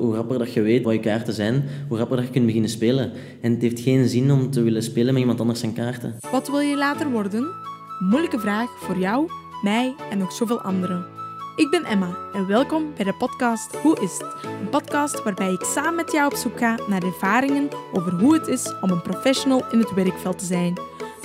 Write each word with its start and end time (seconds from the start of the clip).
hoe 0.00 0.14
rapper 0.14 0.38
dat 0.38 0.52
je 0.52 0.60
weet 0.60 0.84
wat 0.84 0.92
je 0.92 1.00
kaarten 1.00 1.34
zijn, 1.34 1.64
hoe 1.88 1.98
rapper 1.98 2.16
dat 2.16 2.26
je 2.26 2.32
kunt 2.32 2.46
beginnen 2.46 2.70
spelen. 2.70 3.12
En 3.40 3.52
het 3.52 3.62
heeft 3.62 3.80
geen 3.80 4.08
zin 4.08 4.30
om 4.30 4.50
te 4.50 4.62
willen 4.62 4.82
spelen 4.82 5.12
met 5.12 5.22
iemand 5.22 5.40
anders 5.40 5.60
zijn 5.60 5.72
kaarten. 5.72 6.16
Wat 6.30 6.48
wil 6.48 6.60
je 6.60 6.76
later 6.76 7.10
worden? 7.10 7.48
Moeilijke 7.98 8.38
vraag 8.38 8.70
voor 8.78 8.98
jou, 8.98 9.30
mij 9.62 9.94
en 10.10 10.18
nog 10.18 10.32
zoveel 10.32 10.60
anderen. 10.60 11.06
Ik 11.56 11.70
ben 11.70 11.84
Emma 11.84 12.16
en 12.32 12.46
welkom 12.46 12.92
bij 12.96 13.04
de 13.04 13.14
podcast 13.14 13.76
Hoe 13.76 14.00
is 14.00 14.12
het? 14.12 14.34
Een 14.60 14.68
podcast 14.70 15.22
waarbij 15.22 15.52
ik 15.52 15.62
samen 15.62 15.94
met 15.94 16.12
jou 16.12 16.26
op 16.26 16.38
zoek 16.38 16.58
ga 16.58 16.78
naar 16.88 17.02
ervaringen 17.02 17.68
over 17.92 18.12
hoe 18.12 18.34
het 18.34 18.46
is 18.46 18.74
om 18.80 18.90
een 18.90 19.02
professional 19.02 19.64
in 19.72 19.78
het 19.78 19.94
werkveld 19.94 20.38
te 20.38 20.44
zijn. 20.44 20.74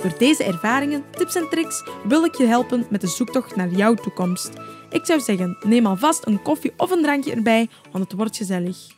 Door 0.02 0.18
deze 0.18 0.44
ervaringen, 0.44 1.04
tips 1.10 1.34
en 1.34 1.48
tricks 1.50 1.84
wil 2.08 2.24
ik 2.24 2.34
je 2.34 2.46
helpen 2.46 2.86
met 2.90 3.00
de 3.00 3.06
zoektocht 3.06 3.56
naar 3.56 3.70
jouw 3.70 3.94
toekomst. 3.94 4.52
Ik 4.90 5.04
zou 5.04 5.20
zeggen, 5.20 5.56
neem 5.66 5.86
alvast 5.86 6.26
een 6.26 6.42
koffie 6.42 6.72
of 6.76 6.90
een 6.90 7.02
drankje 7.02 7.32
erbij, 7.32 7.68
want 7.92 8.04
het 8.04 8.12
wordt 8.12 8.36
gezellig. 8.36 8.94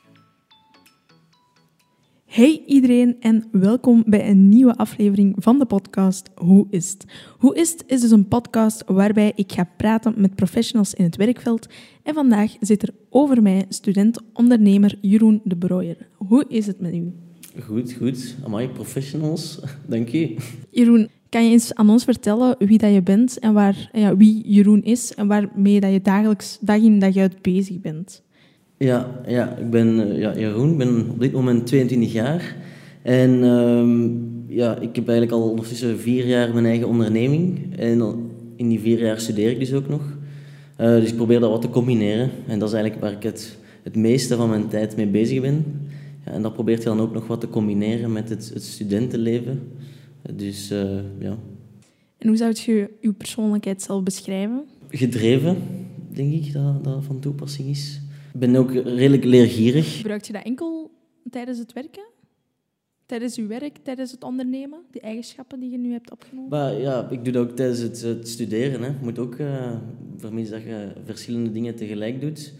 Hey 2.27 2.63
iedereen 2.67 3.17
en 3.21 3.49
welkom 3.53 4.05
bij 4.07 4.31
een 4.31 4.49
nieuwe 4.49 4.77
aflevering 4.77 5.35
van 5.39 5.59
de 5.59 5.67
podcast 5.67 6.31
Hoe 6.35 6.67
is 6.71 6.91
het? 6.91 7.05
Hoe 7.39 7.57
is 7.57 7.71
het 7.71 7.85
is 7.87 8.01
dus 8.01 8.11
een 8.11 8.29
podcast 8.29 8.83
waarbij 8.87 9.33
ik 9.35 9.53
ga 9.53 9.69
praten 9.77 10.15
met 10.17 10.35
professionals 10.35 10.95
in 10.95 11.05
het 11.05 11.17
werkveld. 11.17 11.67
En 12.03 12.15
vandaag 12.15 12.57
zit 12.61 12.83
er 12.83 12.95
over 13.11 13.43
mij 13.43 13.65
student-ondernemer 13.69 14.99
Jeroen 15.01 15.41
de 15.45 15.57
Brooier. 15.57 16.09
Hoe 16.15 16.45
is 16.49 16.67
het 16.67 16.81
met 16.81 16.95
u? 16.95 17.13
Goed, 17.63 17.93
goed. 17.93 18.37
Amai, 18.45 18.69
professionals. 18.69 19.61
Dank 19.87 20.09
je. 20.09 20.37
Jeroen, 20.71 21.09
kan 21.29 21.45
je 21.45 21.51
eens 21.51 21.75
aan 21.75 21.91
ons 21.91 22.05
vertellen 22.05 22.57
wie 22.59 22.79
dat 22.79 22.93
je 22.93 23.03
bent 23.03 23.39
en 23.39 23.53
waar, 23.53 23.91
ja, 23.93 24.17
wie 24.17 24.43
Jeroen 24.47 24.85
is 24.85 25.15
en 25.15 25.27
waarmee 25.27 25.81
dat 25.81 25.93
je 25.93 26.03
dagelijks 26.03 26.59
dag 26.61 26.81
in 26.81 26.99
dag 26.99 27.17
uit 27.17 27.43
bezig 27.43 27.81
bent? 27.81 28.23
Ja, 28.77 29.21
ja 29.27 29.57
ik 29.57 29.71
ben 29.71 29.99
uh, 29.99 30.19
ja, 30.19 30.39
Jeroen, 30.39 30.71
ik 30.71 30.79
ben 30.79 31.11
op 31.11 31.21
dit 31.21 31.33
moment 31.33 31.67
22 31.67 32.13
jaar. 32.13 32.57
En 33.03 33.45
ehm, 33.45 34.09
ja, 34.47 34.79
ik 34.79 34.97
heb 34.97 35.09
eigenlijk 35.09 35.33
al 35.33 35.51
ondertussen 35.51 35.99
vier 35.99 36.27
jaar 36.27 36.53
mijn 36.53 36.67
eigen 36.67 36.89
onderneming. 36.89 37.77
En 37.77 38.31
in 38.57 38.69
die 38.69 38.81
vier 38.81 38.99
jaar 38.99 39.21
studeer 39.21 39.51
ik 39.51 39.59
dus 39.59 39.73
ook 39.73 39.89
nog. 39.89 40.03
Uh, 40.81 40.87
dus 40.87 41.09
ik 41.11 41.17
probeer 41.17 41.41
dat 41.41 41.51
wat 41.51 41.63
te 41.63 41.71
combineren. 41.71 42.31
En 42.47 42.59
dat 42.59 42.69
is 42.69 42.75
eigenlijk 42.75 43.05
waar 43.05 43.13
ik 43.13 43.23
het, 43.23 43.59
het 43.83 43.97
meeste 43.97 44.37
van 44.37 44.49
mijn 44.49 44.69
tijd 44.69 44.97
mee 44.97 45.07
bezig 45.07 45.41
ben. 45.41 45.65
Ja, 46.25 46.33
en 46.33 46.43
dat 46.43 46.55
probeert 46.55 46.83
je 46.83 46.89
dan 46.89 47.01
ook 47.01 47.13
nog 47.13 47.27
wat 47.27 47.41
te 47.41 47.49
combineren 47.49 48.13
met 48.13 48.29
het, 48.29 48.51
het 48.55 48.63
studentenleven. 48.63 49.61
Dus 50.35 50.71
uh, 50.71 51.01
ja. 51.19 51.39
En 52.19 52.29
hoe 52.29 52.37
zou 52.37 52.53
je 52.55 52.91
je 53.01 53.13
persoonlijkheid 53.13 53.83
zelf 53.83 54.03
beschrijven? 54.03 54.65
Gedreven, 54.89 55.57
denk 56.13 56.33
ik 56.33 56.53
dat 56.53 56.85
dat 56.85 57.05
van 57.05 57.21
toepassing 57.21 57.69
is. 57.69 58.01
Ik 58.33 58.41
ben 58.41 58.57
ook 58.57 58.73
redelijk 58.73 59.25
leergierig. 59.25 59.97
Gebruikt 59.97 60.27
je 60.27 60.33
dat 60.33 60.45
enkel 60.45 60.91
tijdens 61.31 61.59
het 61.59 61.73
werken? 61.73 62.07
Tijdens 63.07 63.35
je 63.35 63.47
werk, 63.47 63.77
tijdens 63.83 64.11
het 64.11 64.25
ondernemen? 64.25 64.79
Die 64.91 65.01
eigenschappen 65.01 65.61
die 65.61 65.71
je 65.71 65.79
nu 65.79 65.93
hebt 65.93 66.11
opgenomen? 66.11 66.51
Maar 66.51 66.81
ja, 66.81 67.11
ik 67.11 67.25
doe 67.25 67.33
dat 67.33 67.49
ook 67.49 67.57
tijdens 67.57 67.79
het, 67.79 68.01
het 68.01 68.29
studeren. 68.29 68.83
Hè. 68.83 68.89
Je 68.89 68.95
moet 69.03 69.19
ook 69.19 69.39
uh, 69.39 69.77
vermits 70.17 70.51
dat 70.51 70.63
je 70.63 70.93
verschillende 71.05 71.53
dingen 71.53 71.75
tegelijk 71.75 72.21
doet. 72.21 72.55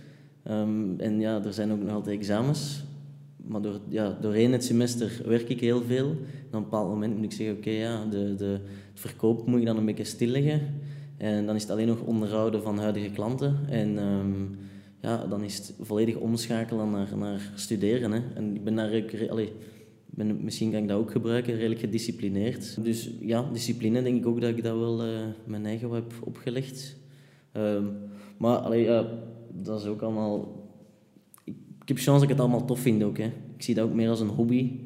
Um, 0.51 1.01
en 1.01 1.21
ja, 1.21 1.45
er 1.45 1.53
zijn 1.53 1.73
ook 1.73 1.83
nog 1.83 1.93
altijd 1.93 2.17
examens. 2.19 2.85
Maar 3.49 3.63
door, 3.63 3.81
ja, 3.89 4.19
doorheen 4.21 4.53
het 4.53 4.65
semester 4.65 5.23
werk 5.27 5.49
ik 5.49 5.61
heel 5.61 5.83
veel. 5.83 6.09
En 6.09 6.49
op 6.49 6.55
een 6.55 6.63
bepaald 6.63 6.89
moment 6.89 7.17
moet 7.17 7.25
ik 7.25 7.33
zeggen, 7.33 7.57
oké, 7.57 7.71
ja, 7.71 8.05
de, 8.05 8.35
de, 8.35 8.61
het 8.91 9.01
verkoop 9.01 9.47
moet 9.47 9.61
ik 9.61 9.67
dan 9.67 9.77
een 9.77 9.85
beetje 9.85 10.05
stilleggen. 10.05 10.61
En 11.17 11.47
dan 11.47 11.55
is 11.55 11.63
het 11.63 11.71
alleen 11.71 11.87
nog 11.87 12.01
onderhouden 12.01 12.63
van 12.63 12.79
huidige 12.79 13.11
klanten. 13.11 13.59
En 13.69 13.99
um, 13.99 14.59
ja, 15.01 15.27
dan 15.27 15.43
is 15.43 15.57
het 15.57 15.75
volledig 15.81 16.17
omschakelen 16.17 16.91
naar, 16.91 17.17
naar 17.17 17.53
studeren. 17.55 18.13
Hè. 18.13 18.21
En 18.35 18.55
ik 18.55 18.65
ben 18.65 18.75
daar 18.75 19.05
allee, 19.31 19.53
ben, 20.07 20.45
misschien 20.45 20.71
kan 20.71 20.83
ik 20.83 20.89
dat 20.89 20.99
ook 20.99 21.11
gebruiken, 21.11 21.55
redelijk 21.55 21.81
gedisciplineerd. 21.81 22.85
Dus 22.85 23.11
ja, 23.21 23.51
discipline 23.53 24.03
denk 24.03 24.19
ik 24.19 24.27
ook 24.27 24.41
dat 24.41 24.51
ik 24.51 24.63
dat 24.63 24.79
wel 24.79 25.07
uh, 25.07 25.11
mijn 25.45 25.67
eigen 25.67 25.91
heb 25.91 26.13
opgelegd. 26.25 26.97
Um, 27.57 27.91
maar 28.39 28.57
allee, 28.57 28.83
ja, 28.85 29.07
dat 29.53 29.81
is 29.81 29.87
ook 29.87 30.03
allemaal... 30.03 30.58
Ik, 31.89 31.97
heb 31.97 32.05
chance 32.05 32.21
dat 32.21 32.31
ik 32.31 32.37
het 32.37 32.41
allemaal 32.41 32.65
tof 32.65 32.81
vind 32.81 33.03
ook. 33.03 33.19
Hè. 33.19 33.25
Ik 33.57 33.63
zie 33.63 33.75
dat 33.75 33.85
ook 33.85 33.95
meer 33.95 34.09
als 34.09 34.21
een 34.21 34.29
hobby. 34.29 34.81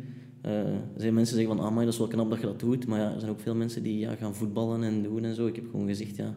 Uh, 0.47 0.53
er 0.53 0.83
zijn 0.97 1.15
mensen 1.15 1.37
die 1.37 1.45
zeggen 1.47 1.63
van, 1.63 1.73
ah, 1.75 1.79
dat 1.79 1.93
is 1.93 1.99
wel 1.99 2.07
knap 2.07 2.31
dat 2.31 2.41
je 2.41 2.47
dat 2.47 2.61
doet. 2.61 2.87
Maar 2.87 3.01
ja, 3.01 3.13
er 3.13 3.21
zijn 3.21 3.33
ook 3.33 3.41
veel 3.41 3.55
mensen 3.55 3.83
die 3.83 3.99
ja, 3.99 4.15
gaan 4.15 4.35
voetballen 4.35 4.83
en 4.83 5.03
doen 5.03 5.25
en 5.25 5.35
zo. 5.35 5.47
Ik 5.47 5.57
heb 5.57 5.65
gewoon 5.71 5.87
gezegd, 5.87 6.17
ja, 6.17 6.37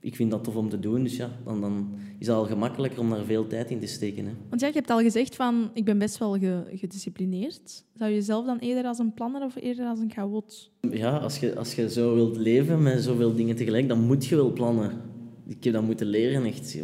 ik 0.00 0.16
vind 0.16 0.30
dat 0.30 0.44
tof 0.44 0.56
om 0.56 0.68
te 0.68 0.78
doen. 0.78 1.02
Dus 1.02 1.16
ja, 1.16 1.30
dan, 1.44 1.60
dan 1.60 1.94
is 2.18 2.26
het 2.26 2.36
al 2.36 2.44
gemakkelijker 2.44 3.00
om 3.00 3.10
daar 3.10 3.24
veel 3.24 3.46
tijd 3.46 3.70
in 3.70 3.80
te 3.80 3.86
steken. 3.86 4.26
Hè. 4.26 4.32
Want 4.48 4.60
ja, 4.60 4.66
je 4.66 4.72
hebt 4.72 4.90
al 4.90 5.00
gezegd 5.00 5.36
van, 5.36 5.70
ik 5.74 5.84
ben 5.84 5.98
best 5.98 6.18
wel 6.18 6.38
ge 6.38 6.62
gedisciplineerd. 6.74 7.84
Zou 7.94 8.10
je 8.10 8.16
jezelf 8.16 8.46
dan 8.46 8.58
eerder 8.58 8.84
als 8.84 8.98
een 8.98 9.14
planner 9.14 9.42
of 9.42 9.56
eerder 9.56 9.86
als 9.86 9.98
een 9.98 10.10
chaot? 10.10 10.70
Ja, 10.90 11.16
als 11.16 11.38
je, 11.38 11.56
als 11.56 11.74
je 11.74 11.90
zo 11.90 12.14
wilt 12.14 12.36
leven 12.36 12.82
met 12.82 13.02
zoveel 13.02 13.34
dingen 13.34 13.56
tegelijk, 13.56 13.88
dan 13.88 14.00
moet 14.00 14.26
je 14.26 14.36
wel 14.36 14.52
plannen. 14.52 14.90
Ik 15.46 15.64
heb 15.64 15.72
dat 15.72 15.82
moeten 15.82 16.06
leren, 16.06 16.44
echt. 16.44 16.78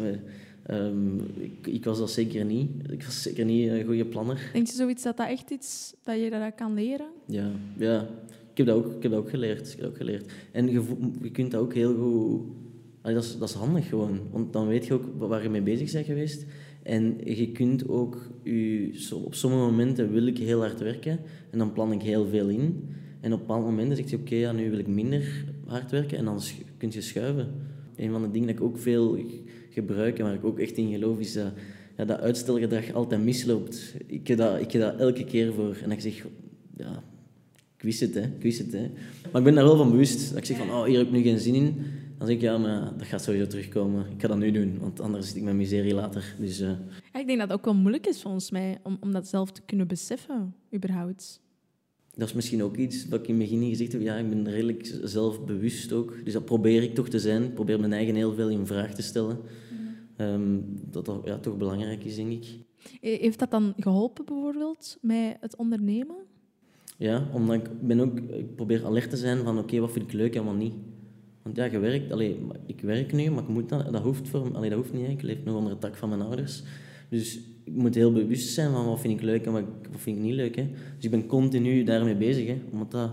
Um, 0.72 1.20
ik, 1.38 1.66
ik, 1.66 1.84
was 1.84 1.98
dat 1.98 2.10
zeker 2.10 2.44
niet. 2.44 2.70
Ik 2.90 3.04
was 3.04 3.22
zeker 3.22 3.44
niet 3.44 3.70
een 3.70 3.84
goede 3.84 4.06
planner. 4.06 4.50
Denk 4.52 4.66
je 4.66 4.72
zoiets 4.72 5.02
dat 5.02 5.16
dat 5.16 5.28
echt 5.28 5.50
iets 5.50 5.94
dat 6.02 6.20
je 6.20 6.30
dat 6.30 6.54
kan 6.54 6.74
leren? 6.74 7.08
Ja, 7.26 7.50
ja. 7.76 8.08
Ik 8.50 8.56
heb 8.56 8.66
dat 8.66 8.76
ook, 8.76 8.96
ik 8.96 9.02
heb 9.02 9.12
dat 9.12 9.20
ook 9.20 9.30
geleerd. 9.30 9.66
Ik 9.66 9.70
heb 9.70 9.80
dat 9.80 9.90
ook 9.90 9.96
geleerd. 9.96 10.32
En 10.52 10.70
je, 10.70 10.82
je 11.22 11.30
kunt 11.30 11.50
dat 11.50 11.60
ook 11.60 11.74
heel 11.74 11.94
goed 11.94 12.58
Allee, 13.02 13.14
dat, 13.14 13.24
is, 13.24 13.38
dat 13.38 13.48
is 13.48 13.54
handig 13.54 13.88
gewoon, 13.88 14.20
want 14.30 14.52
dan 14.52 14.66
weet 14.66 14.86
je 14.86 14.94
ook 14.94 15.04
waar 15.18 15.42
je 15.42 15.48
mee 15.48 15.62
bezig 15.62 15.92
bent 15.92 16.06
geweest. 16.06 16.46
En 16.82 17.18
je 17.24 17.52
kunt 17.52 17.88
ook, 17.88 18.30
je, 18.42 19.20
op 19.24 19.34
sommige 19.34 19.62
momenten 19.62 20.12
wil 20.12 20.26
ik 20.26 20.38
heel 20.38 20.60
hard 20.60 20.80
werken 20.80 21.20
en 21.50 21.58
dan 21.58 21.72
plan 21.72 21.92
ik 21.92 22.02
heel 22.02 22.26
veel 22.26 22.48
in. 22.48 22.88
En 23.20 23.32
op 23.32 23.38
bepaalde 23.38 23.64
momenten 23.64 23.96
zeg 23.96 24.10
je, 24.10 24.16
oké, 24.16 24.24
okay, 24.24 24.38
ja, 24.38 24.52
nu 24.52 24.70
wil 24.70 24.78
ik 24.78 24.86
minder 24.86 25.44
hard 25.66 25.90
werken 25.90 26.18
en 26.18 26.24
dan 26.24 26.40
kun 26.76 26.90
je 26.92 27.00
schuiven. 27.00 27.48
Een 27.96 28.10
van 28.10 28.22
de 28.22 28.30
dingen 28.30 28.46
dat 28.46 28.56
ik 28.56 28.62
ook 28.62 28.78
veel 28.78 29.18
en 29.74 30.24
waar 30.24 30.34
ik 30.34 30.44
ook 30.44 30.58
echt 30.58 30.76
in 30.76 30.90
geloof, 30.90 31.18
is 31.18 31.32
dat, 31.32 31.52
ja, 31.96 32.04
dat 32.04 32.20
uitstelgedrag 32.20 32.92
altijd 32.92 33.22
misloopt. 33.22 33.94
Ik 34.06 34.26
heb, 34.28 34.38
dat, 34.38 34.60
ik 34.60 34.72
heb 34.72 34.82
dat 34.82 34.98
elke 34.98 35.24
keer 35.24 35.52
voor. 35.52 35.76
En 35.82 35.90
ik 35.90 36.00
zeg, 36.00 36.26
ja, 36.76 37.02
ik 37.76 37.82
wist 37.82 38.00
het, 38.00 38.14
hè, 38.14 38.20
ik 38.20 38.42
wist 38.42 38.58
het. 38.58 38.72
Hè. 38.72 38.90
Maar 39.32 39.40
ik 39.40 39.44
ben 39.44 39.54
daar 39.54 39.64
wel 39.64 39.76
van 39.76 39.90
bewust. 39.90 40.28
Dat 40.28 40.38
ik 40.38 40.44
zeg 40.44 40.56
van, 40.56 40.70
oh, 40.70 40.84
hier 40.84 40.98
heb 40.98 41.06
ik 41.06 41.12
nu 41.12 41.22
geen 41.22 41.38
zin 41.38 41.54
in. 41.54 41.74
Dan 42.18 42.26
zeg 42.26 42.36
ik, 42.36 42.42
ja, 42.42 42.58
maar 42.58 42.92
dat 42.96 43.06
gaat 43.06 43.22
sowieso 43.22 43.46
terugkomen. 43.46 44.06
Ik 44.10 44.20
ga 44.20 44.28
dat 44.28 44.38
nu 44.38 44.50
doen, 44.50 44.78
want 44.78 45.00
anders 45.00 45.26
zit 45.26 45.36
ik 45.36 45.42
met 45.42 45.54
miserie 45.54 45.94
later. 45.94 46.34
Dus, 46.38 46.58
ja, 46.58 46.78
ik 47.12 47.26
denk 47.26 47.38
dat 47.38 47.48
het 47.48 47.52
ook 47.52 47.64
wel 47.64 47.74
moeilijk 47.74 48.06
is 48.06 48.22
volgens 48.22 48.50
mij, 48.50 48.78
om, 48.82 48.96
om 49.00 49.12
dat 49.12 49.28
zelf 49.28 49.52
te 49.52 49.62
kunnen 49.66 49.86
beseffen, 49.86 50.54
überhaupt. 50.74 51.40
Dat 52.16 52.28
is 52.28 52.34
misschien 52.34 52.62
ook 52.62 52.76
iets 52.76 53.08
wat 53.08 53.20
ik 53.20 53.28
in 53.28 53.40
het 53.40 53.50
begin 53.50 53.68
gezegd 53.68 53.92
heb. 53.92 54.00
Ja, 54.00 54.16
ik 54.16 54.28
ben 54.28 54.50
redelijk 54.50 54.98
zelfbewust 55.02 55.92
ook. 55.92 56.14
Dus 56.24 56.32
dat 56.32 56.44
probeer 56.44 56.82
ik 56.82 56.94
toch 56.94 57.08
te 57.08 57.18
zijn. 57.18 57.42
Ik 57.42 57.54
probeer 57.54 57.80
mijn 57.80 57.92
eigen 57.92 58.14
heel 58.14 58.34
veel 58.34 58.48
in 58.48 58.66
vraag 58.66 58.94
te 58.94 59.02
stellen. 59.02 59.38
Mm. 60.18 60.26
Um, 60.26 60.64
dat 60.90 61.04
dat 61.04 61.20
ja, 61.24 61.38
toch 61.38 61.56
belangrijk 61.56 62.04
is, 62.04 62.16
denk 62.16 62.32
ik. 62.32 62.46
Heeft 63.00 63.38
dat 63.38 63.50
dan 63.50 63.72
geholpen 63.76 64.24
bijvoorbeeld 64.24 64.98
met 65.00 65.36
het 65.40 65.56
ondernemen? 65.56 66.16
Ja, 66.96 67.28
omdat 67.32 67.56
ik, 67.56 67.80
ben 67.80 68.00
ook, 68.00 68.18
ik 68.18 68.56
probeer 68.56 68.84
alert 68.84 69.10
te 69.10 69.16
zijn 69.16 69.38
van 69.38 69.54
oké, 69.54 69.66
okay, 69.66 69.80
wat 69.80 69.92
vind 69.92 70.04
ik 70.04 70.12
leuk 70.12 70.34
en 70.34 70.44
wat 70.44 70.56
niet. 70.56 70.74
Want 71.42 71.56
ja, 71.56 71.64
je 71.64 71.78
werkt, 71.78 72.12
allee, 72.12 72.36
ik 72.66 72.80
werk 72.80 73.12
nu, 73.12 73.30
maar 73.30 73.42
ik 73.42 73.48
moet 73.48 73.68
dat, 73.68 73.92
dat, 73.92 74.02
hoeft 74.02 74.28
voor, 74.28 74.54
allee, 74.54 74.70
dat 74.70 74.78
hoeft 74.78 74.92
niet. 74.92 75.08
Ik 75.08 75.22
leef 75.22 75.44
nog 75.44 75.56
onder 75.56 75.72
het 75.72 75.80
dak 75.80 75.96
van 75.96 76.08
mijn 76.08 76.20
ouders. 76.20 76.62
Dus 77.08 77.40
moet 77.74 77.94
heel 77.94 78.12
bewust 78.12 78.48
zijn 78.48 78.72
van 78.72 78.86
wat 78.86 79.00
vind 79.00 79.14
ik 79.14 79.22
leuk 79.22 79.46
en 79.46 79.52
wat, 79.52 79.64
vind 79.96 80.16
ik 80.16 80.22
niet 80.22 80.34
leuk. 80.34 80.56
Hè. 80.56 80.66
Dus 80.96 81.04
ik 81.04 81.10
ben 81.10 81.26
continu 81.26 81.84
daarmee 81.84 82.16
bezig. 82.16 82.46
Hè. 82.46 82.58
Omdat 82.72 82.90
dat 82.90 83.10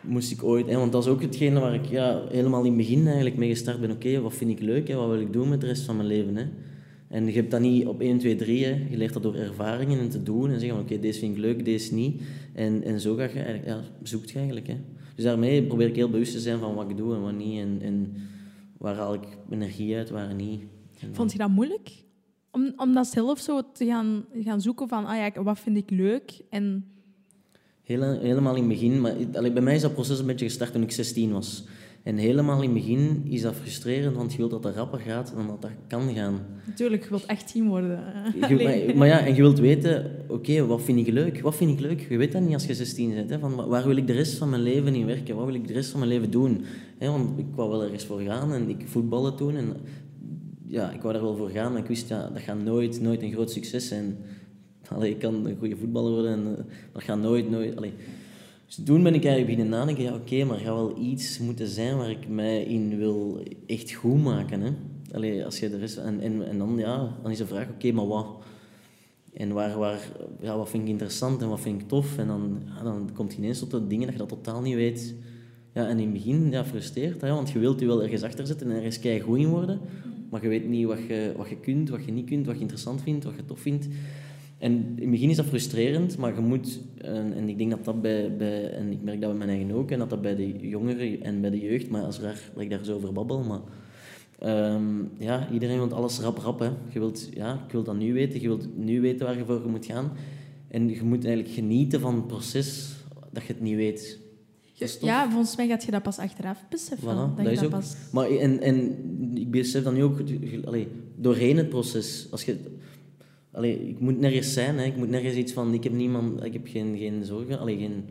moest 0.00 0.30
ik 0.30 0.42
ooit... 0.44 0.66
Hè, 0.66 0.76
want 0.76 0.92
dat 0.92 1.04
is 1.04 1.10
ook 1.10 1.22
hetgene 1.22 1.60
waar 1.60 1.74
ik 1.74 1.84
ja, 1.84 2.22
helemaal 2.30 2.60
in 2.60 2.66
het 2.66 2.76
begin 2.76 3.06
eigenlijk 3.06 3.36
mee 3.36 3.48
gestart 3.48 3.80
ben. 3.80 3.90
Oké, 3.90 4.20
wat 4.20 4.34
vind 4.34 4.50
ik 4.50 4.60
leuk? 4.60 4.88
Hè, 4.88 4.94
wat 4.94 5.08
wil 5.08 5.20
ik 5.20 5.32
doen 5.32 5.48
met 5.48 5.60
de 5.60 5.66
rest 5.66 5.82
van 5.82 5.96
mijn 5.96 6.08
leven? 6.08 6.36
Hè. 6.36 6.44
En 7.08 7.26
je 7.26 7.32
hebt 7.32 7.50
dat 7.50 7.60
niet 7.60 7.86
op 7.86 8.00
1, 8.00 8.18
2, 8.18 8.36
3. 8.36 8.64
Hè. 8.64 8.86
Je 8.90 8.96
leert 8.96 9.12
dat 9.12 9.22
door 9.22 9.34
ervaringen 9.34 9.98
en 9.98 10.08
te 10.08 10.22
doen. 10.22 10.50
En 10.50 10.60
zeggen 10.60 10.80
oké, 10.80 11.00
deze 11.00 11.18
vind 11.18 11.36
ik 11.36 11.42
leuk, 11.42 11.64
deze 11.64 11.94
niet. 11.94 12.22
En, 12.52 12.82
en 12.82 13.00
zo 13.00 13.14
ga 13.14 13.22
je 13.22 13.28
eigenlijk... 13.28 13.66
Ja, 13.66 13.80
zoekt 14.02 14.30
je 14.30 14.36
eigenlijk. 14.36 14.66
Hè. 14.66 14.76
Dus 15.14 15.24
daarmee 15.24 15.62
probeer 15.62 15.88
ik 15.88 15.96
heel 15.96 16.10
bewust 16.10 16.32
te 16.32 16.40
zijn 16.40 16.58
van 16.58 16.74
wat 16.74 16.90
ik 16.90 16.96
doe 16.96 17.14
en 17.14 17.22
wat 17.22 17.36
niet. 17.36 17.60
En, 17.60 17.78
en 17.82 18.12
waar 18.78 18.94
haal 18.94 19.14
ik 19.14 19.26
energie 19.50 19.96
uit, 19.96 20.10
waar 20.10 20.34
niet. 20.34 20.60
Vond 21.12 21.32
je 21.32 21.38
dat 21.38 21.48
moeilijk? 21.48 22.04
Om, 22.56 22.72
om 22.76 22.94
dat 22.94 23.06
zelf 23.06 23.38
zo 23.38 23.60
te 23.72 23.86
gaan, 23.86 24.24
gaan 24.42 24.60
zoeken 24.60 24.88
van, 24.88 25.06
ah 25.06 25.16
ja, 25.16 25.42
wat 25.42 25.58
vind 25.58 25.76
ik 25.76 25.90
leuk? 25.90 26.40
En... 26.50 26.84
Heel, 27.82 28.18
helemaal 28.18 28.54
in 28.54 28.60
het 28.60 28.68
begin, 28.68 29.00
maar 29.00 29.14
allee, 29.32 29.52
bij 29.52 29.62
mij 29.62 29.74
is 29.74 29.80
dat 29.80 29.92
proces 29.92 30.18
een 30.18 30.26
beetje 30.26 30.46
gestart 30.46 30.72
toen 30.72 30.82
ik 30.82 30.90
16 30.90 31.32
was. 31.32 31.64
En 32.02 32.16
helemaal 32.16 32.62
in 32.62 32.74
het 32.74 32.78
begin 32.78 33.22
is 33.24 33.42
dat 33.42 33.54
frustrerend, 33.54 34.16
want 34.16 34.32
je 34.32 34.38
wilt 34.38 34.50
dat 34.50 34.64
het 34.64 34.76
rapper 34.76 34.98
gaat 34.98 35.32
dan 35.34 35.46
dat 35.46 35.62
dat 35.62 35.70
kan 35.86 36.14
gaan. 36.14 36.40
Natuurlijk, 36.66 37.02
je 37.02 37.08
wilt 37.08 37.26
echt 37.26 37.52
team 37.52 37.68
worden. 37.68 38.00
maar, 38.40 38.96
maar, 38.96 39.06
ja, 39.06 39.20
en 39.20 39.34
je 39.34 39.42
wilt 39.42 39.58
weten, 39.58 40.24
oké, 40.28 40.66
wat 40.66 40.82
vind 40.82 41.06
ik 41.06 41.12
leuk? 41.12 41.40
Wat 41.40 41.56
vind 41.56 41.70
ik 41.70 41.80
leuk? 41.80 42.06
Je 42.08 42.16
weet 42.16 42.32
dat 42.32 42.42
niet 42.42 42.54
als 42.54 42.66
je 42.66 42.74
16 42.74 43.14
bent. 43.14 43.30
Hè, 43.30 43.38
van, 43.38 43.68
waar 43.68 43.86
wil 43.86 43.96
ik 43.96 44.06
de 44.06 44.12
rest 44.12 44.38
van 44.38 44.50
mijn 44.50 44.62
leven 44.62 44.94
in 44.94 45.06
werken? 45.06 45.36
Wat 45.36 45.46
wil 45.46 45.54
ik 45.54 45.66
de 45.66 45.72
rest 45.72 45.90
van 45.90 45.98
mijn 45.98 46.12
leven 46.12 46.30
doen? 46.30 46.64
Hè, 46.98 47.10
want 47.10 47.38
ik 47.38 47.46
wou 47.54 47.70
wel 47.70 47.82
ergens 47.82 48.04
voor 48.04 48.20
gaan 48.20 48.52
en 48.52 48.68
ik 48.68 48.82
voetballen 48.84 49.36
toen. 49.36 49.56
En 49.56 49.76
ja, 50.68 50.90
ik 50.90 51.00
wou 51.02 51.12
daar 51.12 51.22
wel 51.22 51.36
voor 51.36 51.50
gaan, 51.50 51.72
maar 51.72 51.80
ik 51.80 51.88
wist, 51.88 52.08
ja, 52.08 52.28
dat 52.28 52.42
gaat 52.42 52.62
nooit, 52.62 53.00
nooit 53.00 53.22
een 53.22 53.32
groot 53.32 53.50
succes 53.50 53.88
zijn. 53.88 54.16
Allee, 54.94 55.10
ik 55.10 55.18
kan 55.18 55.46
een 55.46 55.56
goede 55.58 55.76
voetballer 55.76 56.12
worden, 56.12 56.32
en, 56.32 56.46
uh, 56.46 56.74
dat 56.92 57.02
gaat 57.02 57.18
nooit, 57.18 57.50
nooit... 57.50 57.76
Allee. 57.76 57.92
Dus 58.66 58.80
toen 58.84 59.02
ben 59.02 59.14
ik 59.14 59.24
eigenlijk 59.24 59.56
beginnen 59.56 59.78
nadenken, 59.78 60.04
ja 60.04 60.14
oké, 60.14 60.44
maar 60.44 60.56
er 60.56 60.64
gaat 60.64 60.74
wel 60.74 60.98
iets 60.98 61.38
moeten 61.38 61.66
zijn 61.66 61.96
waar 61.96 62.10
ik 62.10 62.28
mij 62.28 62.62
in 62.64 62.96
wil 62.96 63.42
echt 63.66 63.92
goed 63.92 64.22
maken. 64.22 64.60
Hè? 64.60 64.70
Allee, 65.12 65.44
als 65.44 65.58
je 65.58 65.68
er 65.68 65.82
is, 65.82 65.96
en, 65.96 66.20
en, 66.20 66.48
en 66.48 66.58
dan, 66.58 66.76
ja, 66.78 67.16
dan 67.22 67.30
is 67.30 67.38
de 67.38 67.46
vraag, 67.46 67.68
oké, 67.68 67.92
maar 67.92 68.06
wat? 68.06 68.26
En 69.36 69.52
waar, 69.52 69.78
waar, 69.78 70.10
ja, 70.40 70.56
wat 70.56 70.68
vind 70.68 70.82
ik 70.82 70.88
interessant 70.88 71.42
en 71.42 71.48
wat 71.48 71.60
vind 71.60 71.80
ik 71.80 71.88
tof? 71.88 72.18
En 72.18 72.26
dan, 72.26 72.62
dan 72.82 73.10
komt 73.14 73.32
ineens 73.32 73.58
tot 73.58 73.70
de 73.70 73.86
dingen 73.86 74.04
dat 74.04 74.12
je 74.12 74.18
dat 74.18 74.28
totaal 74.28 74.60
niet 74.60 74.74
weet. 74.74 75.14
Ja, 75.74 75.88
en 75.88 75.98
in 75.98 76.04
het 76.04 76.12
begin 76.12 76.50
ja, 76.50 76.64
frustreert 76.64 77.20
ja, 77.20 77.34
want 77.34 77.50
je 77.50 77.58
wilt 77.58 77.80
je 77.80 77.86
wel 77.86 78.02
ergens 78.02 78.22
achter 78.22 78.46
zetten 78.46 78.70
en 78.70 78.76
ergens 78.76 78.98
kei 78.98 79.20
goed 79.20 79.38
in 79.38 79.48
worden. 79.48 79.80
Maar 80.36 80.44
je 80.44 80.50
weet 80.50 80.68
niet 80.68 80.86
wat 80.86 80.98
je, 81.08 81.32
wat 81.36 81.48
je 81.48 81.56
kunt, 81.56 81.88
wat 81.88 82.04
je 82.04 82.12
niet 82.12 82.26
kunt, 82.26 82.46
wat 82.46 82.54
je 82.54 82.60
interessant 82.60 83.02
vindt, 83.02 83.24
wat 83.24 83.34
je 83.36 83.44
tof 83.44 83.60
vindt. 83.60 83.88
En 84.58 84.72
in 84.72 85.00
het 85.00 85.10
begin 85.10 85.30
is 85.30 85.36
dat 85.36 85.46
frustrerend, 85.46 86.18
maar 86.18 86.34
je 86.34 86.40
moet, 86.40 86.80
en, 86.96 87.32
en 87.32 87.48
ik 87.48 87.58
denk 87.58 87.70
dat 87.70 87.84
dat 87.84 88.02
bij, 88.02 88.36
bij, 88.36 88.70
en 88.70 88.92
ik 88.92 89.02
merk 89.02 89.20
dat 89.20 89.30
bij 89.30 89.38
mijn 89.38 89.50
eigen 89.50 89.70
ook, 89.70 89.90
en 89.90 89.98
dat 89.98 90.10
dat 90.10 90.22
bij 90.22 90.36
de 90.36 90.68
jongeren 90.68 91.22
en 91.22 91.40
bij 91.40 91.50
de 91.50 91.60
jeugd, 91.60 91.88
maar 91.88 92.02
als 92.02 92.20
raar 92.20 92.50
dat 92.54 92.62
ik 92.62 92.70
daar 92.70 92.84
zo 92.84 92.94
over 92.94 93.12
babbel, 93.12 93.42
maar 93.42 93.60
um, 94.74 95.10
ja, 95.18 95.48
iedereen 95.52 95.76
wil 95.76 95.92
alles 95.92 96.20
rap 96.20 96.38
rap. 96.38 96.58
Hè. 96.58 96.70
Je 96.92 96.98
wilt, 96.98 97.28
ja, 97.34 97.62
ik 97.66 97.72
wil 97.72 97.82
dat 97.82 97.96
nu 97.96 98.12
weten, 98.12 98.40
je 98.40 98.46
wilt 98.46 98.76
nu 98.76 99.00
weten 99.00 99.26
waar 99.26 99.36
je 99.36 99.44
voor 99.44 99.70
moet 99.70 99.86
gaan. 99.86 100.12
En 100.68 100.88
je 100.88 101.02
moet 101.02 101.24
eigenlijk 101.24 101.54
genieten 101.54 102.00
van 102.00 102.14
het 102.14 102.26
proces 102.26 102.96
dat 103.32 103.42
je 103.42 103.52
het 103.52 103.62
niet 103.62 103.76
weet. 103.76 104.18
Ja, 105.00 105.30
volgens 105.30 105.56
mij 105.56 105.68
gaat 105.68 105.84
je 105.84 105.90
dat 105.90 106.02
pas 106.02 106.18
achteraf 106.18 106.64
beseffen. 106.70 107.08
Voilà, 107.08 107.36
dat, 107.36 107.44
dat 107.44 107.52
is 107.52 107.62
ook. 107.62 107.70
Pas... 107.70 107.96
Maar, 108.12 108.30
en, 108.30 108.60
en 108.60 108.96
ik 109.34 109.50
besef 109.50 109.82
dan 109.82 109.94
nu 109.94 110.02
ook, 110.02 110.20
allee, 110.64 110.88
doorheen 111.16 111.56
het 111.56 111.68
proces, 111.68 112.26
als 112.30 112.44
je 112.44 112.56
Allee, 113.56 113.88
ik 113.88 114.00
moet 114.00 114.18
nergens 114.18 114.52
zijn. 114.52 114.78
Hè. 114.78 114.84
Ik 114.84 114.96
moet 114.96 115.08
nergens 115.08 115.34
iets 115.34 115.52
van... 115.52 115.74
Ik 115.74 115.84
heb 115.84 115.92
niemand... 115.92 116.44
Ik 116.44 116.52
heb 116.52 116.66
geen, 116.66 116.96
geen 116.98 117.24
zorgen. 117.24 117.58
Allee, 117.58 117.78
geen 117.78 118.04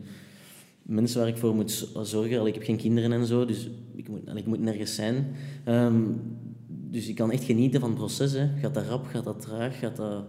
mensen 0.82 1.20
waar 1.20 1.28
ik 1.28 1.36
voor 1.36 1.54
moet 1.54 1.88
zorgen. 2.02 2.38
Allee, 2.38 2.48
ik 2.48 2.54
heb 2.54 2.64
geen 2.64 2.76
kinderen 2.76 3.12
en 3.12 3.26
zo. 3.26 3.44
Dus 3.44 3.70
ik 3.94 4.08
moet, 4.08 4.28
allee, 4.28 4.42
ik 4.42 4.48
moet 4.48 4.60
nergens 4.60 4.94
zijn. 4.94 5.26
Um, 5.68 6.20
dus 6.68 7.08
ik 7.08 7.14
kan 7.14 7.30
echt 7.30 7.44
genieten 7.44 7.80
van 7.80 7.88
het 7.88 7.98
proces. 7.98 8.32
Hè. 8.32 8.48
Gaat 8.60 8.74
dat 8.74 8.86
rap? 8.86 9.06
Gaat 9.06 9.24
dat 9.24 9.40
traag? 9.40 9.78
Gaat 9.78 9.96
dat... 9.96 10.24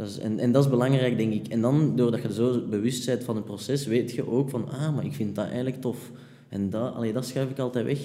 Dat 0.00 0.08
is, 0.08 0.18
en, 0.18 0.38
en 0.38 0.52
dat 0.52 0.64
is 0.64 0.70
belangrijk, 0.70 1.16
denk 1.16 1.32
ik. 1.32 1.48
En 1.48 1.60
dan, 1.60 1.96
doordat 1.96 2.22
je 2.22 2.32
zo 2.32 2.66
bewust 2.68 3.06
bent 3.06 3.24
van 3.24 3.36
het 3.36 3.44
proces, 3.44 3.86
weet 3.86 4.12
je 4.12 4.30
ook 4.30 4.50
van... 4.50 4.68
Ah, 4.70 4.94
maar 4.94 5.04
ik 5.04 5.12
vind 5.12 5.34
dat 5.34 5.44
eigenlijk 5.44 5.80
tof. 5.80 6.10
En 6.48 6.70
dat, 6.70 6.94
allee, 6.94 7.12
dat 7.12 7.26
schuif 7.26 7.50
ik 7.50 7.58
altijd 7.58 7.84
weg. 7.84 8.00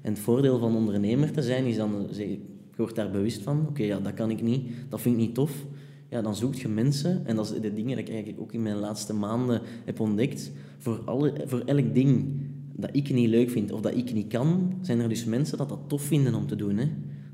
En 0.00 0.12
het 0.12 0.18
voordeel 0.22 0.58
van 0.58 0.76
ondernemer 0.76 1.32
te 1.32 1.42
zijn, 1.42 1.64
is 1.64 1.76
dan 1.76 2.08
je 2.12 2.38
wordt 2.76 2.96
daar 2.96 3.10
bewust 3.10 3.42
van. 3.42 3.66
Oké, 3.68 3.82
ja, 3.82 4.00
dat 4.00 4.14
kan 4.14 4.30
ik 4.30 4.42
niet. 4.42 4.70
Dat 4.88 5.00
vind 5.00 5.14
ik 5.14 5.20
niet 5.20 5.34
tof. 5.34 5.64
Ja, 6.08 6.22
dan 6.22 6.36
zoek 6.36 6.54
je 6.54 6.68
mensen. 6.68 7.26
En 7.26 7.36
dat 7.36 7.44
is 7.44 7.60
de 7.60 7.72
dingen 7.72 7.96
die 7.96 8.04
ik 8.04 8.08
eigenlijk 8.08 8.40
ook 8.40 8.52
in 8.52 8.62
mijn 8.62 8.76
laatste 8.76 9.14
maanden 9.14 9.60
heb 9.84 10.00
ontdekt. 10.00 10.52
Voor, 10.78 11.00
alle, 11.04 11.32
voor 11.44 11.60
elk 11.60 11.94
ding 11.94 12.40
dat 12.76 12.90
ik 12.92 13.12
niet 13.12 13.28
leuk 13.28 13.50
vind 13.50 13.72
of 13.72 13.80
dat 13.80 13.96
ik 13.96 14.12
niet 14.12 14.28
kan, 14.28 14.72
zijn 14.80 15.00
er 15.00 15.08
dus 15.08 15.24
mensen 15.24 15.58
dat 15.58 15.68
dat 15.68 15.80
tof 15.86 16.02
vinden 16.02 16.34
om 16.34 16.46
te 16.46 16.56
doen. 16.56 16.76
Hè. 16.76 16.88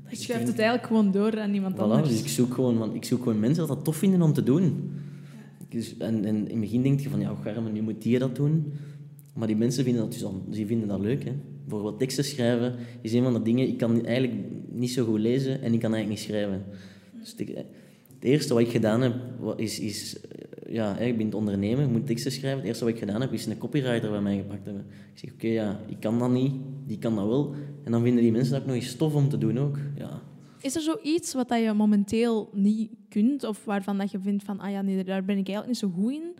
Je 0.09 0.15
schuift 0.15 0.47
het 0.47 0.59
eigenlijk 0.59 0.87
gewoon 0.87 1.11
door 1.11 1.39
aan 1.39 1.53
iemand 1.53 1.75
voilà, 1.75 1.79
anders. 1.79 2.09
Dus 2.09 2.19
ik 2.19 2.27
zoek, 2.27 2.53
gewoon, 2.53 2.77
want 2.77 2.95
ik 2.95 3.05
zoek 3.05 3.23
gewoon 3.23 3.39
mensen 3.39 3.67
dat 3.67 3.75
dat 3.75 3.85
tof 3.85 3.95
vinden 3.95 4.21
om 4.21 4.33
te 4.33 4.43
doen. 4.43 4.91
Dus, 5.69 5.97
en, 5.97 6.25
en 6.25 6.35
in 6.35 6.49
het 6.49 6.59
begin 6.59 6.81
denk 6.81 6.99
je 6.99 7.09
van, 7.09 7.19
ja, 7.19 7.35
Garmen, 7.43 7.73
nu 7.73 7.81
moet 7.81 8.01
die 8.01 8.19
dat 8.19 8.35
doen. 8.35 8.73
Maar 9.33 9.47
die 9.47 9.55
mensen 9.55 9.83
vinden 9.83 10.01
dat, 10.01 10.11
dus 10.11 10.57
die 10.57 10.65
vinden 10.65 10.87
dat 10.87 10.99
leuk. 10.99 11.23
Hè. 11.23 11.31
Bijvoorbeeld 11.63 11.99
teksten 11.99 12.23
schrijven 12.23 12.75
is 13.01 13.13
een 13.13 13.23
van 13.23 13.33
de 13.33 13.41
dingen... 13.41 13.67
Ik 13.67 13.77
kan 13.77 14.05
eigenlijk 14.05 14.43
niet 14.71 14.91
zo 14.91 15.05
goed 15.05 15.19
lezen 15.19 15.61
en 15.61 15.73
ik 15.73 15.79
kan 15.79 15.93
eigenlijk 15.93 16.09
niet 16.09 16.19
schrijven. 16.19 16.63
Dus 17.19 17.35
het, 17.37 17.65
eerste 18.19 18.53
wat 18.53 18.63
ik 18.63 18.69
gedaan 18.69 19.01
heb, 19.01 19.15
is... 19.55 19.79
is 19.79 20.17
ja, 20.69 20.97
ik 20.97 21.17
ben 21.17 21.25
het 21.25 21.35
ondernemen, 21.35 21.85
ik 21.85 21.91
moet 21.91 22.07
teksten 22.07 22.31
schrijven. 22.31 22.59
Het 22.59 22.67
eerste 22.67 22.83
wat 22.83 22.93
ik 22.93 22.99
gedaan 22.99 23.21
heb, 23.21 23.33
is 23.33 23.45
een 23.45 23.57
copywriter 23.57 24.09
bij 24.09 24.21
mij 24.21 24.37
gepakt 24.37 24.65
hebben. 24.65 24.85
Ik 25.13 25.19
zeg, 25.19 25.31
oké, 25.33 25.47
ja, 25.47 25.79
ik 25.87 25.99
kan 25.99 26.19
dat 26.19 26.31
niet, 26.31 26.53
die 26.85 26.99
kan 26.99 27.15
dat 27.15 27.27
wel. 27.27 27.55
En 27.83 27.91
dan 27.91 28.01
vinden 28.01 28.23
die 28.23 28.31
mensen 28.31 28.51
dat 28.51 28.61
ook 28.61 28.67
nog 28.67 28.75
eens 28.75 28.89
stof 28.89 29.15
om 29.15 29.29
te 29.29 29.37
doen 29.37 29.59
ook. 29.59 29.77
Ja. 29.95 30.21
Is 30.61 30.75
er 30.75 30.81
zoiets 30.81 31.33
wat 31.33 31.49
je 31.49 31.73
momenteel 31.75 32.49
niet 32.53 32.89
kunt, 33.09 33.43
of 33.43 33.65
waarvan 33.65 33.97
dat 33.97 34.11
je 34.11 34.19
vindt 34.19 34.43
van, 34.43 34.59
ah 34.59 34.71
ja, 34.71 34.81
nee, 34.81 35.03
daar 35.03 35.25
ben 35.25 35.37
ik 35.37 35.47
eigenlijk 35.47 35.67
niet 35.67 35.77
zo 35.77 36.01
goed 36.01 36.11
in, 36.11 36.35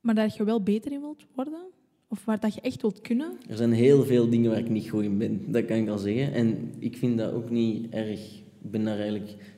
maar 0.00 0.14
dat 0.14 0.36
je 0.36 0.44
wel 0.44 0.62
beter 0.62 0.92
in 0.92 1.00
wilt 1.00 1.26
worden? 1.34 1.66
Of 2.08 2.24
waar 2.24 2.40
dat 2.40 2.54
je 2.54 2.60
echt 2.60 2.82
wilt 2.82 3.00
kunnen? 3.00 3.32
Er 3.48 3.56
zijn 3.56 3.72
heel 3.72 4.04
veel 4.04 4.28
dingen 4.28 4.50
waar 4.50 4.58
ik 4.58 4.68
niet 4.68 4.88
goed 4.88 5.02
in 5.02 5.18
ben, 5.18 5.52
dat 5.52 5.64
kan 5.64 5.76
ik 5.76 5.88
al 5.88 5.98
zeggen. 5.98 6.32
En 6.32 6.72
ik 6.78 6.96
vind 6.96 7.18
dat 7.18 7.32
ook 7.32 7.50
niet 7.50 7.90
erg. 7.90 8.20
Ik 8.62 8.70
ben 8.70 8.84
daar 8.84 8.98
eigenlijk... 8.98 9.55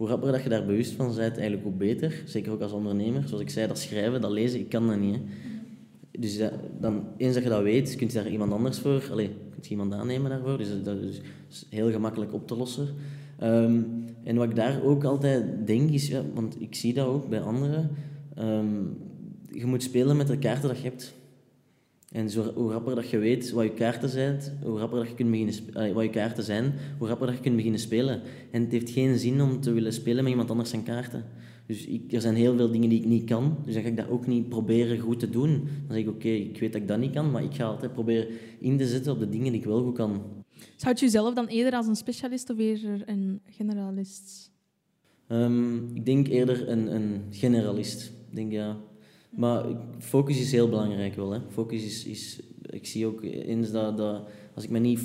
Hoe 0.00 0.08
rapper 0.08 0.32
dat 0.32 0.42
je 0.42 0.48
daar 0.48 0.66
bewust 0.66 0.92
van 0.92 1.14
bent, 1.14 1.36
eigenlijk 1.36 1.66
ook 1.66 1.78
beter. 1.78 2.22
Zeker 2.26 2.52
ook 2.52 2.60
als 2.60 2.72
ondernemer. 2.72 3.22
Zoals 3.26 3.42
ik 3.42 3.50
zei, 3.50 3.66
dat 3.66 3.78
schrijven, 3.78 4.20
dat 4.20 4.30
lezen, 4.30 4.60
ik 4.60 4.68
kan 4.68 4.86
dat 4.86 4.98
niet. 4.98 5.14
Hè. 5.14 5.20
Dus 6.18 6.40
dan, 6.80 7.04
eens 7.16 7.34
dat 7.34 7.42
je 7.42 7.48
dat 7.48 7.62
weet, 7.62 7.96
kun 7.96 8.06
je 8.06 8.12
daar 8.12 8.28
iemand 8.28 8.52
anders 8.52 8.78
voor... 8.78 9.08
Allee, 9.10 9.28
kun 9.28 9.62
je 9.62 9.70
iemand 9.70 9.92
aannemen 9.92 10.30
daarvoor. 10.30 10.58
Dus 10.58 10.68
dat 10.82 10.96
is 11.48 11.66
heel 11.70 11.90
gemakkelijk 11.90 12.32
op 12.32 12.46
te 12.46 12.56
lossen. 12.56 12.88
Um, 13.42 14.04
en 14.24 14.36
wat 14.36 14.48
ik 14.48 14.56
daar 14.56 14.82
ook 14.82 15.04
altijd 15.04 15.66
denk, 15.66 15.90
is... 15.90 16.08
Ja, 16.08 16.22
want 16.34 16.60
ik 16.60 16.74
zie 16.74 16.94
dat 16.94 17.06
ook 17.06 17.28
bij 17.28 17.40
anderen. 17.40 17.90
Um, 18.38 18.96
je 19.50 19.66
moet 19.66 19.82
spelen 19.82 20.16
met 20.16 20.26
de 20.26 20.38
kaarten 20.38 20.68
dat 20.68 20.78
je 20.78 20.88
hebt. 20.88 21.14
En 22.10 22.30
zo, 22.30 22.52
hoe 22.54 22.72
rapper 22.72 22.94
dat 22.94 23.10
je 23.10 23.18
weet 23.18 23.50
wat 23.50 23.64
je 23.64 23.72
kaarten 23.72 24.08
zijn, 24.08 24.40
hoe 24.62 24.78
rapper 24.78 24.98
dat 24.98 25.08
je 25.08 25.14
kunt 25.14 25.30
beginnen 25.30 25.94
wat 25.94 26.04
je 26.04 26.10
kaarten 26.10 26.44
zijn, 26.44 26.72
hoe 26.98 27.08
rapper 27.08 27.26
dat 27.26 27.36
je 27.36 27.42
kunt 27.42 27.56
beginnen 27.56 27.80
spelen. 27.80 28.22
En 28.50 28.62
het 28.62 28.72
heeft 28.72 28.90
geen 28.90 29.18
zin 29.18 29.40
om 29.40 29.60
te 29.60 29.72
willen 29.72 29.92
spelen 29.92 30.22
met 30.22 30.32
iemand 30.32 30.50
anders 30.50 30.70
zijn 30.70 30.82
kaarten. 30.82 31.24
Dus 31.66 31.86
ik, 31.86 32.12
er 32.12 32.20
zijn 32.20 32.34
heel 32.34 32.56
veel 32.56 32.70
dingen 32.70 32.88
die 32.88 32.98
ik 32.98 33.06
niet 33.06 33.24
kan, 33.24 33.56
dus 33.64 33.74
dan 33.74 33.82
ga 33.82 33.88
ik 33.88 33.96
dat 33.96 34.08
ook 34.08 34.26
niet 34.26 34.48
proberen 34.48 34.98
goed 34.98 35.18
te 35.18 35.30
doen. 35.30 35.50
Dan 35.52 35.96
zeg 35.96 35.98
ik, 35.98 36.08
oké, 36.08 36.28
ik 36.28 36.60
weet 36.60 36.72
dat 36.72 36.82
ik 36.82 36.88
dat 36.88 36.98
niet 36.98 37.12
kan, 37.12 37.30
maar 37.30 37.42
ik 37.42 37.54
ga 37.54 37.64
altijd 37.64 37.92
proberen 37.92 38.28
in 38.60 38.76
te 38.76 38.86
zetten 38.86 39.12
op 39.12 39.18
de 39.18 39.28
dingen 39.28 39.52
die 39.52 39.60
ik 39.60 39.66
wel 39.66 39.82
goed 39.82 39.94
kan. 39.94 40.22
Zou 40.76 40.94
je 40.94 41.00
jezelf 41.00 41.34
dan 41.34 41.46
eerder 41.46 41.72
als 41.72 41.86
een 41.86 41.96
specialist 41.96 42.50
of 42.50 42.58
eerder 42.58 43.02
een 43.06 43.40
generalist? 43.44 44.50
Um, 45.28 45.90
ik 45.94 46.04
denk 46.04 46.28
eerder 46.28 46.68
een, 46.68 46.94
een 46.94 47.22
generalist. 47.30 48.12
Ik 48.30 48.36
denk, 48.36 48.52
ja, 48.52 48.76
maar 49.30 49.64
focus 49.98 50.40
is 50.40 50.52
heel 50.52 50.68
belangrijk 50.68 51.14
wel. 51.14 51.30
Hè. 51.30 51.38
Focus 51.48 51.84
is, 51.84 52.04
is... 52.04 52.40
Ik 52.70 52.86
zie 52.86 53.06
ook 53.06 53.22
eens 53.22 53.70
dat, 53.70 53.96
dat 53.96 54.22
als 54.54 54.64
ik 54.64 54.70
me 54.70 54.78
niet 54.78 54.98
100% 54.98 55.02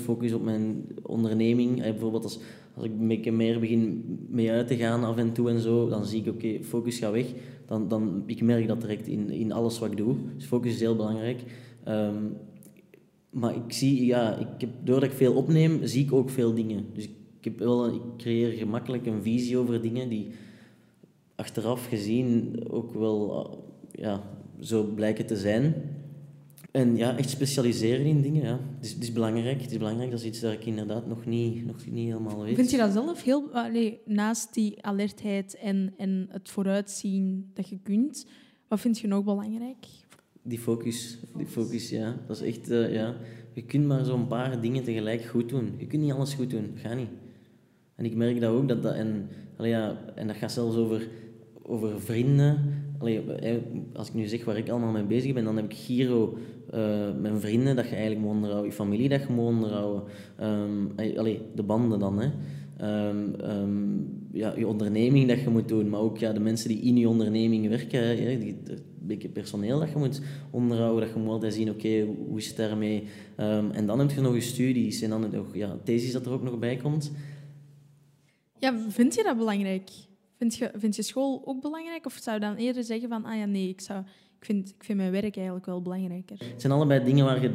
focus 0.00 0.32
op 0.32 0.42
mijn 0.42 0.86
onderneming, 1.02 1.80
bijvoorbeeld 1.80 2.24
als, 2.24 2.38
als 2.74 2.84
ik 2.84 2.94
meer 3.32 3.60
begin 3.60 4.04
mee 4.28 4.50
uit 4.50 4.66
te 4.66 4.76
gaan 4.76 5.04
af 5.04 5.16
en 5.16 5.32
toe 5.32 5.50
en 5.50 5.60
zo, 5.60 5.88
dan 5.88 6.06
zie 6.06 6.20
ik, 6.20 6.28
oké, 6.28 6.62
focus 6.62 6.98
gaat 6.98 7.12
weg. 7.12 7.26
Dan, 7.66 7.88
dan, 7.88 8.22
ik 8.26 8.42
merk 8.42 8.68
dat 8.68 8.80
direct 8.80 9.06
in, 9.06 9.30
in 9.30 9.52
alles 9.52 9.78
wat 9.78 9.90
ik 9.90 9.96
doe. 9.96 10.16
Dus 10.36 10.46
focus 10.46 10.72
is 10.72 10.80
heel 10.80 10.96
belangrijk. 10.96 11.42
Um, 11.88 12.36
maar 13.30 13.54
ik 13.54 13.72
zie, 13.72 14.04
ja, 14.04 14.36
ik 14.36 14.60
heb, 14.60 14.70
doordat 14.84 15.10
ik 15.10 15.16
veel 15.16 15.34
opneem, 15.34 15.86
zie 15.86 16.04
ik 16.04 16.12
ook 16.12 16.30
veel 16.30 16.54
dingen. 16.54 16.86
Dus 16.92 17.04
ik, 17.04 17.10
ik, 17.38 17.44
heb 17.44 17.58
wel, 17.58 17.86
ik 17.86 18.00
creëer 18.16 18.52
gemakkelijk 18.52 19.06
een 19.06 19.22
visie 19.22 19.56
over 19.56 19.80
dingen 19.80 20.08
die 20.08 20.28
achteraf 21.34 21.86
gezien 21.86 22.56
ook 22.70 22.92
wel 22.94 23.58
ja, 23.90 24.22
zo 24.60 24.84
blijken 24.84 25.26
te 25.26 25.36
zijn. 25.36 25.74
En 26.70 26.96
ja, 26.96 27.16
echt 27.16 27.30
specialiseren 27.30 28.06
in 28.06 28.22
dingen, 28.22 28.42
ja. 28.42 28.60
Het 28.76 28.84
is, 28.84 28.92
het 28.92 29.02
is, 29.02 29.12
belangrijk. 29.12 29.62
Het 29.62 29.70
is 29.70 29.78
belangrijk. 29.78 30.10
Dat 30.10 30.20
is 30.20 30.26
iets 30.26 30.40
dat 30.40 30.52
ik 30.52 30.66
inderdaad 30.66 31.06
nog 31.06 31.26
niet, 31.26 31.66
nog 31.66 31.86
niet 31.86 32.06
helemaal 32.06 32.42
weet. 32.42 32.54
Vind 32.54 32.70
je 32.70 32.76
dat 32.76 32.92
zelf 32.92 33.22
heel... 33.22 33.52
Allee, 33.52 34.00
naast 34.04 34.54
die 34.54 34.82
alertheid 34.82 35.56
en, 35.56 35.94
en 35.96 36.26
het 36.30 36.50
vooruitzien 36.50 37.50
dat 37.54 37.68
je 37.68 37.78
kunt, 37.82 38.26
wat 38.68 38.80
vind 38.80 38.98
je 38.98 39.06
nog 39.06 39.24
belangrijk? 39.24 39.86
Die 40.42 40.58
focus. 40.58 41.18
Die 41.36 41.46
focus, 41.46 41.90
ja. 41.90 42.16
Dat 42.26 42.40
is 42.40 42.42
echt... 42.42 42.70
Uh, 42.70 42.92
ja. 42.94 43.16
Je 43.52 43.62
kunt 43.62 43.86
maar 43.86 44.04
zo'n 44.04 44.26
paar 44.26 44.60
dingen 44.60 44.84
tegelijk 44.84 45.24
goed 45.24 45.48
doen. 45.48 45.74
Je 45.76 45.86
kunt 45.86 46.02
niet 46.02 46.12
alles 46.12 46.34
goed 46.34 46.50
doen. 46.50 46.72
Ga 46.74 46.94
niet. 46.94 47.10
En 47.94 48.04
ik 48.04 48.14
merk 48.14 48.40
dat 48.40 48.50
ook. 48.50 48.68
Dat 48.68 48.82
dat, 48.82 48.94
en, 48.94 49.28
allee, 49.56 49.70
ja, 49.70 50.04
en 50.14 50.26
dat 50.26 50.36
gaat 50.36 50.52
zelfs 50.52 50.76
over 50.76 51.08
over 51.66 52.00
vrienden. 52.00 52.82
Allee, 52.98 53.22
als 53.92 54.08
ik 54.08 54.14
nu 54.14 54.26
zeg 54.26 54.44
waar 54.44 54.56
ik 54.56 54.68
allemaal 54.68 54.92
mee 54.92 55.04
bezig 55.04 55.32
ben, 55.32 55.44
dan 55.44 55.56
heb 55.56 55.64
ik 55.64 55.76
Giro, 55.76 56.38
uh, 56.74 56.80
mijn 57.20 57.40
vrienden 57.40 57.76
dat 57.76 57.84
je 57.84 57.94
eigenlijk 57.94 58.20
moet 58.20 58.34
onderhouden, 58.34 58.70
je 58.70 58.76
familie 58.76 59.08
dat 59.08 59.20
je 59.20 59.32
moet 59.32 59.44
onderhouden. 59.44 60.02
Um, 60.42 60.92
de 61.54 61.62
banden 61.66 61.98
dan, 61.98 62.20
hè. 62.20 62.30
Um, 63.08 63.34
um, 63.50 64.28
ja, 64.32 64.54
je 64.56 64.66
onderneming 64.66 65.28
dat 65.28 65.40
je 65.40 65.50
moet 65.50 65.68
doen, 65.68 65.88
maar 65.88 66.00
ook 66.00 66.18
ja, 66.18 66.32
de 66.32 66.40
mensen 66.40 66.68
die 66.68 66.80
in 66.80 66.96
je 66.96 67.08
onderneming 67.08 67.68
werken, 67.68 68.22
ja, 68.22 68.38
die, 68.38 68.56
een 68.66 68.78
beetje 69.00 69.28
personeel 69.28 69.78
dat 69.78 69.90
je 69.90 69.98
moet 69.98 70.20
onderhouden, 70.50 71.04
dat 71.04 71.14
je 71.14 71.20
moet 71.20 71.32
altijd 71.32 71.54
zien, 71.54 71.70
oké, 71.70 72.06
hoe 72.28 72.38
is 72.38 72.46
het 72.46 72.56
daarmee? 72.56 73.04
en 73.72 73.86
dan 73.86 73.98
heb 73.98 74.10
je 74.10 74.20
nog 74.20 74.34
je 74.34 74.40
studies 74.40 75.02
en 75.02 75.10
dan 75.10 75.30
nog 75.32 75.56
ja, 75.56 75.78
thesis 75.84 76.12
dat 76.12 76.26
er 76.26 76.32
ook 76.32 76.42
nog 76.42 76.58
bij 76.58 76.76
komt. 76.76 77.12
Ja, 78.58 78.78
vind 78.88 79.14
je 79.14 79.22
dat 79.22 79.36
belangrijk? 79.36 79.90
Vind 80.38 80.54
je, 80.54 80.70
vind 80.74 80.96
je 80.96 81.02
school 81.02 81.42
ook 81.44 81.60
belangrijk? 81.60 82.06
Of 82.06 82.18
zou 82.22 82.36
je 82.36 82.46
dan 82.46 82.56
eerder 82.56 82.84
zeggen 82.84 83.08
van, 83.08 83.24
ah 83.24 83.36
ja, 83.36 83.44
nee, 83.44 83.68
ik, 83.68 83.80
zou, 83.80 84.00
ik, 84.38 84.44
vind, 84.44 84.68
ik 84.68 84.84
vind 84.84 84.98
mijn 84.98 85.12
werk 85.12 85.36
eigenlijk 85.36 85.66
wel 85.66 85.82
belangrijker? 85.82 86.36
Het 86.38 86.60
zijn 86.60 86.72
allebei 86.72 87.04
dingen 87.04 87.24
waar 87.24 87.42
je, 87.42 87.50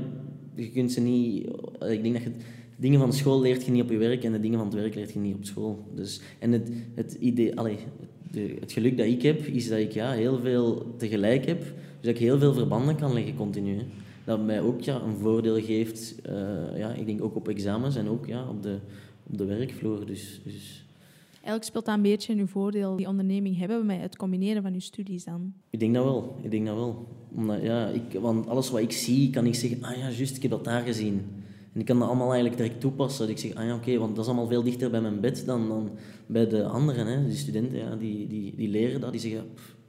je 0.55 0.71
kunt 0.71 0.91
ze 0.91 1.01
niet... 1.01 1.45
Ik 1.79 2.03
denk 2.03 2.13
dat 2.13 2.23
je 2.23 2.31
dingen 2.79 2.99
van 2.99 3.13
school 3.13 3.41
leert 3.41 3.65
je 3.65 3.71
niet 3.71 3.83
op 3.83 3.89
je 3.89 3.97
werk 3.97 4.23
en 4.23 4.31
de 4.31 4.39
dingen 4.39 4.57
van 4.57 4.67
het 4.67 4.75
werk 4.75 4.95
leert 4.95 5.13
je 5.13 5.19
niet 5.19 5.35
op 5.35 5.45
school. 5.45 5.87
Dus, 5.95 6.21
en 6.39 6.51
het, 6.51 6.69
het, 6.95 7.13
idee, 7.13 7.57
allee, 7.57 7.77
de, 8.31 8.57
het 8.59 8.71
geluk 8.71 8.97
dat 8.97 9.05
ik 9.05 9.21
heb, 9.21 9.45
is 9.45 9.67
dat 9.67 9.79
ik 9.79 9.91
ja, 9.91 10.11
heel 10.11 10.39
veel 10.39 10.95
tegelijk 10.97 11.45
heb. 11.45 11.59
Dus 11.61 11.71
dat 12.01 12.13
ik 12.13 12.17
heel 12.17 12.39
veel 12.39 12.53
verbanden 12.53 12.95
kan 12.95 13.13
leggen 13.13 13.35
continu. 13.35 13.77
Dat 14.23 14.45
mij 14.45 14.61
ook 14.61 14.81
ja, 14.81 15.01
een 15.01 15.15
voordeel 15.15 15.61
geeft, 15.61 16.15
uh, 16.29 16.77
ja, 16.77 16.93
ik 16.93 17.05
denk 17.05 17.23
ook 17.23 17.35
op 17.35 17.47
examens 17.47 17.95
en 17.95 18.07
ook 18.07 18.25
ja, 18.25 18.49
op, 18.49 18.63
de, 18.63 18.77
op 19.29 19.37
de 19.37 19.45
werkvloer. 19.45 20.05
Dus, 20.05 20.41
dus 20.43 20.85
Eigenlijk 21.49 21.77
speelt 21.77 21.85
dat 21.85 21.95
een 21.95 22.11
beetje 22.11 22.33
in 22.33 22.39
uw 22.39 22.47
voordeel, 22.47 22.95
die 22.95 23.07
onderneming 23.07 23.57
hebben 23.57 23.85
met 23.85 24.01
het 24.01 24.15
combineren 24.15 24.61
van 24.61 24.73
uw 24.73 24.79
studies 24.79 25.23
dan? 25.23 25.53
Ik 25.69 25.79
denk 25.79 25.93
dat 25.93 26.03
wel. 26.03 26.35
Ik 26.41 26.51
denk 26.51 26.65
dat 26.65 26.75
wel. 26.75 27.07
Omdat, 27.35 27.61
ja, 27.61 27.87
ik, 27.87 28.19
want 28.19 28.47
alles 28.47 28.69
wat 28.69 28.81
ik 28.81 28.91
zie, 28.91 29.29
kan 29.29 29.45
ik 29.45 29.55
zeggen, 29.55 29.83
ah 29.83 29.97
ja, 29.97 30.09
juist, 30.09 30.35
ik 30.35 30.41
heb 30.41 30.51
dat 30.51 30.63
daar 30.63 30.81
gezien. 30.81 31.25
En 31.73 31.79
ik 31.79 31.85
kan 31.85 31.99
dat 31.99 32.07
allemaal 32.07 32.31
eigenlijk 32.31 32.57
direct 32.61 32.79
toepassen. 32.79 33.27
Dat 33.27 33.29
ik 33.29 33.37
zeg, 33.37 33.53
ah 33.55 33.65
ja, 33.65 33.75
oké, 33.75 33.97
want 33.97 34.15
dat 34.15 34.23
is 34.25 34.31
allemaal 34.31 34.47
veel 34.47 34.63
dichter 34.63 34.89
bij 34.89 35.01
mijn 35.01 35.19
bed 35.19 35.45
dan, 35.45 35.67
dan 35.67 35.89
bij 36.25 36.47
de 36.47 36.65
anderen. 36.65 37.07
Hè. 37.07 37.27
Die 37.27 37.37
studenten, 37.37 37.77
ja, 37.77 37.95
die, 37.95 38.27
die, 38.27 38.55
die 38.55 38.69
leren 38.69 39.01
dat. 39.01 39.11
Die 39.11 39.21
zeggen, 39.21 39.43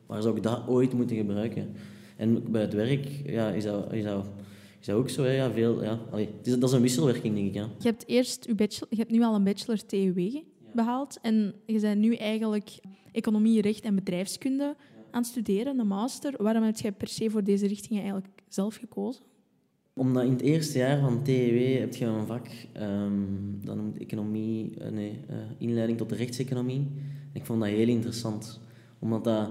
waar 0.07 0.23
zou 0.23 0.37
ik 0.37 0.43
dat 0.43 0.63
ooit 0.69 0.93
moeten 0.93 1.17
gebruiken? 1.17 1.73
En 2.17 2.51
bij 2.51 2.61
het 2.61 2.75
werk 2.75 3.07
ja, 3.25 3.51
is, 3.51 3.65
dat, 3.65 3.93
is, 3.93 4.05
dat, 4.05 4.25
is 4.81 4.87
dat 4.87 4.97
ook 4.97 5.09
zo. 5.09 5.23
Hè. 5.23 5.33
Ja, 5.33 5.51
veel, 5.51 5.83
ja. 5.83 5.99
Allee, 6.11 6.29
is, 6.43 6.59
dat 6.59 6.69
is 6.69 6.75
een 6.75 6.83
wisselwerking, 6.83 7.35
denk 7.35 7.47
ik. 7.47 7.55
Ja. 7.55 7.69
Je 7.79 7.89
hebt 7.89 8.05
eerst 8.07 8.47
uw 8.47 8.55
bachelor, 8.55 8.89
je 8.91 8.97
hebt 8.97 9.11
nu 9.11 9.23
al 9.23 9.35
een 9.35 9.45
bachelor 9.45 9.87
TUW 9.87 10.41
behaald. 10.73 11.19
En 11.23 11.55
je 11.67 11.81
bent 11.81 12.01
nu 12.01 12.15
eigenlijk 12.15 12.81
economie, 13.13 13.61
recht 13.61 13.85
en 13.85 13.95
bedrijfskunde 13.95 14.77
aan 15.11 15.21
het 15.21 15.31
studeren, 15.31 15.79
een 15.79 15.87
master. 15.87 16.35
Waarom 16.43 16.63
heb 16.63 16.77
je 16.77 16.93
per 16.93 17.09
se 17.09 17.31
voor 17.31 17.45
deze 17.45 17.67
richtingen 17.67 18.03
eigenlijk 18.03 18.33
zelf 18.49 18.75
gekozen? 18.75 19.23
Omdat 19.95 20.25
in 20.25 20.31
het 20.31 20.41
eerste 20.41 20.79
jaar 20.79 21.01
van 21.01 21.23
TEW 21.23 21.79
heb 21.79 21.95
je 21.95 22.05
een 22.05 22.27
vak, 22.27 22.47
um, 22.81 23.59
dat 23.65 23.77
noemt 23.77 23.99
economie, 23.99 24.75
uh, 24.79 24.89
nee, 24.89 25.21
uh, 25.31 25.37
inleiding 25.59 25.99
tot 25.99 26.09
de 26.09 26.15
rechtseconomie. 26.15 26.87
Ik 27.33 27.45
vond 27.45 27.61
dat 27.61 27.69
heel 27.69 27.89
interessant. 27.89 28.61
Omdat 28.99 29.25
dat, 29.25 29.51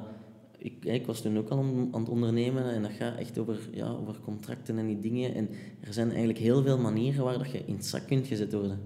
ik, 0.58 0.86
ik 0.86 1.06
was 1.06 1.22
toen 1.22 1.38
ook 1.38 1.50
al 1.50 1.60
aan 1.92 2.02
het 2.02 2.10
ondernemen 2.10 2.64
en 2.74 2.82
dat 2.82 2.92
gaat 2.92 3.18
echt 3.18 3.38
over, 3.38 3.70
ja, 3.72 3.90
over 3.90 4.20
contracten 4.20 4.78
en 4.78 4.88
die 4.88 5.00
dingen. 5.00 5.36
En 5.36 5.50
er 5.82 5.94
zijn 5.94 6.10
eigenlijk 6.10 6.40
heel 6.40 6.64
veel 6.64 6.78
manieren 6.78 7.24
waar 7.24 7.38
dat 7.38 7.52
je 7.52 7.66
in 7.66 7.76
het 7.76 7.86
zak 7.86 8.08
kunt 8.08 8.28
gezet 8.28 8.54
worden. 8.54 8.80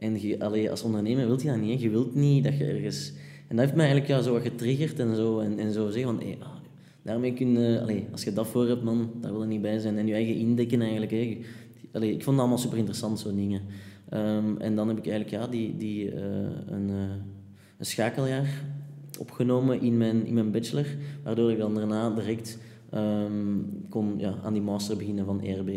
En 0.00 0.70
als 0.70 0.82
ondernemer 0.82 1.26
wilt 1.26 1.42
je 1.42 1.48
dat 1.48 1.60
niet. 1.60 1.80
Je 1.80 1.90
wilt 1.90 2.14
niet 2.14 2.44
dat 2.44 2.56
je 2.58 2.64
ergens... 2.64 3.12
En 3.48 3.56
dat 3.56 3.64
heeft 3.64 3.76
mij 3.76 3.86
eigenlijk 3.86 4.14
ja, 4.14 4.22
zo 4.22 4.32
wat 4.32 4.42
getriggerd 4.42 4.98
en 4.98 5.16
zo. 5.16 5.38
En, 5.38 5.58
en 5.58 5.72
zo 5.72 5.90
zeggen 5.90 6.16
van... 6.16 6.26
Hey, 6.26 6.36
ah, 6.40 6.48
daarmee 7.02 7.32
kun 7.32 7.60
je... 7.60 7.80
Allee, 7.80 8.06
als 8.12 8.24
je 8.24 8.32
dat 8.32 8.46
voor 8.46 8.66
hebt, 8.66 8.82
man, 8.82 9.10
daar 9.20 9.32
wil 9.32 9.42
je 9.42 9.48
niet 9.48 9.62
bij 9.62 9.78
zijn. 9.78 9.98
En 9.98 10.06
je 10.06 10.14
eigen 10.14 10.34
indekken 10.34 10.80
eigenlijk. 10.80 11.12
Ik 11.12 11.44
vond 11.92 12.24
dat 12.24 12.38
allemaal 12.38 12.58
super 12.58 12.78
interessant, 12.78 13.18
zo'n 13.18 13.36
dingen. 13.36 13.60
Um, 14.14 14.58
en 14.58 14.76
dan 14.76 14.88
heb 14.88 14.98
ik 14.98 15.06
eigenlijk 15.06 15.42
ja, 15.42 15.50
die, 15.50 15.76
die, 15.76 16.12
uh, 16.12 16.20
een, 16.66 16.88
uh, 16.88 17.00
een 17.78 17.86
schakeljaar 17.86 18.64
opgenomen 19.18 19.80
in 19.80 19.96
mijn, 19.96 20.26
in 20.26 20.34
mijn 20.34 20.50
bachelor. 20.50 20.86
Waardoor 21.24 21.50
ik 21.50 21.58
dan 21.58 21.74
daarna 21.74 22.10
direct 22.10 22.58
um, 22.94 23.86
kon 23.88 24.14
ja, 24.18 24.34
aan 24.42 24.52
die 24.52 24.62
master 24.62 24.96
beginnen 24.96 25.24
van 25.24 25.42
ERB. 25.42 25.70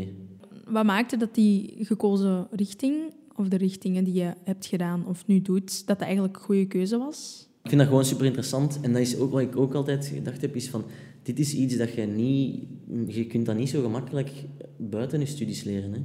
Wat 0.67 0.85
maakte 0.85 1.17
dat 1.17 1.35
die 1.35 1.75
gekozen 1.79 2.47
richting 2.51 3.13
of 3.35 3.47
de 3.47 3.57
richtingen 3.57 4.03
die 4.03 4.13
je 4.13 4.33
hebt 4.43 4.65
gedaan 4.65 5.07
of 5.07 5.27
nu 5.27 5.41
doet, 5.41 5.87
dat 5.87 5.97
dat 5.97 5.99
eigenlijk 6.07 6.35
een 6.37 6.43
goede 6.43 6.65
keuze 6.65 6.97
was? 6.97 7.47
Ik 7.63 7.69
vind 7.69 7.81
dat 7.81 7.89
gewoon 7.89 8.05
super 8.05 8.25
interessant. 8.25 8.79
En 8.81 8.93
dat 8.93 9.01
is 9.01 9.17
ook 9.17 9.31
wat 9.31 9.41
ik 9.41 9.57
ook 9.57 9.73
altijd 9.73 10.05
gedacht 10.05 10.41
heb, 10.41 10.55
is 10.55 10.69
van... 10.69 10.83
Dit 11.23 11.39
is 11.39 11.53
iets 11.53 11.77
dat 11.77 11.93
je 11.93 12.01
niet... 12.01 12.63
Je 13.07 13.27
kunt 13.27 13.45
dat 13.45 13.57
niet 13.57 13.69
zo 13.69 13.81
gemakkelijk 13.81 14.31
buiten 14.77 15.19
je 15.19 15.25
studies 15.25 15.63
leren. 15.63 15.93
Hè. 15.93 15.99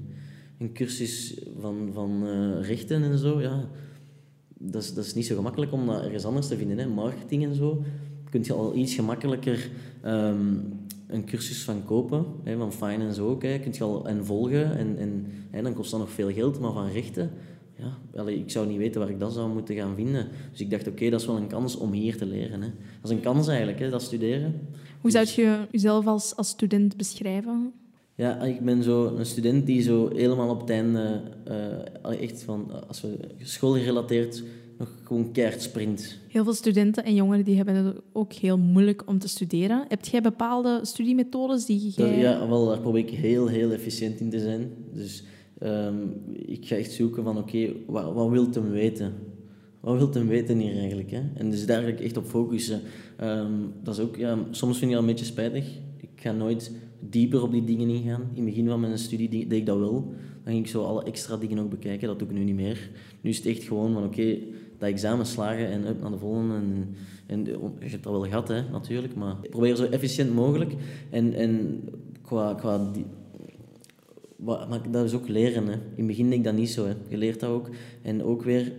Een 0.58 0.72
cursus 0.72 1.42
van, 1.58 1.90
van 1.92 2.26
uh, 2.26 2.66
rechten 2.66 3.02
en 3.02 3.18
zo, 3.18 3.40
ja... 3.40 3.68
Dat 4.60 4.82
is, 4.82 4.94
dat 4.94 5.04
is 5.04 5.14
niet 5.14 5.26
zo 5.26 5.36
gemakkelijk 5.36 5.72
om 5.72 5.86
dat 5.86 6.04
ergens 6.04 6.24
anders 6.24 6.48
te 6.48 6.56
vinden. 6.56 6.78
Hè. 6.78 6.86
Marketing 6.86 7.44
en 7.44 7.54
zo 7.54 7.82
kun 8.30 8.44
je 8.44 8.52
al 8.52 8.76
iets 8.76 8.94
gemakkelijker 8.94 9.70
um, 10.04 10.62
een 11.08 11.24
cursus 11.24 11.62
van 11.62 11.84
kopen, 11.84 12.24
hè, 12.44 12.56
van 12.56 12.72
finance 12.72 13.22
ook, 13.22 13.42
hè, 13.42 13.58
kun 13.58 13.72
je 13.74 13.84
al 13.84 14.06
en 14.06 14.24
volgen 14.24 14.76
en, 14.76 14.96
en 14.98 15.26
hè, 15.50 15.62
dan 15.62 15.74
kost 15.74 15.90
dat 15.90 16.00
nog 16.00 16.10
veel 16.10 16.32
geld, 16.32 16.60
maar 16.60 16.72
van 16.72 16.90
rechten, 16.90 17.30
ja, 17.78 17.98
allee, 18.20 18.38
ik 18.38 18.50
zou 18.50 18.66
niet 18.66 18.78
weten 18.78 19.00
waar 19.00 19.10
ik 19.10 19.20
dat 19.20 19.32
zou 19.32 19.52
moeten 19.52 19.74
gaan 19.74 19.94
vinden. 19.94 20.28
Dus 20.50 20.60
ik 20.60 20.70
dacht, 20.70 20.88
oké, 20.88 21.10
dat 21.10 21.20
is 21.20 21.26
wel 21.26 21.36
een 21.36 21.48
kans 21.48 21.76
om 21.76 21.92
hier 21.92 22.16
te 22.16 22.26
leren. 22.26 22.62
Hè. 22.62 22.68
Dat 23.00 23.10
is 23.10 23.16
een 23.16 23.22
kans 23.22 23.48
eigenlijk, 23.48 23.78
hè, 23.78 23.90
dat 23.90 24.02
studeren. 24.02 24.60
Hoe 25.00 25.10
zou 25.10 25.26
je 25.34 25.66
jezelf 25.70 26.06
als, 26.06 26.36
als 26.36 26.48
student 26.48 26.96
beschrijven? 26.96 27.72
Ja, 28.14 28.42
ik 28.42 28.60
ben 28.60 28.82
zo 28.82 29.06
een 29.06 29.26
student 29.26 29.66
die 29.66 29.82
zo 29.82 30.08
helemaal 30.14 30.48
op 30.48 30.60
het 30.60 30.70
einde, 30.70 31.22
uh, 31.48 32.22
echt 32.22 32.42
van, 32.42 32.88
als 32.88 33.00
we 33.00 33.18
schoolgerelateerd 33.42 34.42
nog 34.78 34.94
gewoon 35.04 35.32
keihard 35.32 35.62
sprint. 35.62 36.18
Heel 36.28 36.44
veel 36.44 36.54
studenten 36.54 37.04
en 37.04 37.14
jongeren 37.14 37.44
die 37.44 37.56
hebben 37.56 37.74
het 37.74 37.96
ook 38.12 38.32
heel 38.32 38.58
moeilijk 38.58 39.02
om 39.06 39.18
te 39.18 39.28
studeren. 39.28 39.84
Heb 39.88 40.04
jij 40.04 40.22
bepaalde 40.22 40.80
studiemethodes 40.82 41.66
die 41.66 41.92
jij... 41.96 42.18
Ja, 42.18 42.48
wel, 42.48 42.66
daar 42.66 42.80
probeer 42.80 43.02
ik 43.02 43.10
heel, 43.10 43.46
heel 43.46 43.70
efficiënt 43.70 44.20
in 44.20 44.30
te 44.30 44.40
zijn. 44.40 44.70
Dus 44.92 45.24
um, 45.62 46.14
ik 46.34 46.66
ga 46.66 46.76
echt 46.76 46.92
zoeken 46.92 47.22
van, 47.22 47.38
oké, 47.38 47.56
okay, 47.56 47.76
wat, 47.86 48.12
wat 48.14 48.30
wilt 48.30 48.54
hem 48.54 48.70
weten? 48.70 49.12
Wat 49.80 49.96
wilt 49.96 50.14
hem 50.14 50.26
weten 50.26 50.58
hier 50.58 50.76
eigenlijk? 50.76 51.10
Hè? 51.10 51.20
En 51.34 51.50
dus 51.50 51.66
daar 51.66 51.82
ga 51.82 51.88
ik 51.88 52.00
echt 52.00 52.16
op 52.16 52.26
focussen. 52.26 52.80
Um, 53.20 53.72
dat 53.82 53.94
is 53.94 54.00
ook, 54.00 54.16
ja, 54.16 54.38
soms 54.50 54.78
vind 54.78 54.90
ik 54.90 54.96
dat 54.96 55.06
een 55.06 55.10
beetje 55.10 55.24
spijtig. 55.24 55.66
Ik 55.96 56.08
ga 56.14 56.32
nooit 56.32 56.72
dieper 57.00 57.42
op 57.42 57.52
die 57.52 57.64
dingen 57.64 57.88
ingaan. 57.88 58.20
In 58.20 58.36
het 58.36 58.44
begin 58.44 58.68
van 58.68 58.80
mijn 58.80 58.98
studie 58.98 59.28
deed 59.28 59.52
ik 59.52 59.66
dat 59.66 59.78
wel. 59.78 60.12
Dan 60.44 60.52
ging 60.52 60.64
ik 60.64 60.70
zo 60.70 60.82
alle 60.82 61.04
extra 61.04 61.36
dingen 61.36 61.58
ook 61.58 61.70
bekijken. 61.70 62.08
Dat 62.08 62.18
doe 62.18 62.28
ik 62.28 62.34
nu 62.34 62.44
niet 62.44 62.54
meer. 62.54 62.90
Nu 63.20 63.30
is 63.30 63.36
het 63.36 63.46
echt 63.46 63.62
gewoon 63.62 63.92
van, 63.92 64.04
oké, 64.04 64.20
okay, 64.20 64.46
dat 64.78 64.88
examen 64.88 65.26
slagen 65.26 65.70
en 65.70 65.86
up 65.86 66.00
naar 66.00 66.10
de 66.10 66.18
volgende. 66.18 66.54
En, 66.54 66.94
en 67.26 67.44
je 67.80 67.88
hebt 67.88 68.02
dat 68.02 68.12
wel 68.12 68.22
gehad, 68.22 68.48
hè, 68.48 68.62
natuurlijk. 68.70 69.14
Maar 69.14 69.36
probeer 69.50 69.76
zo 69.76 69.84
efficiënt 69.84 70.34
mogelijk. 70.34 70.72
En, 71.10 71.32
en 71.34 71.82
qua... 72.22 72.54
qua 72.54 72.90
die, 72.92 73.04
maar 74.44 74.90
dat 74.90 75.04
is 75.04 75.14
ook 75.14 75.28
leren. 75.28 75.66
Hè. 75.66 75.72
In 75.72 75.80
het 75.96 76.06
begin 76.06 76.24
denk 76.24 76.38
ik 76.38 76.44
dat 76.44 76.54
niet 76.54 76.70
zo. 76.70 76.86
Hè. 76.86 76.92
Je 77.08 77.16
leert 77.16 77.40
dat 77.40 77.50
ook. 77.50 77.68
En 78.02 78.22
ook 78.22 78.42
weer... 78.42 78.72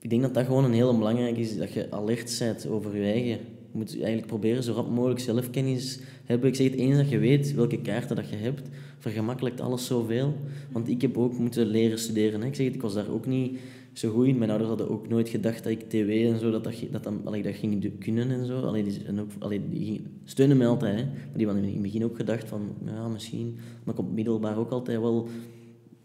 Ik 0.00 0.10
denk 0.10 0.22
dat 0.22 0.34
dat 0.34 0.44
gewoon 0.44 0.64
een 0.64 0.72
heel 0.72 0.98
belangrijk 0.98 1.36
is. 1.36 1.56
Dat 1.56 1.72
je 1.72 1.90
alert 1.90 2.36
bent 2.38 2.66
over 2.66 2.96
je 2.96 3.02
eigen. 3.02 3.38
Je 3.72 3.78
moet 3.78 3.92
eigenlijk 3.94 4.26
proberen 4.26 4.62
zo 4.62 4.72
rap 4.72 4.90
mogelijk 4.90 5.20
zelfkennis 5.20 6.00
hebben. 6.24 6.48
Ik 6.48 6.54
zeg 6.54 6.70
het 6.70 6.78
eens 6.78 6.96
dat 6.96 7.08
je 7.08 7.18
weet 7.18 7.54
welke 7.54 7.80
kaarten 7.80 8.16
dat 8.16 8.28
je 8.28 8.36
hebt, 8.36 8.68
vergemakkelijkt 8.98 9.60
alles 9.60 9.86
zoveel. 9.86 10.34
Want 10.72 10.88
ik 10.88 11.02
heb 11.02 11.18
ook 11.18 11.38
moeten 11.38 11.66
leren 11.66 11.98
studeren. 11.98 12.40
Hè. 12.40 12.46
Ik 12.46 12.54
zeg 12.54 12.66
het, 12.66 12.74
ik 12.74 12.82
was 12.82 12.94
daar 12.94 13.10
ook 13.10 13.26
niet 13.26 13.58
zo 13.92 14.10
goed 14.10 14.26
in. 14.26 14.38
Mijn 14.38 14.50
ouders 14.50 14.68
hadden 14.70 14.90
ook 14.90 15.08
nooit 15.08 15.28
gedacht 15.28 15.62
dat 15.62 15.72
ik 15.72 15.88
tw 15.88 15.94
en 15.94 16.38
zo, 16.38 16.50
dat 16.50 16.64
dat, 16.64 16.74
dat, 16.90 17.04
dat, 17.04 17.12
allee, 17.24 17.42
dat 17.42 17.54
ging 17.54 17.98
kunnen 17.98 18.30
en 18.30 18.46
zo. 18.46 18.60
Allee, 18.60 18.84
die, 18.84 19.04
en 19.06 19.20
ook, 19.20 19.30
allee, 19.38 19.68
die 19.68 20.02
steunen 20.24 20.56
mij 20.56 20.66
altijd, 20.66 20.96
hè. 20.96 21.04
maar 21.04 21.36
die 21.36 21.46
hadden 21.46 21.64
in 21.64 21.72
het 21.72 21.82
begin 21.82 22.04
ook 22.04 22.16
gedacht 22.16 22.48
van, 22.48 22.60
ja, 22.84 23.08
misschien, 23.08 23.56
maar 23.84 23.94
ik 23.94 24.00
op 24.00 24.12
middelbaar 24.12 24.58
ook 24.58 24.70
altijd 24.70 25.00
wel 25.00 25.28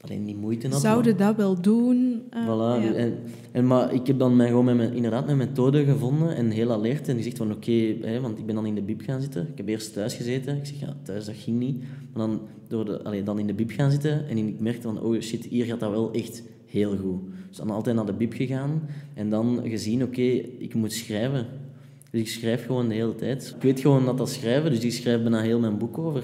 alleen 0.02 0.24
die 0.24 0.36
moeite 0.36 0.68
had. 0.68 0.82
Zouden 0.82 1.18
dat 1.18 1.36
wel 1.36 1.62
doen? 1.62 2.22
Uh, 2.34 2.46
voilà. 2.46 2.84
Ja. 2.84 2.94
En, 2.94 3.18
en, 3.52 3.68
maar 3.68 3.94
ik 3.94 4.08
heb 4.08 4.20
dan 4.20 4.36
mij 4.36 4.48
gewoon 4.48 4.66
met 4.66 4.76
mijn, 4.76 4.94
inderdaad 4.94 5.26
mijn 5.26 5.38
methode 5.38 5.86
gevonden 5.86 6.36
en 6.36 6.50
heel 6.50 6.72
alert. 6.72 7.08
En 7.08 7.16
die 7.16 7.24
zegt 7.24 7.38
van 7.38 7.52
oké, 7.52 7.96
okay, 7.98 8.22
want 8.22 8.40
ik 8.40 8.46
ben 8.46 8.56
dan 8.56 8.66
in 8.66 8.76
de 8.76 8.82
bib 8.82 9.02
gaan 9.02 9.22
zitten. 9.22 9.48
Ik 9.48 9.58
heb 9.58 9.68
eerst 9.68 9.94
thuis 9.94 10.14
gezeten. 10.14 10.58
Ik 10.58 10.66
zeg 10.66 10.80
ja, 10.80 10.98
thuis 11.04 11.26
dat 11.26 11.36
ging 11.36 11.60
niet. 11.60 11.84
Maar 12.14 12.28
dan, 12.28 12.42
door 12.68 12.86
de, 12.86 13.04
allee, 13.04 13.24
dan 13.24 13.40
in 13.40 13.48
de 13.48 13.54
bib 13.54 13.70
gaan 13.70 13.92
zitten 13.92 14.28
en 14.28 14.38
ik 14.38 14.60
merkte 14.60 14.82
van 14.82 15.02
oh 15.02 15.22
shit, 15.22 15.46
hier 15.46 15.66
gaat 15.66 15.80
dat 15.80 15.92
wel 15.92 16.14
echt 16.14 16.44
heel 16.66 16.98
goed. 16.98 17.22
Dus 17.48 17.58
dan 17.58 17.70
altijd 17.70 17.96
naar 17.96 18.06
de 18.06 18.14
bib 18.14 18.34
gegaan 18.34 18.82
en 19.14 19.30
dan 19.30 19.62
gezien, 19.64 20.04
oké, 20.04 20.22
ik 20.58 20.74
moet 20.74 20.94
schrijven. 20.94 21.46
Dus 22.12 22.22
ik 22.22 22.28
schrijf 22.28 22.66
gewoon 22.66 22.88
de 22.88 22.94
hele 22.94 23.16
tijd. 23.16 23.54
Ik 23.56 23.62
weet 23.62 23.80
gewoon 23.80 24.06
dat 24.06 24.18
dat 24.18 24.30
schrijven, 24.30 24.72
dus 24.72 24.84
ik 24.84 24.92
schrijf 24.92 25.22
bijna 25.22 25.42
heel 25.42 25.60
mijn 25.60 25.78
boek 25.78 25.98
over. 25.98 26.24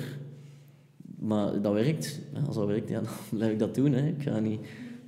Maar 1.20 1.62
dat 1.62 1.74
werkt. 1.74 2.20
Als 2.48 2.56
dat 2.56 2.68
werkt, 2.68 2.90
ja, 2.90 3.02
dan 3.02 3.12
blijf 3.30 3.52
ik 3.52 3.60
dat 3.60 3.76
doen. 3.76 3.92
Hè. 3.92 4.08
Ik 4.08 4.22
ga 4.22 4.40
niet... 4.40 4.60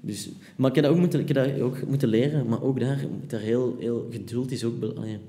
Dus, 0.02 0.32
maar 0.56 0.70
ik 0.70 0.76
heb 0.76 0.84
dat 0.84 0.94
ook 0.94 1.00
moeten, 1.00 1.20
ik 1.20 1.28
heb 1.28 1.62
ook 1.62 1.88
moeten 1.88 2.08
leren. 2.08 2.48
Maar 2.48 2.62
ook 2.62 2.80
daar, 2.80 3.06
daar 3.28 3.40
heel, 3.40 3.76
heel 3.80 4.08
geduld 4.10 4.52
is 4.52 4.64
ook 4.64 4.80
belangrijk. 4.80 5.20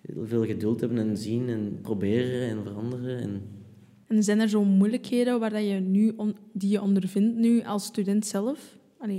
Heel 0.00 0.26
veel 0.26 0.44
geduld 0.44 0.80
hebben 0.80 0.98
en 0.98 1.16
zien 1.16 1.48
en 1.48 1.78
proberen 1.82 2.48
en 2.48 2.62
veranderen. 2.62 3.18
En, 3.18 3.42
en 4.06 4.22
zijn 4.22 4.40
er 4.40 4.48
zo 4.48 4.64
moeilijkheden 4.64 5.40
waar 5.40 5.50
dat 5.50 5.64
je 5.64 5.74
nu 5.74 6.14
die 6.52 6.70
je 6.70 6.82
ondervindt 6.82 7.36
nu 7.36 7.62
als 7.62 7.84
student 7.84 8.26
zelf? 8.26 8.75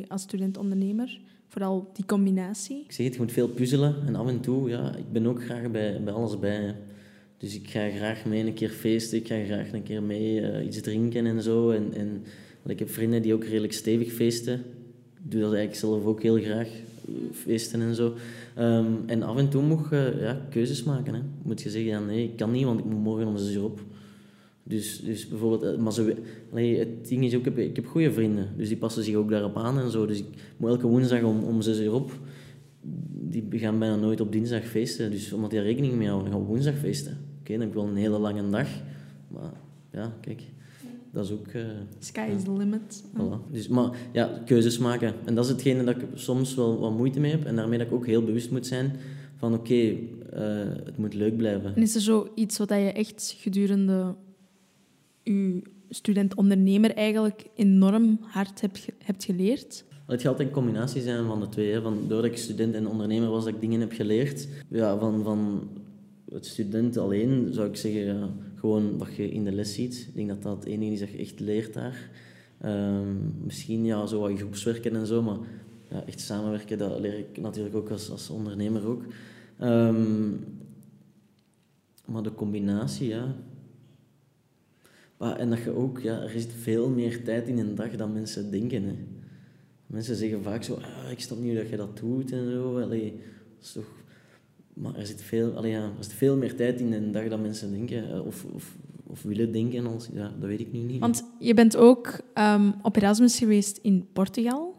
Als 0.08 0.22
student-ondernemer? 0.22 1.20
Vooral 1.48 1.90
die 1.94 2.06
combinatie? 2.06 2.84
Ik 2.84 2.92
zeg 2.92 3.06
het, 3.06 3.16
je 3.16 3.22
moet 3.22 3.32
veel 3.32 3.48
puzzelen. 3.48 3.96
En 4.06 4.16
af 4.16 4.28
en 4.28 4.40
toe, 4.40 4.70
ja, 4.70 4.96
ik 4.96 5.12
ben 5.12 5.28
ook 5.28 5.44
graag 5.44 5.72
bij, 5.72 6.04
bij 6.04 6.14
alles 6.14 6.40
bij. 6.40 6.76
Dus 7.38 7.56
ik 7.56 7.70
ga 7.70 7.90
graag 7.90 8.26
mee 8.26 8.46
een 8.46 8.54
keer 8.54 8.70
feesten, 8.70 9.18
ik 9.18 9.28
ga 9.28 9.44
graag 9.44 9.72
een 9.72 9.84
keer 9.84 10.04
mee 10.04 10.42
uh, 10.42 10.66
iets 10.66 10.82
drinken 10.82 11.26
en 11.26 11.42
zo. 11.42 11.70
En, 11.70 11.94
en 11.94 12.24
ik 12.66 12.80
heb 12.80 12.90
vrienden 12.90 13.22
die 13.22 13.34
ook 13.34 13.44
redelijk 13.44 13.74
stevig 13.74 14.12
feesten. 14.12 14.54
Ik 15.24 15.32
doe 15.32 15.42
dat 15.42 15.54
eigenlijk 15.54 15.80
zelf 15.80 16.06
ook 16.06 16.22
heel 16.22 16.42
graag, 16.42 16.70
feesten 17.32 17.82
en 17.82 17.96
zo. 17.96 18.14
Um, 18.60 19.04
en 19.06 19.24
af 19.24 19.38
en 19.38 19.50
toe 19.50 19.62
moet 19.62 19.90
je 19.90 20.18
ja, 20.20 20.42
keuzes 20.50 20.84
maken. 20.84 21.14
Hè. 21.14 21.22
Moet 21.42 21.62
je 21.62 21.70
zeggen, 21.70 21.90
ja, 21.90 22.00
nee, 22.00 22.24
ik 22.24 22.36
kan 22.36 22.52
niet, 22.52 22.66
want 22.66 22.80
ik 22.80 22.86
moet 22.86 23.04
morgen 23.04 23.28
om 23.28 23.38
zes 23.38 23.54
uur 23.54 23.64
op. 23.64 23.82
Dus, 24.68 25.00
dus 25.00 25.28
bijvoorbeeld, 25.28 25.64
eh, 25.64 25.78
maar 25.78 25.94
ze, 25.94 26.16
allee, 26.52 26.80
het 26.80 27.08
ding 27.08 27.26
is 27.26 27.36
ook, 27.36 27.40
ik 27.40 27.46
heb, 27.46 27.58
ik 27.58 27.76
heb 27.76 27.86
goede 27.86 28.12
vrienden, 28.12 28.50
dus 28.58 28.68
die 28.68 28.78
passen 28.78 29.04
zich 29.04 29.16
ook 29.16 29.30
daarop 29.30 29.58
aan 29.58 29.80
en 29.80 29.92
zo. 29.92 30.06
Dus 30.06 30.20
ik 30.20 30.26
moet 30.58 30.70
elke 30.70 30.88
woensdag 30.88 31.24
om, 31.24 31.44
om 31.44 31.62
zes 31.62 31.80
uur 31.80 31.94
op, 31.94 32.12
die 33.30 33.60
gaan 33.60 33.80
bijna 33.80 33.96
nooit 33.96 34.22
op 34.22 34.32
dinsdag 34.32 34.66
feesten. 34.66 35.12
Dus 35.12 35.34
omdat 35.34 35.50
die 35.50 35.62
rekening 35.62 35.94
mee 35.94 36.08
houden, 36.08 36.32
gaan 36.32 36.42
we 36.42 36.48
woensdag 36.48 36.78
feesten. 36.78 37.18
Oké, 37.40 37.52
dan 37.52 37.60
heb 37.60 37.70
ik 37.70 37.76
wel 37.76 37.88
een 37.88 37.96
hele 37.96 38.20
lange 38.20 38.50
dag, 38.50 38.68
maar 39.28 39.54
ja, 39.92 40.14
kijk, 40.22 40.42
dat 41.12 41.26
is 41.26 41.32
ook... 41.32 41.48
Uh, 41.56 41.64
Sky 42.00 42.30
is 42.36 42.44
the 42.44 42.52
limit. 42.52 43.04
Voilà. 43.14 43.52
Dus, 43.52 43.68
maar 43.68 43.90
ja, 44.12 44.42
keuzes 44.46 44.78
maken. 44.78 45.14
En 45.26 45.36
dat 45.36 45.46
is 45.46 45.52
hetgene 45.52 45.84
dat 45.84 45.96
ik 45.96 46.04
soms 46.14 46.56
wel 46.56 46.80
wat 46.80 46.98
moeite 46.98 47.20
mee 47.20 47.32
heb 47.32 47.46
en 47.46 47.56
daarmee 47.56 47.78
dat 47.78 47.88
ik 47.88 47.94
ook 47.94 48.06
heel 48.06 48.24
bewust 48.24 48.52
moet 48.52 48.68
zijn 48.68 48.92
van 49.36 49.54
oké, 49.54 49.62
okay, 49.62 50.10
uh, 50.34 50.74
het 50.86 50.98
moet 50.98 51.14
leuk 51.14 51.38
blijven. 51.38 51.76
En 51.76 51.82
is 51.82 51.96
er 51.96 52.02
zo 52.02 52.28
iets 52.36 52.58
wat 52.58 52.70
je 52.70 52.92
echt 52.92 53.36
gedurende 53.38 54.16
je 55.34 55.62
student-ondernemer 55.90 56.96
eigenlijk 56.96 57.46
enorm 57.56 58.18
hard 58.22 58.62
hebt, 58.62 58.88
hebt 59.04 59.24
geleerd? 59.24 59.86
Het 60.06 60.22
gaat 60.22 60.40
een 60.40 60.52
combinatie 60.52 61.02
zijn 61.02 61.26
van 61.26 61.40
de 61.40 61.50
twee. 61.50 61.80
Van, 61.80 61.98
doordat 62.08 62.32
ik 62.32 62.38
student 62.38 62.76
en 62.76 62.88
ondernemer 62.88 63.30
was, 63.30 63.44
dat 63.44 63.54
ik 63.54 63.62
dingen 63.62 63.80
heb 63.80 63.92
geleerd. 63.92 64.48
Ja, 64.70 64.98
van, 64.98 65.24
van 65.24 65.70
het 66.30 66.46
student 66.46 66.98
alleen 66.98 67.48
zou 67.54 67.70
ik 67.70 67.76
zeggen, 67.76 68.32
gewoon 68.56 68.98
wat 68.98 69.16
je 69.16 69.32
in 69.32 69.44
de 69.44 69.52
les 69.52 69.74
ziet. 69.74 70.06
Ik 70.08 70.16
denk 70.16 70.28
dat 70.28 70.42
dat 70.44 70.56
het 70.56 70.66
enige 70.66 70.92
is 70.92 71.00
dat 71.00 71.10
je 71.10 71.18
echt 71.18 71.40
leert 71.40 71.74
daar. 71.74 72.10
Um, 72.66 73.34
misschien 73.44 73.86
ja, 73.86 74.06
zo 74.06 74.20
wat 74.20 74.38
groepswerken 74.38 74.96
en 74.96 75.06
zo, 75.06 75.22
maar 75.22 75.38
ja, 75.90 76.04
echt 76.06 76.20
samenwerken, 76.20 76.78
dat 76.78 77.00
leer 77.00 77.18
ik 77.18 77.42
natuurlijk 77.42 77.76
ook 77.76 77.90
als, 77.90 78.10
als 78.10 78.30
ondernemer 78.30 78.88
ook. 78.88 79.04
Um, 79.62 80.46
maar 82.06 82.24
de 82.24 82.34
combinatie, 82.34 83.08
ja. 83.08 83.36
Maar, 85.18 85.36
en 85.36 85.50
dat 85.50 85.64
je 85.64 85.76
ook, 85.76 86.00
ja, 86.00 86.22
er 86.22 86.30
zit 86.30 86.52
veel 86.62 86.90
meer 86.90 87.24
tijd 87.24 87.48
in 87.48 87.58
een 87.58 87.76
dag 87.76 87.96
dan 87.96 88.14
mensen 88.14 88.52
denken. 88.52 88.84
Hè. 88.84 88.96
Mensen 89.88 90.16
zeggen 90.16 90.44
vaak 90.44 90.64
zo, 90.64 90.74
ah, 90.74 91.12
ik 91.12 91.20
snap 91.20 91.40
niet 91.40 91.56
dat 91.56 91.70
je 91.70 91.78
dat 91.78 91.98
doet 91.98 92.32
en 92.32 92.52
zo. 92.52 92.80
Allee, 92.80 93.12
dat 93.56 93.66
is 93.66 93.72
toch... 93.72 93.96
Maar 94.74 94.96
er 94.96 95.06
zit, 95.06 95.22
veel, 95.22 95.54
allee, 95.54 95.72
ja, 95.72 95.84
er 95.84 96.04
zit 96.04 96.14
veel 96.14 96.38
meer 96.38 96.56
tijd 96.56 96.80
in 96.80 96.94
een 96.94 97.12
dag 97.12 97.28
dan 97.28 97.42
mensen 97.42 97.72
denken. 97.72 98.12
Eh, 98.12 98.26
of, 98.26 98.46
of, 98.54 98.78
of 99.04 99.22
willen 99.22 99.52
denken. 99.52 99.86
Als, 99.88 100.10
ja, 100.14 100.32
dat 100.40 100.50
weet 100.50 100.60
ik 100.60 100.72
nu 100.72 100.80
niet. 100.80 101.00
Want 101.00 101.24
je 101.40 101.54
bent 101.54 101.78
ook 101.78 102.20
um, 102.36 102.74
op 102.82 102.96
Erasmus 102.96 103.38
geweest 103.38 103.80
in 103.82 104.08
Portugal. 104.14 104.76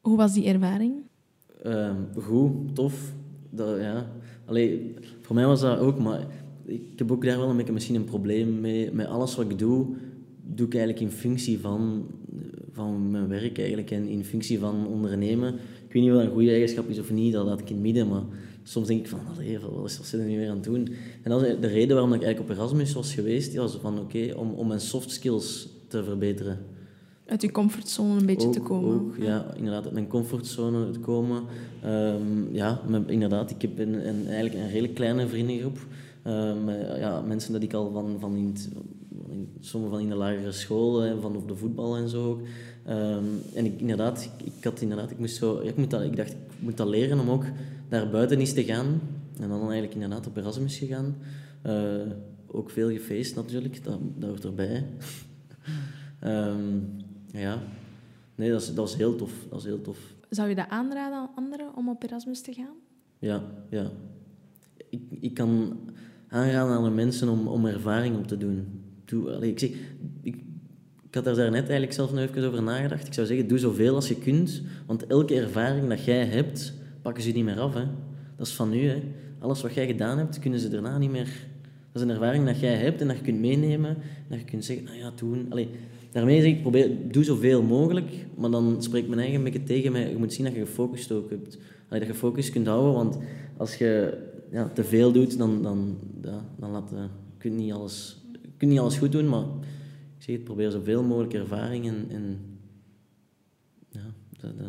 Hoe 0.00 0.16
was 0.16 0.32
die 0.32 0.44
ervaring? 0.44 0.94
Um, 1.66 2.08
goed, 2.16 2.74
tof. 2.74 3.12
Dat, 3.50 3.80
ja. 3.80 4.10
Allee, 4.44 4.94
voor 5.20 5.34
mij 5.34 5.46
was 5.46 5.60
dat 5.60 5.78
ook, 5.78 5.98
maar 5.98 6.26
ik 6.66 6.82
heb 6.96 7.12
ook 7.12 7.24
daar 7.24 7.38
wel 7.38 7.48
een 7.48 7.56
beetje 7.56 7.72
misschien 7.72 7.94
een 7.94 8.04
probleem 8.04 8.60
mee. 8.60 8.92
Met 8.92 9.06
alles 9.06 9.34
wat 9.34 9.50
ik 9.50 9.58
doe, 9.58 9.86
doe 10.46 10.66
ik 10.66 10.74
eigenlijk 10.74 11.04
in 11.04 11.10
functie 11.10 11.58
van, 11.58 12.06
van 12.72 13.10
mijn 13.10 13.28
werk 13.28 13.58
eigenlijk 13.58 13.90
en 13.90 14.08
in 14.08 14.24
functie 14.24 14.58
van 14.58 14.86
ondernemen. 14.86 15.54
Ik 15.86 15.92
weet 15.92 16.02
niet 16.02 16.10
of 16.10 16.16
dat 16.16 16.26
een 16.26 16.32
goede 16.32 16.50
eigenschap 16.50 16.88
is 16.88 16.98
of 16.98 17.10
niet, 17.10 17.32
dat 17.32 17.46
laat 17.46 17.60
ik 17.60 17.68
in 17.68 17.74
het 17.74 17.84
midden, 17.84 18.08
maar 18.08 18.22
soms 18.62 18.86
denk 18.86 19.00
ik 19.00 19.08
van, 19.08 19.20
allee, 19.34 19.58
wat 19.58 20.00
is 20.02 20.12
er 20.12 20.24
nu 20.24 20.38
weer 20.38 20.48
aan 20.48 20.54
het 20.54 20.64
doen? 20.64 20.88
En 21.22 21.30
dat 21.30 21.42
is 21.42 21.54
de 21.60 21.66
reden 21.66 21.96
waarom 21.96 22.12
ik 22.12 22.22
eigenlijk 22.22 22.50
op 22.50 22.56
Erasmus 22.56 22.92
was 22.92 23.14
geweest, 23.14 23.54
was 23.54 23.78
van 23.80 23.98
oké, 23.98 24.34
om, 24.36 24.52
om 24.52 24.66
mijn 24.66 24.80
soft 24.80 25.10
skills 25.10 25.68
te 25.88 26.04
verbeteren. 26.04 26.58
Uit 27.26 27.42
je 27.42 27.50
comfortzone 27.50 28.20
een 28.20 28.26
beetje 28.26 28.50
te 28.50 28.60
komen. 28.60 28.94
Ook, 28.94 29.16
ja, 29.18 29.54
inderdaad, 29.56 29.84
uit 29.84 29.92
mijn 29.92 30.06
comfortzone 30.06 30.90
te 30.90 30.98
komen. 30.98 31.42
Um, 31.84 32.48
ja, 32.52 32.80
inderdaad, 33.06 33.50
ik 33.50 33.62
heb 33.62 33.78
een, 33.78 34.08
een, 34.08 34.26
eigenlijk 34.26 34.54
een 34.54 34.68
redelijk 34.68 34.94
kleine 34.94 35.28
vriendengroep. 35.28 35.78
Um, 36.26 36.70
ja, 36.70 37.20
mensen 37.20 37.52
dat 37.52 37.62
ik 37.62 37.72
al 37.72 37.92
van, 37.92 38.16
van 38.20 38.36
in, 38.36 38.56
in, 39.28 39.56
sommige 39.60 39.92
van 39.92 40.02
in 40.02 40.08
de 40.08 40.14
lagere 40.14 40.52
school, 40.52 41.00
hè, 41.00 41.20
van 41.20 41.36
op 41.36 41.48
de 41.48 41.56
voetbal 41.56 41.96
en 41.96 42.08
zo. 42.08 42.40
Um, 42.88 43.42
en 43.54 43.64
ik, 43.64 43.80
inderdaad, 43.80 44.30
ik, 44.38 44.46
ik, 44.46 44.64
had 44.64 44.80
inderdaad, 44.80 45.10
ik 45.10 45.18
moest 45.18 45.36
zo, 45.36 45.58
ik, 45.58 45.76
moet 45.76 45.90
dat, 45.90 46.02
ik 46.02 46.16
dacht, 46.16 46.30
ik 46.30 46.38
moet 46.58 46.76
dat 46.76 46.88
leren 46.88 47.20
om 47.20 47.30
ook 47.30 47.44
naar 47.88 48.10
buiten 48.10 48.38
eens 48.38 48.52
te 48.52 48.64
gaan. 48.64 49.00
En 49.40 49.48
dan 49.48 49.60
eigenlijk 49.60 49.94
inderdaad 49.94 50.26
op 50.26 50.36
Erasmus 50.36 50.78
gegaan. 50.78 51.16
Uh, 51.66 52.02
ook 52.46 52.70
veel 52.70 52.90
gefeest 52.90 53.34
natuurlijk, 53.34 53.84
dat, 53.84 53.98
dat 54.16 54.28
hoort 54.28 54.44
erbij. 54.44 54.86
um, 56.24 56.96
ja, 57.46 57.62
nee, 58.34 58.50
dat 58.50 58.62
is, 58.62 58.74
dat 58.74 58.88
is 58.88 58.94
heel 58.94 59.16
tof. 59.16 59.32
Dat 59.50 59.58
is 59.58 59.64
heel 59.64 59.80
tof. 59.80 59.98
Zou 60.28 60.48
je 60.48 60.54
dat 60.54 60.68
aanraden 60.68 61.18
aan 61.18 61.30
anderen 61.34 61.76
om 61.76 61.88
op 61.88 62.02
Erasmus 62.02 62.40
te 62.40 62.52
gaan? 62.52 62.74
Ja, 63.18 63.42
ja. 63.68 63.90
Ik, 64.90 65.02
ik 65.20 65.34
kan 65.34 65.78
aanraden 66.34 66.76
aan 66.76 66.84
de 66.84 66.90
mensen 66.90 67.28
om, 67.28 67.46
om 67.46 67.66
ervaring 67.66 68.16
op 68.16 68.26
te 68.26 68.36
doen. 68.36 68.66
Doe, 69.04 69.46
ik, 69.46 69.58
zeg, 69.58 69.70
ik, 70.22 70.36
ik 71.08 71.14
had 71.14 71.24
daar 71.24 71.36
net 71.36 71.54
eigenlijk 71.54 71.92
zelf 71.92 72.12
nog 72.12 72.20
even 72.20 72.44
over 72.44 72.62
nagedacht. 72.62 73.06
Ik 73.06 73.14
zou 73.14 73.26
zeggen, 73.26 73.48
doe 73.48 73.58
zoveel 73.58 73.94
als 73.94 74.08
je 74.08 74.18
kunt, 74.18 74.62
want 74.86 75.06
elke 75.06 75.34
ervaring 75.34 75.88
dat 75.88 76.04
jij 76.04 76.24
hebt, 76.24 76.72
pakken 77.02 77.22
ze 77.22 77.30
niet 77.30 77.44
meer 77.44 77.60
af. 77.60 77.74
Hè. 77.74 77.84
Dat 78.36 78.46
is 78.46 78.52
van 78.52 78.70
nu. 78.70 78.88
Hè. 78.88 79.02
Alles 79.38 79.62
wat 79.62 79.74
jij 79.74 79.86
gedaan 79.86 80.18
hebt, 80.18 80.38
kunnen 80.38 80.60
ze 80.60 80.68
daarna 80.68 80.98
niet 80.98 81.10
meer... 81.10 81.28
Dat 81.92 82.02
is 82.02 82.08
een 82.08 82.14
ervaring 82.14 82.46
dat 82.46 82.60
jij 82.60 82.74
hebt 82.74 83.00
en 83.00 83.06
dat 83.06 83.16
je 83.16 83.22
kunt 83.22 83.40
meenemen. 83.40 83.90
En 83.90 84.26
dat 84.28 84.38
je 84.38 84.44
kunt 84.44 84.64
zeggen, 84.64 84.84
nou 84.84 84.96
ja, 84.96 85.10
toen... 85.10 85.46
Allez, 85.48 85.66
daarmee 86.12 86.40
zeg 86.40 86.50
ik, 86.50 86.60
probeer, 86.60 86.90
doe 87.10 87.24
zoveel 87.24 87.62
mogelijk, 87.62 88.10
maar 88.36 88.50
dan 88.50 88.82
spreekt 88.82 89.08
mijn 89.08 89.20
eigen 89.20 89.44
beetje 89.44 89.62
tegen 89.62 89.92
mij. 89.92 90.10
Je 90.10 90.16
moet 90.16 90.32
zien 90.32 90.44
dat 90.44 90.54
je 90.54 90.60
gefocust 90.60 91.12
ook 91.12 91.30
hebt. 91.30 91.58
Allee, 91.88 92.00
dat 92.00 92.08
je 92.08 92.14
focus 92.14 92.50
kunt 92.50 92.66
houden, 92.66 92.92
want 92.92 93.18
als 93.56 93.74
je 93.74 94.18
ja, 94.54 94.68
te 94.68 94.84
veel 94.84 95.12
doet, 95.12 95.38
dan, 95.38 95.62
dan, 95.62 95.98
ja, 96.22 96.44
dan 96.56 96.70
laat, 96.70 96.92
uh, 96.92 96.98
kun, 97.38 97.52
je 97.52 97.56
niet 97.56 97.72
alles, 97.72 98.22
kun 98.56 98.68
niet 98.68 98.78
alles 98.78 98.96
goed 98.96 99.12
doen, 99.12 99.28
maar 99.28 99.44
ik 100.16 100.22
zeg 100.22 100.34
het, 100.34 100.44
probeer 100.44 100.70
zoveel 100.70 101.02
mogelijk 101.02 101.34
ervaring 101.34 101.86
en, 101.86 102.38
ja, 103.90 104.00
dat, 104.40 104.58
dat 104.58 104.66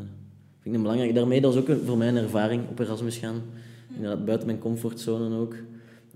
vind 0.60 0.76
ik 0.76 0.82
belangrijk. 0.82 1.15
Daarmee, 1.15 1.41
dat 1.41 1.56
is 1.56 1.60
ook 1.60 1.78
voor 1.86 1.98
mij 1.98 2.08
een 2.08 2.15
ervaring 2.15 2.69
op 2.69 2.80
Erasmus 2.80 3.17
gaan. 3.17 3.41
Inderdaad, 3.95 4.26
buiten 4.26 4.48
mijn 4.48 4.60
comfortzone 4.60 5.38
ook. 5.38 5.56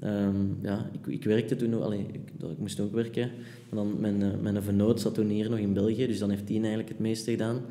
Um, 0.03 0.57
ja, 0.61 0.89
ik, 0.91 1.07
ik 1.07 1.23
werkte 1.23 1.55
toen 1.55 1.69
nog, 1.69 1.83
allee, 1.83 2.05
ik, 2.11 2.57
moest 2.57 2.79
ook 2.79 2.93
werken. 2.93 3.23
En 3.69 3.75
dan 3.75 3.99
mijn, 3.99 4.21
uh, 4.21 4.27
mijn 4.41 4.61
vernoot 4.63 5.01
zat 5.01 5.13
toen 5.13 5.27
hier 5.27 5.49
nog 5.49 5.59
in 5.59 5.73
België, 5.73 6.07
dus 6.07 6.19
dan 6.19 6.29
heeft 6.29 6.47
die 6.47 6.59
eigenlijk 6.59 6.89
het 6.89 6.99
meeste 6.99 7.31
gedaan. 7.31 7.61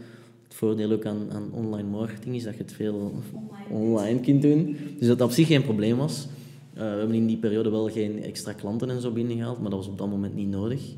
Het 0.48 0.56
voordeel 0.56 0.92
ook 0.92 1.06
aan, 1.06 1.30
aan 1.32 1.52
online 1.52 1.88
marketing 1.88 2.36
is 2.36 2.42
dat 2.42 2.52
je 2.52 2.62
het 2.62 2.72
veel 2.72 3.22
online, 3.70 4.20
kunt 4.20 4.42
doen. 4.42 4.76
Dus 4.98 5.06
dat 5.08 5.20
op 5.20 5.30
zich 5.30 5.46
geen 5.46 5.62
probleem 5.62 5.96
was. 5.96 6.26
Uh, 6.74 6.80
we 6.80 6.84
hebben 6.84 7.16
in 7.16 7.26
die 7.26 7.36
periode 7.36 7.70
wel 7.70 7.88
geen 7.88 8.22
extra 8.22 8.52
klanten 8.52 8.90
en 8.90 9.00
zo 9.00 9.12
binnengehaald, 9.12 9.60
maar 9.60 9.70
dat 9.70 9.78
was 9.78 9.88
op 9.88 9.98
dat 9.98 10.08
moment 10.08 10.34
niet 10.34 10.48
nodig. 10.48 10.94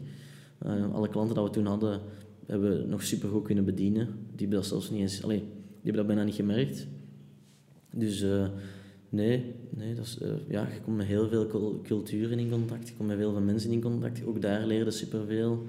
Uh, 0.66 0.94
alle 0.94 1.08
klanten 1.08 1.34
die 1.34 1.44
we 1.44 1.50
toen 1.50 1.66
hadden, 1.66 2.00
hebben 2.46 2.78
we 2.78 2.86
nog 2.86 3.02
supergoed 3.02 3.44
kunnen 3.44 3.64
bedienen. 3.64 4.06
Die 4.06 4.38
hebben 4.38 4.58
dat 4.58 4.66
zelfs 4.66 4.90
niet 4.90 5.00
eens, 5.00 5.22
allee, 5.22 5.38
die 5.38 5.46
hebben 5.82 5.96
dat 5.96 6.06
bijna 6.06 6.24
niet 6.24 6.34
gemerkt. 6.34 6.86
Dus 7.94 8.24
Nee, 9.10 9.54
nee 9.70 9.94
dat 9.94 10.04
is, 10.04 10.18
uh, 10.22 10.28
ja, 10.48 10.68
je 10.74 10.80
komt 10.80 10.96
met 10.96 11.06
heel 11.06 11.28
veel 11.28 11.46
culturen 11.82 12.38
in 12.38 12.50
contact, 12.50 12.88
je 12.88 12.94
komt 12.94 13.08
met 13.08 13.18
heel 13.18 13.32
veel 13.32 13.40
mensen 13.40 13.70
in 13.70 13.80
contact. 13.80 14.24
Ook 14.24 14.42
daar 14.42 14.66
leer 14.66 14.84
je 14.84 14.90
superveel. 14.90 15.66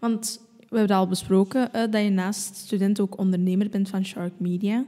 Want 0.00 0.40
we 0.72 0.78
hebben 0.78 0.96
al 0.96 1.06
besproken 1.06 1.68
uh, 1.74 1.82
dat 1.90 2.02
je 2.02 2.10
naast 2.10 2.56
student 2.56 3.00
ook 3.00 3.18
ondernemer 3.18 3.68
bent 3.68 3.88
van 3.88 4.04
Shark 4.04 4.32
Media. 4.36 4.86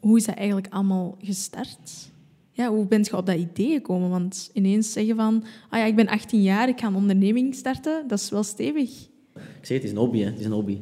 Hoe 0.00 0.16
is 0.16 0.24
dat 0.24 0.34
eigenlijk 0.34 0.66
allemaal 0.70 1.16
gestart? 1.20 2.10
Ja, 2.50 2.70
hoe 2.70 2.86
bent 2.86 3.06
je 3.06 3.16
op 3.16 3.26
dat 3.26 3.36
idee 3.36 3.72
gekomen? 3.72 4.10
Want 4.10 4.50
ineens 4.52 4.92
zeggen 4.92 5.16
van, 5.16 5.44
ah 5.68 5.78
ja, 5.78 5.84
ik 5.84 5.96
ben 5.96 6.08
18 6.08 6.42
jaar, 6.42 6.68
ik 6.68 6.80
ga 6.80 6.86
een 6.86 6.94
onderneming 6.94 7.54
starten, 7.54 8.08
dat 8.08 8.18
is 8.18 8.30
wel 8.30 8.42
stevig. 8.42 9.08
Ik 9.34 9.66
zeg 9.66 9.76
het 9.76 9.84
is 9.84 9.90
een 9.90 9.96
hobby. 9.96 10.18
Hè. 10.18 10.24
Het 10.24 10.38
is 10.38 10.44
een 10.44 10.52
hobby. 10.52 10.80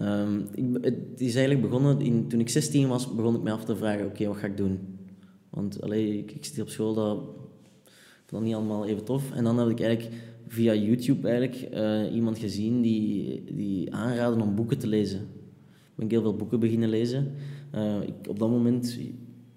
Um, 0.00 0.46
ik, 0.54 0.84
het 0.84 1.20
is 1.20 1.34
eigenlijk 1.34 1.66
begonnen, 1.66 2.00
in, 2.00 2.28
toen 2.28 2.40
ik 2.40 2.48
16 2.48 2.88
was, 2.88 3.14
begon 3.14 3.34
ik 3.34 3.42
me 3.42 3.52
af 3.52 3.64
te 3.64 3.76
vragen, 3.76 4.06
oké, 4.06 4.26
wat 4.26 4.36
ga 4.36 4.46
ik 4.46 4.56
doen? 4.56 4.78
Want 5.50 5.82
allee, 5.82 6.18
ik, 6.18 6.32
ik 6.32 6.44
zit 6.44 6.60
op 6.60 6.68
school, 6.68 6.94
dat, 6.94 7.24
dat 8.26 8.40
niet 8.40 8.54
allemaal 8.54 8.86
even 8.86 9.04
tof. 9.04 9.32
En 9.32 9.44
dan 9.44 9.58
heb 9.58 9.68
ik 9.68 9.80
eigenlijk 9.80 10.14
via 10.46 10.74
YouTube 10.74 11.28
eigenlijk, 11.28 11.68
uh, 11.74 12.14
iemand 12.14 12.38
gezien 12.38 12.82
die, 12.82 13.44
die 13.54 13.94
aanraden 13.94 14.40
om 14.40 14.54
boeken 14.54 14.78
te 14.78 14.86
lezen. 14.86 15.20
Ik 15.20 15.96
ben 15.96 16.08
heel 16.08 16.22
veel 16.22 16.36
boeken 16.36 16.60
beginnen 16.60 16.88
lezen. 16.88 17.32
Uh, 17.74 18.02
ik, 18.02 18.28
op 18.28 18.38
dat 18.38 18.50
moment 18.50 18.98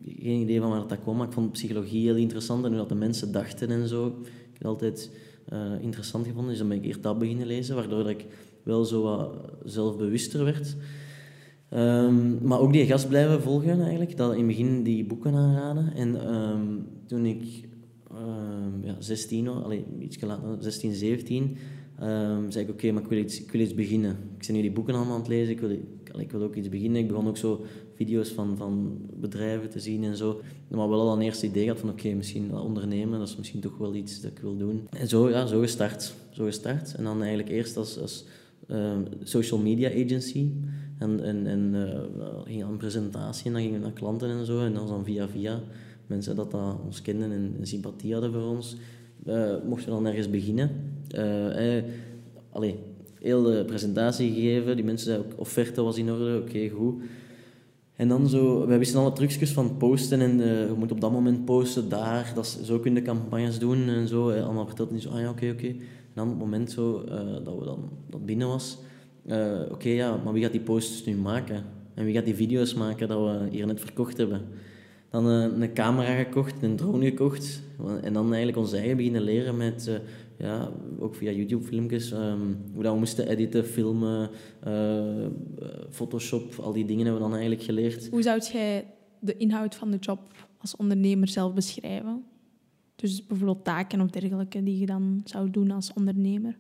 geen 0.06 0.41
idee 0.41 0.60
van 0.60 0.69
waar 0.69 0.88
dat 0.88 1.02
kwam, 1.02 1.17
maar 1.17 1.28
ik 1.28 1.34
vond 1.34 1.52
psychologie 1.52 2.06
heel 2.06 2.15
interessant 2.15 2.63
en 2.63 2.69
hoe 2.69 2.80
dat 2.80 2.89
de 2.89 2.95
mensen 2.95 3.32
dachten 3.32 3.69
en 3.69 3.88
zo. 3.88 4.08
Ik 4.08 4.13
heb 4.23 4.54
het 4.54 4.67
altijd 4.67 5.12
uh, 5.54 5.71
interessant 5.82 6.26
gevonden, 6.26 6.50
dus 6.50 6.60
dan 6.60 6.67
ben 6.67 6.78
ik 6.78 6.86
eerst 6.86 7.04
dat 7.04 7.19
beginnen 7.19 7.47
lezen, 7.47 7.76
waardoor 7.76 8.04
dat 8.04 8.12
ik 8.12 8.26
wel 8.63 8.86
zo 8.86 9.02
wat 9.02 9.36
zelfbewuster 9.63 10.43
werd. 10.43 10.76
Um, 11.73 12.38
maar 12.41 12.60
ook 12.60 12.73
die 12.73 12.86
gast 12.86 13.08
blijven 13.08 13.41
volgen 13.41 13.82
eigenlijk, 13.82 14.17
dat 14.17 14.32
in 14.32 14.38
het 14.38 14.47
begin 14.47 14.84
die 14.84 15.06
boeken 15.06 15.34
aanraden. 15.34 15.93
En 15.95 16.34
um, 16.34 16.88
toen 17.06 17.26
ik 17.26 17.67
um, 18.22 18.86
ja, 18.86 18.96
16 19.00 19.46
was, 19.46 19.74
iets 20.00 20.22
later, 20.22 20.58
16, 20.60 20.94
17, 20.94 21.58
zei 22.50 22.66
ik 22.66 22.70
oké, 22.70 22.92
maar 22.92 23.04
ik 23.04 23.10
wil, 23.10 23.18
iets, 23.18 23.42
ik 23.42 23.52
wil 23.52 23.62
iets 23.62 23.74
beginnen. 23.74 24.12
Ik 24.12 24.46
ben 24.48 24.56
nu 24.56 24.62
die 24.62 24.72
boeken 24.72 24.96
allemaal 24.96 25.14
aan 25.14 25.20
het 25.20 25.30
lezen, 25.30 25.54
ik 25.54 25.60
wil, 25.60 25.70
ik 26.20 26.32
wil 26.32 26.42
ook 26.42 26.56
iets 26.56 26.70
beginnen. 26.70 27.02
Ik 27.02 27.08
begon 27.08 27.28
ook 27.28 27.38
zo 27.38 27.66
video's 27.96 28.30
van, 28.30 28.58
van 28.58 28.98
bedrijven 29.20 29.70
te 29.70 29.80
zien 29.80 30.04
en 30.04 30.18
zo. 30.18 30.42
Maar 30.68 30.90
wel 30.90 31.00
al 31.00 31.14
een 31.14 31.22
eerste 31.22 31.46
idee 31.46 31.68
had 31.68 31.80
van 31.80 31.90
oké, 31.90 32.14
misschien 32.14 32.58
ondernemen, 32.58 33.20
dat 33.20 33.28
is 33.28 33.36
misschien 33.38 33.60
toch 33.60 33.78
wel 33.78 33.96
iets 33.96 34.22
dat 34.22 34.32
ik 34.32 34.40
wil 34.40 34.58
doen. 34.58 34.88
En 34.90 35.08
zo, 35.08 35.30
ja, 35.30 35.46
zo 35.46 35.60
gestart. 35.60 36.14
Zo 36.30 36.46
gestart. 36.46 36.96
En 36.96 37.04
dan 37.04 37.20
eigenlijk 37.20 37.50
eerst 37.50 37.78
als, 37.78 38.00
als 38.00 38.26
ehm, 38.68 39.02
social 39.24 39.60
media 39.60 39.90
agency. 39.90 40.52
En, 40.98 41.24
en, 41.24 41.48
en 41.48 41.74
uh, 41.74 42.30
ging 42.46 42.64
aan 42.64 42.72
een 42.72 42.78
presentatie 42.78 43.46
en 43.46 43.52
dan 43.54 43.62
gingen 43.62 43.80
we 43.80 43.86
naar 43.86 43.94
klanten 43.94 44.30
en 44.30 44.46
zo. 44.46 44.60
En 44.60 44.74
dan, 44.74 44.88
dan 44.88 45.06
via 45.06 45.28
via 45.28 45.62
mensen 46.08 46.36
dat, 46.36 46.52
dat 46.52 46.76
ons 46.86 47.02
kenden 47.02 47.32
en, 47.32 47.67
sympathie 47.67 48.13
hadden 48.13 48.34
voor 48.34 48.48
ons, 48.48 48.76
mochten 49.65 49.86
we 49.86 49.91
dan 49.91 50.06
ergens 50.06 50.30
beginnen. 50.30 50.70
Uh, 51.15 51.84
allee, 52.52 52.76
heel 53.20 53.43
de 53.43 53.63
presentatie 53.65 54.34
gegeven. 54.34 54.76
Die 54.76 54.86
mensen 54.86 55.08
zeiden 55.08 55.26
ook, 55.26 55.39
offerte 55.39 55.82
was 55.82 55.98
in 55.98 56.12
orde, 56.12 56.41
oké, 56.41 56.70
goed. 56.70 57.02
En 57.96 58.08
dan 58.08 58.30
zo, 58.30 58.67
wij 58.67 58.78
wisten 58.78 59.00
alle 59.00 59.13
trucjes 59.13 59.52
van 59.52 59.78
posten 59.78 60.22
en 60.22 60.39
uh, 60.39 60.67
je 60.67 60.74
moet 60.78 60.91
op 60.91 61.02
dat 61.02 61.12
moment 61.12 61.46
posten 61.46 61.89
daar, 61.89 62.32
dat 62.36 62.60
zo 62.63 62.80
kun 62.80 62.96
je 62.96 63.02
campagnes 63.02 63.60
doen 63.60 63.88
en 63.88 64.08
zo. 64.08 64.32
Allemaal 64.32 64.65
verteld 64.65 64.91
en 64.91 65.02
zo, 65.02 65.10
ah 65.10 65.20
ja, 65.20 65.30
oké, 65.30 65.50
oké. 65.50 65.67
En 65.67 66.13
dan 66.13 66.26
op 66.26 66.34
het 66.34 66.39
moment 66.43 66.72
zo, 66.72 67.04
uh, 67.08 67.13
dat 67.43 67.60
we 67.60 67.65
dan, 67.65 67.89
dat 68.10 68.26
binnen 68.26 68.48
was, 68.48 68.78
uh, 69.26 69.62
oké, 69.72 69.89
ja, 69.89 70.22
maar 70.24 70.34
wie 70.34 70.43
gaat 70.43 70.52
die 70.52 70.62
posts 70.62 71.06
nu 71.06 71.15
maken? 71.15 71.63
En 71.93 72.06
wie 72.06 72.13
gaat 72.13 72.26
die 72.26 72.36
video's 72.36 72.74
maken 72.74 73.08
dat 73.08 73.20
we 73.20 73.48
hier 73.52 73.65
net 73.65 73.80
verkocht 73.80 74.17
hebben? 74.17 74.41
Dan 75.10 75.26
een 75.26 75.74
camera 75.74 76.15
gekocht, 76.15 76.62
een 76.62 76.76
drone 76.76 77.06
gekocht. 77.06 77.62
En 78.02 78.13
dan 78.13 78.26
eigenlijk 78.26 78.58
ons 78.58 78.74
eigen 78.74 78.98
beginnen 78.98 79.22
leren 79.22 79.58
met 79.58 80.02
ja, 80.38 80.72
ook 81.00 81.15
via 81.15 81.32
YouTube-filmpjes, 81.32 82.12
um, 82.12 82.58
hoe 82.74 82.84
dat 82.84 82.93
we 82.93 83.00
moesten 83.00 83.28
editen, 83.28 83.65
filmen, 83.65 84.30
uh, 84.67 85.26
Photoshop, 85.89 86.56
al 86.56 86.74
die 86.74 86.86
dingen 86.86 87.06
hebben 87.06 87.22
we 87.24 87.30
dan 87.30 87.38
eigenlijk 87.38 87.63
geleerd. 87.63 88.10
Hoe 88.10 88.22
zou 88.22 88.41
jij 88.52 88.86
de 89.20 89.38
inhoud 89.38 89.76
van 89.76 89.91
de 89.91 89.98
job 89.98 90.20
als 90.58 90.76
ondernemer 90.76 91.28
zelf 91.28 91.54
beschrijven? 91.54 92.24
Dus 92.96 93.26
bijvoorbeeld 93.26 93.63
taken 93.63 94.02
of 94.02 94.10
dergelijke 94.10 94.63
die 94.63 94.80
je 94.80 94.86
dan 94.86 95.22
zou 95.24 95.52
doen 95.52 95.72
als 95.72 95.93
ondernemer? 95.93 96.58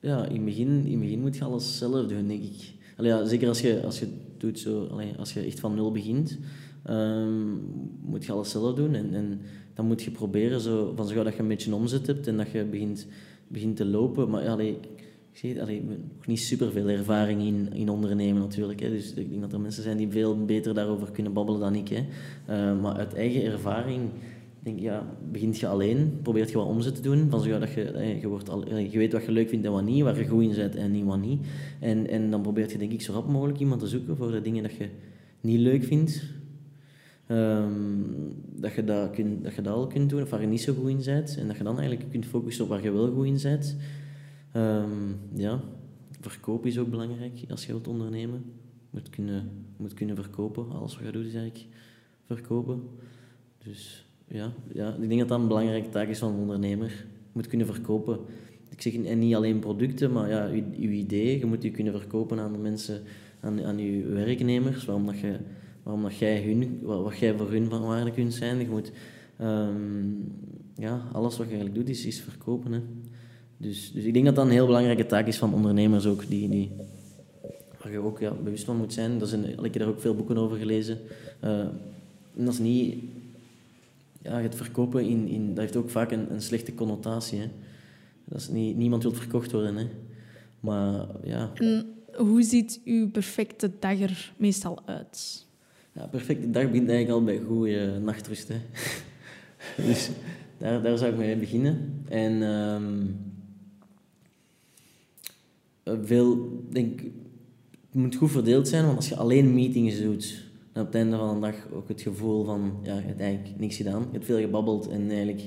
Ja, 0.00 0.24
in 0.24 0.34
het 0.34 0.44
begin, 0.44 0.68
in 0.68 0.90
het 0.90 1.00
begin 1.00 1.20
moet 1.20 1.36
je 1.36 1.44
alles 1.44 1.78
zelf 1.78 2.06
doen, 2.06 2.28
denk 2.28 2.42
ik. 2.42 2.72
Allee, 2.96 3.10
ja, 3.10 3.24
zeker 3.24 3.48
als 3.48 3.60
je, 3.60 3.82
als 3.84 3.98
je 3.98 4.06
doet 4.38 4.58
zo, 4.58 4.86
allee, 4.86 5.12
als 5.18 5.32
je 5.32 5.40
echt 5.40 5.60
van 5.60 5.74
nul 5.74 5.92
begint, 5.92 6.38
um, 6.90 7.60
moet 8.04 8.24
je 8.24 8.32
alles 8.32 8.50
zelf 8.50 8.74
doen. 8.74 8.94
En, 8.94 9.14
en 9.14 9.40
dan 9.74 9.86
moet 9.86 10.02
je 10.02 10.10
proberen 10.10 10.60
zo, 10.60 10.92
van 10.96 11.06
zo 11.06 11.22
dat 11.22 11.34
je 11.34 11.40
een 11.40 11.48
beetje 11.48 11.74
omzet 11.74 12.06
hebt 12.06 12.26
en 12.26 12.36
dat 12.36 12.50
je 12.50 12.64
begint, 12.64 13.06
begint 13.48 13.76
te 13.76 13.84
lopen. 13.84 14.30
Maar 14.30 14.48
allee, 14.48 14.78
ik 15.32 15.38
zie 15.38 15.62
allee, 15.62 15.82
nog 16.16 16.26
niet 16.26 16.40
super 16.40 16.70
veel 16.70 16.88
ervaring 16.88 17.42
in, 17.42 17.68
in 17.72 17.88
ondernemen 17.88 18.42
natuurlijk. 18.42 18.80
Hè. 18.80 18.88
Dus 18.88 19.14
ik 19.14 19.28
denk 19.28 19.40
dat 19.40 19.52
er 19.52 19.60
mensen 19.60 19.82
zijn 19.82 19.96
die 19.96 20.10
veel 20.10 20.44
beter 20.44 20.74
daarover 20.74 21.10
kunnen 21.10 21.32
babbelen 21.32 21.60
dan 21.60 21.74
ik. 21.74 21.88
Hè. 21.88 22.04
Uh, 22.50 22.80
maar 22.80 22.94
uit 22.94 23.14
eigen 23.14 23.44
ervaring 23.44 24.00
denk 24.62 24.78
ja, 24.78 25.06
begint 25.30 25.58
je 25.58 25.66
alleen, 25.66 26.18
probeert 26.22 26.50
je 26.50 26.56
wat 26.56 26.66
omzet 26.66 26.94
te 26.94 27.02
doen. 27.02 27.30
Van 27.30 27.40
zo 27.40 27.58
dat 27.58 27.72
je, 27.72 28.16
je, 28.20 28.28
wordt 28.28 28.48
al, 28.48 28.68
je 28.68 28.98
weet 28.98 29.12
wat 29.12 29.24
je 29.24 29.32
leuk 29.32 29.48
vindt 29.48 29.66
en 29.66 29.72
wat 29.72 29.84
niet, 29.84 30.02
waar 30.02 30.18
je 30.18 30.26
goed 30.26 30.42
in 30.42 30.54
bent 30.54 30.76
en 30.76 30.90
niet 30.90 31.04
wat 31.04 31.20
niet. 31.20 31.46
En, 31.80 32.08
en 32.08 32.30
dan 32.30 32.42
probeert 32.42 32.72
je 32.72 32.78
denk 32.78 32.92
ik 32.92 33.02
zo 33.02 33.12
rap 33.12 33.28
mogelijk 33.28 33.58
iemand 33.58 33.80
te 33.80 33.86
zoeken 33.86 34.16
voor 34.16 34.30
de 34.30 34.40
dingen 34.40 34.62
dat 34.62 34.74
je 34.74 34.88
niet 35.40 35.58
leuk 35.58 35.84
vindt, 35.84 36.22
Um, 37.28 38.34
dat, 38.54 38.74
je 38.74 38.84
dat, 38.84 39.10
kunt, 39.10 39.44
dat 39.44 39.54
je 39.54 39.62
dat 39.62 39.74
al 39.74 39.86
kunt 39.86 40.10
doen, 40.10 40.22
of 40.22 40.30
waar 40.30 40.40
je 40.40 40.46
niet 40.46 40.60
zo 40.60 40.74
goed 40.74 40.88
in 40.88 41.00
bent. 41.04 41.36
En 41.38 41.46
dat 41.46 41.56
je 41.56 41.64
dan 41.64 41.78
eigenlijk 41.78 42.10
kunt 42.10 42.26
focussen 42.26 42.64
op 42.64 42.70
waar 42.70 42.82
je 42.82 42.92
wel 42.92 43.12
goed 43.12 43.26
in 43.26 43.38
bent. 43.42 43.76
Um, 44.56 45.16
ja, 45.34 45.60
verkoop 46.20 46.66
is 46.66 46.78
ook 46.78 46.90
belangrijk 46.90 47.44
als 47.48 47.66
je 47.66 47.72
wilt 47.72 47.88
ondernemen. 47.88 48.44
Je 48.90 48.98
moet 48.98 49.10
kunnen, 49.10 49.50
moet 49.76 49.94
kunnen 49.94 50.16
verkopen. 50.16 50.70
Alles 50.70 50.96
wat 50.96 51.04
je 51.06 51.12
doet 51.12 51.26
is 51.26 51.34
eigenlijk 51.34 51.66
verkopen. 52.26 52.82
Dus 53.64 54.06
ja, 54.26 54.52
ja, 54.72 54.94
ik 54.94 55.08
denk 55.08 55.20
dat 55.20 55.28
dat 55.28 55.40
een 55.40 55.48
belangrijke 55.48 55.88
taak 55.88 56.08
is 56.08 56.18
van 56.18 56.32
een 56.32 56.40
ondernemer. 56.40 56.88
Je 56.88 57.32
moet 57.32 57.46
kunnen 57.46 57.66
verkopen. 57.66 58.18
Ik 58.68 58.82
zeg 58.82 58.94
en 58.94 59.18
niet 59.18 59.34
alleen 59.34 59.58
producten, 59.58 60.12
maar 60.12 60.28
ja, 60.28 60.46
je, 60.46 60.64
je 60.70 60.88
idee. 60.88 61.38
Je 61.38 61.46
moet 61.46 61.62
je 61.62 61.70
kunnen 61.70 61.92
verkopen 61.92 62.38
aan 62.38 62.52
de 62.52 62.58
mensen, 62.58 63.02
aan, 63.40 63.64
aan 63.64 63.78
je 63.78 64.06
werknemers. 64.06 64.84
Waarom 64.84 65.06
dat 65.06 65.18
je 65.18 65.38
waarom 65.82 66.02
dat 66.02 66.16
jij 66.16 66.42
hun, 66.42 66.78
wat, 66.82 67.18
jij 67.18 67.36
voor 67.36 67.50
hun 67.50 67.68
van 67.68 67.82
waarde 67.82 68.10
kunt 68.10 68.34
zijn. 68.34 68.58
Je 68.58 68.68
moet, 68.68 68.92
um, 69.40 70.32
ja, 70.76 71.08
alles 71.12 71.36
wat 71.36 71.46
je 71.46 71.52
eigenlijk 71.52 71.74
doet 71.74 71.88
is, 71.88 72.06
is 72.06 72.20
verkopen. 72.20 72.72
Hè. 72.72 72.80
Dus, 73.56 73.92
dus 73.92 74.04
ik 74.04 74.12
denk 74.12 74.24
dat 74.24 74.34
dat 74.34 74.44
een 74.44 74.50
heel 74.50 74.66
belangrijke 74.66 75.06
taak 75.06 75.26
is 75.26 75.38
van 75.38 75.54
ondernemers 75.54 76.06
ook, 76.06 76.28
die, 76.28 76.48
die, 76.48 76.70
waar 77.82 77.92
je 77.92 77.98
ook 77.98 78.18
ja, 78.18 78.32
bewust 78.32 78.64
van 78.64 78.76
moet 78.76 78.92
zijn. 78.92 79.18
Dat 79.18 79.32
een, 79.32 79.44
ik 79.44 79.74
heb 79.74 79.78
daar 79.78 79.88
ook 79.88 80.00
veel 80.00 80.14
boeken 80.14 80.36
over 80.36 80.56
gelezen. 80.56 80.98
Uh, 81.44 81.60
en 82.36 82.44
dat 82.44 82.52
is 82.52 82.58
niet... 82.58 82.98
Ja, 84.22 84.40
het 84.40 84.54
verkopen, 84.54 85.04
in, 85.04 85.28
in, 85.28 85.48
dat 85.48 85.58
heeft 85.58 85.76
ook 85.76 85.90
vaak 85.90 86.10
een, 86.10 86.32
een 86.32 86.42
slechte 86.42 86.74
connotatie. 86.74 87.38
Hè. 87.38 87.48
Dat 88.24 88.40
is 88.40 88.48
niet, 88.48 88.76
niemand 88.76 89.02
wil 89.02 89.12
verkocht 89.12 89.52
worden. 89.52 89.76
Hè. 89.76 89.86
Maar 90.60 91.06
ja... 91.24 91.52
Hoe 92.16 92.42
ziet 92.42 92.80
uw 92.84 93.10
perfecte 93.10 93.70
dag 93.78 94.00
er 94.00 94.32
meestal 94.36 94.78
uit? 94.84 95.46
Ja, 95.94 96.06
perfecte 96.06 96.50
dag 96.50 96.70
begint 96.70 96.88
eigenlijk 96.88 97.18
al 97.18 97.24
bij 97.24 97.40
goede 97.46 97.98
nachtrust. 97.98 98.48
Hè. 98.48 98.56
dus 99.86 100.10
daar, 100.58 100.82
daar 100.82 100.98
zou 100.98 101.12
ik 101.12 101.18
mee 101.18 101.36
beginnen. 101.36 102.04
En 102.08 102.42
um, 102.42 103.16
veel, 105.84 106.60
denk 106.70 107.00
het 107.92 108.00
moet 108.00 108.14
goed 108.14 108.30
verdeeld 108.30 108.68
zijn, 108.68 108.84
want 108.84 108.96
als 108.96 109.08
je 109.08 109.16
alleen 109.16 109.54
meetings 109.54 110.00
doet, 110.00 110.44
dan 110.72 110.82
op 110.82 110.92
het 110.92 110.96
einde 111.02 111.16
van 111.16 111.34
de 111.34 111.46
dag 111.46 111.54
ook 111.72 111.88
het 111.88 112.00
gevoel 112.00 112.44
van, 112.44 112.78
ja, 112.82 112.96
je 112.96 113.06
hebt 113.06 113.20
eigenlijk 113.20 113.58
niks 113.58 113.76
gedaan. 113.76 114.00
Je 114.00 114.12
hebt 114.12 114.24
veel 114.24 114.40
gebabbeld 114.40 114.88
en 114.88 115.10
eigenlijk 115.10 115.42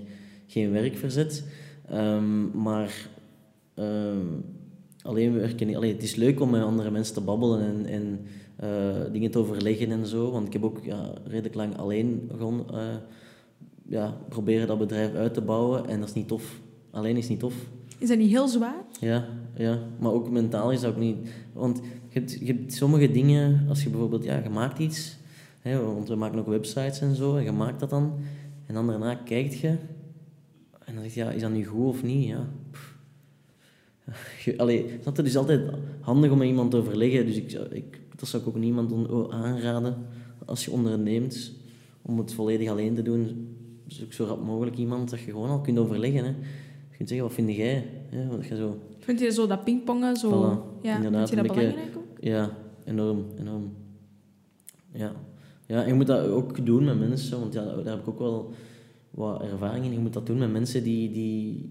geen 0.47 0.71
werk 0.71 0.97
verzet. 0.97 1.43
Um, 1.91 2.61
maar 2.61 3.09
um, 3.75 4.43
alleen 5.05 5.33
werken, 5.33 5.75
alleen, 5.75 5.93
het 5.93 6.03
is 6.03 6.15
leuk 6.15 6.39
om 6.39 6.49
met 6.49 6.61
andere 6.61 6.91
mensen 6.91 7.13
te 7.13 7.21
babbelen 7.21 7.61
en, 7.61 7.85
en 7.85 8.19
uh, 8.63 9.11
dingen 9.11 9.31
te 9.31 9.39
overleggen 9.39 9.91
en 9.91 10.05
zo. 10.05 10.31
Want 10.31 10.47
ik 10.47 10.53
heb 10.53 10.63
ook 10.63 10.79
ja, 10.83 11.13
redelijk 11.23 11.55
lang 11.55 11.77
alleen 11.77 12.29
gewoon 12.31 12.65
uh, 12.73 12.81
ja, 13.87 14.17
proberen 14.29 14.67
dat 14.67 14.79
bedrijf 14.79 15.13
uit 15.13 15.33
te 15.33 15.41
bouwen. 15.41 15.87
En 15.87 15.99
dat 15.99 16.09
is 16.09 16.15
niet 16.15 16.27
tof. 16.27 16.59
Alleen 16.91 17.17
is 17.17 17.27
niet 17.27 17.39
tof. 17.39 17.53
Is 17.97 18.07
dat 18.07 18.17
niet 18.17 18.29
heel 18.29 18.47
zwaar? 18.47 18.83
Ja, 18.99 19.25
ja. 19.55 19.79
maar 19.99 20.11
ook 20.11 20.29
mentaal 20.29 20.71
is 20.71 20.81
dat 20.81 20.91
ook 20.91 20.99
niet... 20.99 21.17
Want 21.53 21.81
je 22.09 22.19
hebt, 22.19 22.39
je 22.39 22.45
hebt 22.45 22.73
sommige 22.73 23.11
dingen, 23.11 23.65
als 23.69 23.83
je 23.83 23.89
bijvoorbeeld... 23.89 24.23
Ja, 24.23 24.41
je 24.43 24.49
maakt 24.49 24.79
iets, 24.79 25.17
hè, 25.59 25.81
want 25.81 26.07
we 26.07 26.15
maken 26.15 26.39
ook 26.39 26.47
websites 26.47 26.99
en 26.99 27.15
zo, 27.15 27.35
en 27.35 27.43
je 27.43 27.51
maakt 27.51 27.79
dat 27.79 27.89
dan. 27.89 28.13
En 28.65 28.73
dan 28.73 28.87
daarna 28.87 29.15
kijkt 29.15 29.57
je, 29.57 29.67
en 30.85 30.93
dan 30.93 31.03
zeg 31.03 31.13
je, 31.13 31.19
ja, 31.19 31.31
is 31.31 31.41
dat 31.41 31.51
nu 31.51 31.65
goed 31.65 31.87
of 31.87 32.03
niet? 32.03 32.27
Ja. 32.27 32.47
Allee, 34.57 34.85
het 35.03 35.25
is 35.25 35.37
altijd 35.37 35.61
handig 35.99 36.31
om 36.31 36.37
met 36.37 36.47
iemand 36.47 36.71
te 36.71 36.77
overleggen. 36.77 37.25
Dus 37.25 37.35
ik, 37.35 37.51
ik 37.71 37.99
dat 38.15 38.29
zou 38.29 38.43
ik 38.43 38.49
ook 38.49 38.55
niemand 38.55 39.09
aanraden 39.31 39.95
als 40.45 40.65
je 40.65 40.71
onderneemt 40.71 41.51
om 42.01 42.17
het 42.17 42.33
volledig 42.33 42.69
alleen 42.69 42.95
te 42.95 43.01
doen. 43.01 43.49
Zoek 43.87 44.13
zo 44.13 44.25
rap 44.25 44.45
mogelijk 44.45 44.77
iemand 44.77 45.09
dat 45.09 45.19
je 45.19 45.31
gewoon 45.31 45.49
al 45.49 45.61
kunt 45.61 45.77
overleggen. 45.77 46.23
Hè. 46.23 46.29
Je 46.89 46.97
kunt 46.97 47.09
zeggen, 47.09 47.27
wat 47.27 47.35
vind 47.35 47.55
jij? 47.55 47.87
Hè? 48.09 48.27
Wat 48.27 48.45
je 48.45 48.55
zo... 48.55 48.79
Vind 48.99 49.19
je 49.19 49.31
zo 49.31 49.47
dat 49.47 49.63
pingpongen? 49.63 50.15
Zo... 50.15 50.63
ja, 50.81 51.01
vind 51.01 51.29
je 51.29 51.35
dat 51.35 51.47
belangrijk 51.47 51.97
ook? 51.97 52.17
Ja, 52.19 52.57
enorm, 52.85 53.25
enorm. 53.39 53.73
Ja. 54.91 55.11
ja, 55.65 55.81
en 55.81 55.87
je 55.87 55.93
moet 55.93 56.07
dat 56.07 56.27
ook 56.27 56.65
doen 56.65 56.83
met 56.83 56.99
mensen, 56.99 57.39
want 57.39 57.53
ja, 57.53 57.63
daar 57.63 57.93
heb 57.93 57.99
ik 57.99 58.07
ook 58.07 58.19
wel 58.19 58.53
wat 59.11 59.41
ervaring 59.41 59.85
in. 59.85 59.91
Je 59.91 59.99
moet 59.99 60.13
dat 60.13 60.25
doen 60.25 60.37
met 60.37 60.51
mensen 60.51 60.83
die, 60.83 61.11
die 61.11 61.69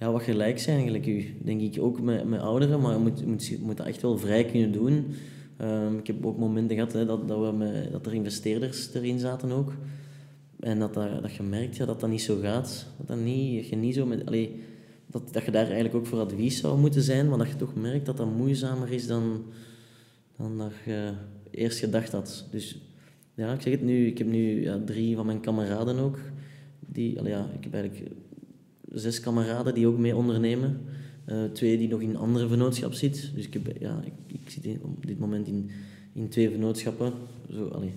ja, 0.00 0.12
wat 0.12 0.22
gelijk 0.22 0.58
zijn 0.58 0.76
eigenlijk 0.76 1.06
u. 1.06 1.36
Denk 1.42 1.60
ik 1.60 1.82
ook 1.82 2.00
met, 2.00 2.28
met 2.28 2.40
ouderen, 2.40 2.80
maar 2.80 2.92
je 2.92 2.98
moet, 2.98 3.26
moet, 3.26 3.58
moet 3.60 3.76
dat 3.76 3.86
echt 3.86 4.02
wel 4.02 4.18
vrij 4.18 4.44
kunnen 4.44 4.72
doen. 4.72 5.06
Um, 5.60 5.98
ik 5.98 6.06
heb 6.06 6.26
ook 6.26 6.38
momenten 6.38 6.76
gehad 6.76 6.92
hè, 6.92 7.06
dat, 7.06 7.28
dat, 7.28 7.56
we 7.56 7.88
dat 7.90 8.06
er 8.06 8.14
investeerders 8.14 8.94
erin 8.94 9.18
zaten 9.18 9.50
ook. 9.50 9.72
En 10.60 10.78
dat, 10.78 10.94
dat, 10.94 11.22
dat 11.22 11.34
je 11.34 11.42
merkt 11.42 11.76
ja, 11.76 11.84
dat 11.84 12.00
dat 12.00 12.10
niet 12.10 12.22
zo 12.22 12.38
gaat. 12.38 12.86
Dat, 12.98 13.06
dat, 13.06 13.18
niet, 13.18 13.68
je 13.68 13.76
niet 13.76 13.94
zo 13.94 14.06
met, 14.06 14.26
allee, 14.26 14.62
dat, 15.06 15.32
dat 15.32 15.44
je 15.44 15.50
daar 15.50 15.64
eigenlijk 15.64 15.94
ook 15.94 16.06
voor 16.06 16.18
advies 16.18 16.60
zou 16.60 16.78
moeten 16.78 17.02
zijn, 17.02 17.28
maar 17.28 17.38
dat 17.38 17.48
je 17.48 17.56
toch 17.56 17.74
merkt 17.74 18.06
dat 18.06 18.16
dat 18.16 18.36
moeizamer 18.36 18.92
is 18.92 19.06
dan, 19.06 19.44
dan 20.36 20.58
dat 20.58 20.72
je 20.84 21.12
eerst 21.50 21.78
gedacht 21.78 22.12
had. 22.12 22.46
Dus 22.50 22.78
ja, 23.34 23.52
ik 23.52 23.60
zeg 23.60 23.72
het 23.72 23.82
nu, 23.82 24.06
ik 24.06 24.18
heb 24.18 24.26
nu 24.26 24.62
ja, 24.62 24.80
drie 24.84 25.16
van 25.16 25.26
mijn 25.26 25.40
kameraden 25.40 25.98
ook. 25.98 26.18
Die, 26.78 27.18
allee, 27.18 27.32
ja, 27.32 27.50
ik 27.56 27.64
heb 27.64 27.74
eigenlijk 27.74 28.10
zes 28.92 29.20
kameraden 29.20 29.74
die 29.74 29.86
ook 29.86 29.98
mee 29.98 30.16
ondernemen. 30.16 30.80
Uh, 31.26 31.44
twee 31.44 31.78
die 31.78 31.88
nog 31.88 32.00
in 32.00 32.08
een 32.08 32.16
andere 32.16 32.48
vennootschap 32.48 32.92
zitten. 32.92 33.34
Dus 33.34 33.46
ik, 33.46 33.52
heb, 33.52 33.76
ja, 33.80 34.02
ik, 34.04 34.12
ik 34.26 34.50
zit 34.50 34.66
op 34.82 35.06
dit 35.06 35.18
moment 35.18 35.46
in, 35.46 35.70
in 36.12 36.28
twee 36.28 36.50
vennootschappen. 36.50 37.12
Zo, 37.50 37.66
allee. 37.66 37.92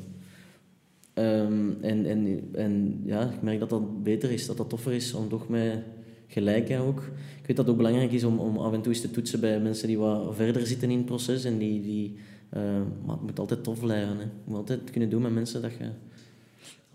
Um, 1.16 1.78
en, 1.82 2.06
en, 2.06 2.50
en 2.54 3.02
ja, 3.06 3.32
ik 3.32 3.42
merk 3.42 3.60
dat 3.60 3.70
dat 3.70 4.04
beter 4.04 4.32
is, 4.32 4.46
dat 4.46 4.58
dat 4.58 4.70
toffer 4.70 4.94
is 4.94 5.14
om 5.14 5.30
toch 5.30 5.50
met 5.50 5.84
gelijk 6.28 6.80
ook. 6.80 7.00
Ik 7.40 7.48
weet 7.48 7.58
dat 7.58 7.58
het 7.58 7.70
ook 7.70 7.78
belangrijk 7.78 8.12
is 8.12 8.24
om, 8.24 8.40
om 8.40 8.58
af 8.58 8.74
en 8.74 8.82
toe 8.82 8.92
eens 8.92 9.02
te 9.02 9.12
toetsen 9.12 9.40
bij 9.40 9.60
mensen 9.60 9.88
die 9.88 9.98
wat 9.98 10.36
verder 10.36 10.68
zitten 10.68 10.90
in 10.90 10.98
het 10.98 11.06
proces. 11.06 11.44
En 11.44 11.58
die, 11.58 11.82
die, 11.82 12.16
uh, 12.54 12.62
maar 13.06 13.16
het 13.16 13.22
moet 13.22 13.40
altijd 13.40 13.64
tof 13.64 13.80
blijven. 13.80 14.18
Hè. 14.18 14.24
Je 14.24 14.30
moet 14.44 14.58
altijd 14.58 14.92
kunnen 14.92 15.10
doen 15.10 15.22
met 15.22 15.34
mensen 15.34 15.62
dat 15.62 15.72
je... 15.72 15.90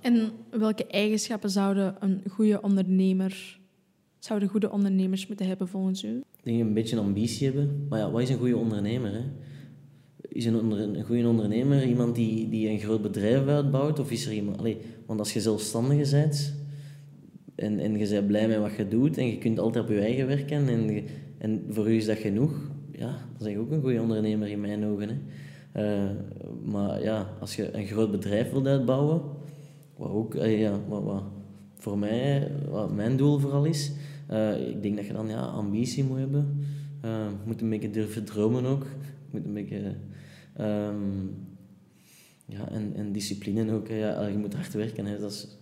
En 0.01 0.31
welke 0.51 0.87
eigenschappen 0.87 1.51
zouden 1.51 1.97
een 2.01 2.23
goede 2.31 2.63
ondernemer, 2.63 3.58
zouden 4.19 4.49
goede 4.49 4.71
ondernemers 4.71 5.27
moeten 5.27 5.47
hebben 5.47 5.69
volgens 5.69 6.05
u? 6.05 6.17
Ik 6.17 6.45
denk 6.45 6.61
een 6.61 6.75
beetje 6.75 6.99
ambitie 6.99 7.47
hebben. 7.47 7.87
Maar 7.89 7.99
ja, 7.99 8.11
wat 8.11 8.23
is 8.23 8.31
een 8.31 8.39
goede 8.39 8.57
ondernemer? 8.57 9.13
Hè? 9.13 9.23
Is 10.29 10.45
een, 10.45 10.71
een 10.71 11.05
goede 11.05 11.29
ondernemer 11.29 11.85
iemand 11.85 12.15
die, 12.15 12.49
die 12.49 12.69
een 12.69 12.79
groot 12.79 13.03
bedrijf 13.03 13.47
uitbouwt? 13.47 13.99
Of 13.99 14.11
is 14.11 14.27
er 14.27 14.33
iemand... 14.33 14.77
Want 15.07 15.21
als 15.21 15.33
je 15.33 15.41
zelfstandige 15.41 16.11
bent 16.11 16.55
en, 17.55 17.79
en 17.79 17.99
je 17.99 18.09
bent 18.09 18.27
blij 18.27 18.49
met 18.49 18.59
wat 18.59 18.77
je 18.77 18.89
doet 18.89 19.17
en 19.17 19.27
je 19.27 19.39
kunt 19.39 19.59
altijd 19.59 19.85
op 19.85 19.91
je 19.91 20.01
eigen 20.01 20.27
werken 20.27 20.69
en, 20.69 21.05
en 21.39 21.65
voor 21.69 21.91
u 21.91 21.97
is 21.97 22.07
dat 22.07 22.17
genoeg, 22.17 22.71
ja, 22.93 23.17
ben 23.39 23.51
je 23.51 23.59
ook 23.59 23.71
een 23.71 23.81
goede 23.81 24.01
ondernemer 24.01 24.49
in 24.49 24.61
mijn 24.61 24.85
ogen. 24.85 25.09
Hè. 25.09 25.15
Uh, 25.77 26.11
maar 26.65 27.03
ja, 27.03 27.31
als 27.41 27.57
je 27.57 27.77
een 27.77 27.87
groot 27.87 28.11
bedrijf 28.11 28.51
wilt 28.51 28.67
uitbouwen, 28.67 29.23
wat 29.97 30.11
ook 30.11 30.35
uh, 30.35 30.61
ja, 30.61 30.81
wat 30.89 31.23
voor 31.89 31.99
mij 31.99 32.53
wat 32.69 32.95
mijn 32.95 33.17
doel 33.17 33.39
vooral 33.39 33.65
is, 33.65 33.93
uh, 34.31 34.69
ik 34.69 34.83
denk 34.83 34.97
dat 34.97 35.07
je 35.07 35.13
dan 35.13 35.29
ja, 35.29 35.41
ambitie 35.41 36.05
moet 36.05 36.19
hebben. 36.19 36.67
Je 37.03 37.31
moet 37.45 37.61
een 37.61 37.69
beetje 37.71 37.91
durven 37.91 38.25
dromen 38.25 38.65
ook. 38.65 38.87
Moet 39.31 39.45
een 39.45 39.55
beetje... 39.55 39.95
Um, 40.61 41.47
ja, 42.47 42.69
en, 42.69 42.93
en 42.95 43.13
discipline 43.13 43.73
ook. 43.73 43.89
Ja, 43.89 44.27
je 44.27 44.39
moet 44.39 44.55
hard 44.55 44.73
werken. 44.73 45.07
Hè. 45.07 45.19
Dat 45.19 45.31
is, 45.31 45.59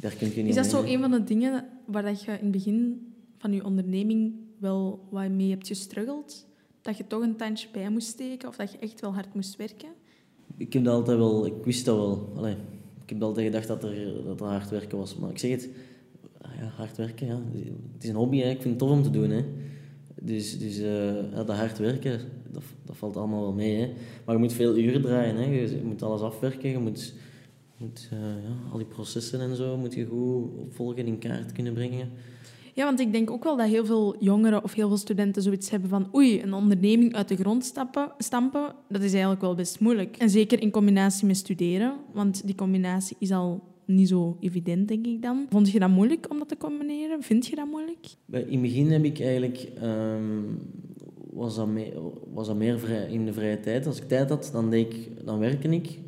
daar 0.00 0.14
kun 0.14 0.28
je 0.28 0.42
niet 0.42 0.48
is 0.48 0.54
dat 0.54 0.66
zo 0.66 0.82
een 0.82 1.00
van 1.00 1.10
de 1.10 1.24
dingen 1.24 1.68
waar 1.86 2.02
dat 2.02 2.22
je 2.22 2.30
in 2.30 2.38
het 2.38 2.50
begin 2.50 3.06
van 3.38 3.52
je 3.52 3.64
onderneming 3.64 4.34
wel 4.58 5.08
wat 5.10 5.30
mee 5.30 5.50
hebt 5.50 5.66
gestruggeld? 5.66 6.46
Dat 6.80 6.96
je 6.96 7.06
toch 7.06 7.22
een 7.22 7.36
tandje 7.36 7.68
bij 7.72 7.90
moest 7.90 8.06
steken 8.06 8.48
of 8.48 8.56
dat 8.56 8.72
je 8.72 8.78
echt 8.78 9.00
wel 9.00 9.14
hard 9.14 9.34
moest 9.34 9.56
werken? 9.56 9.88
Ik 10.56 10.72
heb 10.72 10.84
dat 10.84 10.94
altijd 10.94 11.18
wel... 11.18 11.46
Ik 11.46 11.64
wist 11.64 11.84
dat 11.84 11.96
wel. 11.96 12.32
Allee, 12.36 12.56
ik 13.04 13.10
heb 13.10 13.22
altijd 13.22 13.46
gedacht 13.46 13.68
dat 13.68 13.84
er, 13.84 14.24
dat 14.24 14.40
er 14.40 14.46
hard 14.46 14.70
werken 14.70 14.98
was. 14.98 15.16
Maar 15.16 15.30
ik 15.30 15.38
zeg 15.38 15.50
het... 15.50 15.68
Ja, 16.60 16.72
hard 16.76 16.96
werken, 16.96 17.26
ja. 17.26 17.40
Het 17.94 18.02
is 18.02 18.08
een 18.08 18.14
hobby. 18.14 18.36
Ik 18.36 18.62
vind 18.62 18.64
het 18.64 18.78
tof 18.78 18.90
om 18.90 19.02
te 19.02 19.10
doen, 19.10 19.30
hè. 19.30 19.44
Dus, 20.20 20.58
dus 20.58 20.78
uh, 20.78 21.32
ja, 21.32 21.44
dat 21.44 21.56
hard 21.56 21.78
werken, 21.78 22.20
dat, 22.50 22.62
dat 22.84 22.96
valt 22.96 23.16
allemaal 23.16 23.40
wel 23.40 23.52
mee. 23.52 23.80
Hè. 23.80 23.92
Maar 24.24 24.34
je 24.34 24.40
moet 24.40 24.52
veel 24.52 24.76
uren 24.76 25.02
draaien. 25.02 25.36
Hè. 25.36 25.44
Je, 25.44 25.80
moet 25.84 26.02
alles 26.02 26.20
afwerken. 26.20 26.70
Je 26.70 26.78
moet, 26.78 27.14
moet 27.76 28.08
uh, 28.12 28.18
ja, 28.18 28.70
al 28.72 28.78
die 28.78 28.86
processen 28.86 29.40
en 29.40 29.56
zo 29.56 29.76
moet 29.76 29.94
je 29.94 30.04
goed 30.04 30.58
opvolgen, 30.58 31.06
in 31.06 31.18
kaart 31.18 31.52
kunnen 31.52 31.72
brengen. 31.72 32.10
Ja, 32.74 32.84
want 32.84 33.00
ik 33.00 33.12
denk 33.12 33.30
ook 33.30 33.44
wel 33.44 33.56
dat 33.56 33.68
heel 33.68 33.84
veel 33.84 34.16
jongeren 34.18 34.64
of 34.64 34.74
heel 34.74 34.88
veel 34.88 34.96
studenten 34.96 35.42
zoiets 35.42 35.70
hebben 35.70 35.88
van 35.88 36.14
oei, 36.14 36.42
een 36.42 36.54
onderneming 36.54 37.14
uit 37.14 37.28
de 37.28 37.36
grond 37.36 37.64
stappen, 37.64 38.12
stampen, 38.18 38.74
dat 38.88 39.02
is 39.02 39.10
eigenlijk 39.12 39.40
wel 39.40 39.54
best 39.54 39.80
moeilijk. 39.80 40.16
En 40.16 40.30
zeker 40.30 40.62
in 40.62 40.70
combinatie 40.70 41.26
met 41.26 41.36
studeren, 41.36 41.94
want 42.12 42.46
die 42.46 42.54
combinatie 42.54 43.16
is 43.18 43.30
al 43.30 43.62
niet 43.86 44.08
zo 44.08 44.36
evident, 44.40 44.88
denk 44.88 45.06
ik 45.06 45.22
dan. 45.22 45.46
Vond 45.50 45.70
je 45.70 45.78
dat 45.78 45.90
moeilijk 45.90 46.26
om 46.30 46.38
dat 46.38 46.48
te 46.48 46.56
combineren? 46.56 47.22
Vind 47.22 47.46
je 47.46 47.56
dat 47.56 47.66
moeilijk? 47.66 48.06
In 48.30 48.40
het 48.50 48.60
begin 48.60 48.90
heb 48.90 49.04
ik 49.04 49.20
eigenlijk... 49.20 49.68
Um, 49.82 50.58
was 51.34 51.56
dat, 51.56 51.68
meer, 51.68 51.92
was 52.32 52.46
dat 52.46 52.56
meer 52.56 52.78
vrij, 52.78 53.06
in 53.10 53.24
de 53.24 53.32
vrije 53.32 53.60
tijd. 53.60 53.86
Als 53.86 54.00
ik 54.00 54.08
tijd 54.08 54.28
had, 54.28 54.48
dan, 54.52 54.70
deed 54.70 54.94
ik, 54.94 55.24
dan 55.24 55.38
werkte 55.38 55.68
ik. 55.68 55.98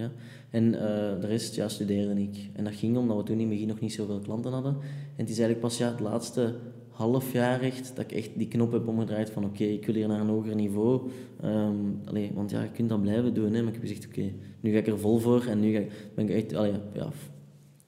Ja. 0.00 0.10
En 0.50 0.64
uh, 0.64 0.80
de 1.20 1.26
rest 1.26 1.54
ja, 1.54 1.68
studeerde 1.68 2.22
ik. 2.22 2.50
En 2.52 2.64
dat 2.64 2.74
ging 2.74 2.96
omdat 2.96 3.16
we 3.16 3.22
toen 3.22 3.34
in 3.34 3.40
het 3.40 3.50
begin 3.50 3.68
nog 3.68 3.80
niet 3.80 3.92
zoveel 3.92 4.18
klanten 4.18 4.52
hadden. 4.52 4.72
En 5.16 5.24
het 5.24 5.30
is 5.30 5.38
eigenlijk 5.38 5.60
pas 5.60 5.78
ja, 5.78 5.90
het 5.90 6.00
laatste 6.00 6.54
half 6.90 7.32
jaar 7.32 7.60
echt 7.60 7.92
dat 7.96 8.04
ik 8.04 8.12
echt 8.12 8.30
die 8.36 8.48
knop 8.48 8.72
heb 8.72 8.88
omgedraaid 8.88 9.30
van 9.30 9.44
oké, 9.44 9.64
ik 9.64 9.86
wil 9.86 9.94
hier 9.94 10.08
naar 10.08 10.20
een 10.20 10.28
hoger 10.28 10.54
niveau. 10.54 11.10
Um, 11.44 11.98
want 12.34 12.50
ja, 12.50 12.62
je 12.62 12.70
kunt 12.70 12.88
dat 12.88 13.02
blijven 13.02 13.34
doen. 13.34 13.52
Hè, 13.52 13.62
maar 13.62 13.74
ik 13.74 13.80
heb 13.80 13.88
gezegd 13.88 14.06
oké, 14.06 14.32
nu 14.60 14.72
ga 14.72 14.78
ik 14.78 14.86
er 14.86 14.98
vol 14.98 15.18
voor 15.18 15.44
en 15.44 15.60
nu 15.60 15.72
ga 15.72 15.78
ik, 15.78 15.92
ben 16.14 16.28
ik 16.28 16.34
echt 16.34 16.54
allee, 16.54 16.72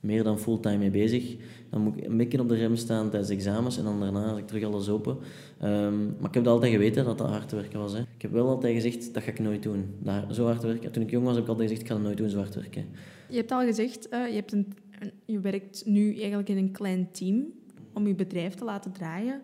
meer 0.02 0.22
dan 0.22 0.38
fulltime 0.38 0.76
mee 0.76 0.90
bezig. 0.90 1.36
Dan 1.70 1.80
moet 1.80 1.96
ik 1.96 2.04
een 2.04 2.16
beetje 2.16 2.40
op 2.40 2.48
de 2.48 2.54
rem 2.54 2.76
staan 2.76 3.10
tijdens 3.10 3.30
examens 3.30 3.78
en 3.78 3.84
dan 3.84 4.00
daarna 4.00 4.30
als 4.30 4.38
ik 4.38 4.46
terug 4.46 4.64
alles 4.64 4.88
open. 4.88 5.16
Um, 5.62 6.16
maar 6.18 6.28
ik 6.28 6.34
heb 6.34 6.46
altijd 6.46 6.72
geweten 6.72 7.04
dat 7.04 7.18
dat 7.18 7.28
hard 7.28 7.52
werken 7.52 7.78
was. 7.78 7.92
Hè. 7.92 7.98
Ik 7.98 8.22
heb 8.22 8.32
wel 8.32 8.48
altijd 8.48 8.74
gezegd, 8.74 9.14
dat 9.14 9.22
ga 9.22 9.30
ik 9.30 9.38
nooit 9.38 9.62
doen. 9.62 9.84
Dat, 9.98 10.24
zo 10.30 10.44
hard 10.44 10.62
werken. 10.62 10.92
Toen 10.92 11.02
ik 11.02 11.10
jong 11.10 11.24
was 11.24 11.34
heb 11.34 11.42
ik 11.42 11.48
altijd 11.48 11.68
gezegd, 11.68 11.86
ik 11.86 11.92
ga 11.92 11.98
dat 11.98 12.06
nooit 12.06 12.16
doen, 12.16 12.30
zo 12.30 12.38
hard 12.38 12.54
werken. 12.54 12.84
Je 13.28 13.36
hebt 13.36 13.50
al 13.50 13.60
gezegd, 13.60 14.12
uh, 14.12 14.28
je, 14.28 14.34
hebt 14.34 14.52
een, 14.52 14.66
je 15.24 15.40
werkt 15.40 15.82
nu 15.86 16.16
eigenlijk 16.18 16.48
in 16.48 16.56
een 16.56 16.72
klein 16.72 17.08
team 17.10 17.44
om 17.92 18.06
je 18.06 18.14
bedrijf 18.14 18.54
te 18.54 18.64
laten 18.64 18.92
draaien. 18.92 19.40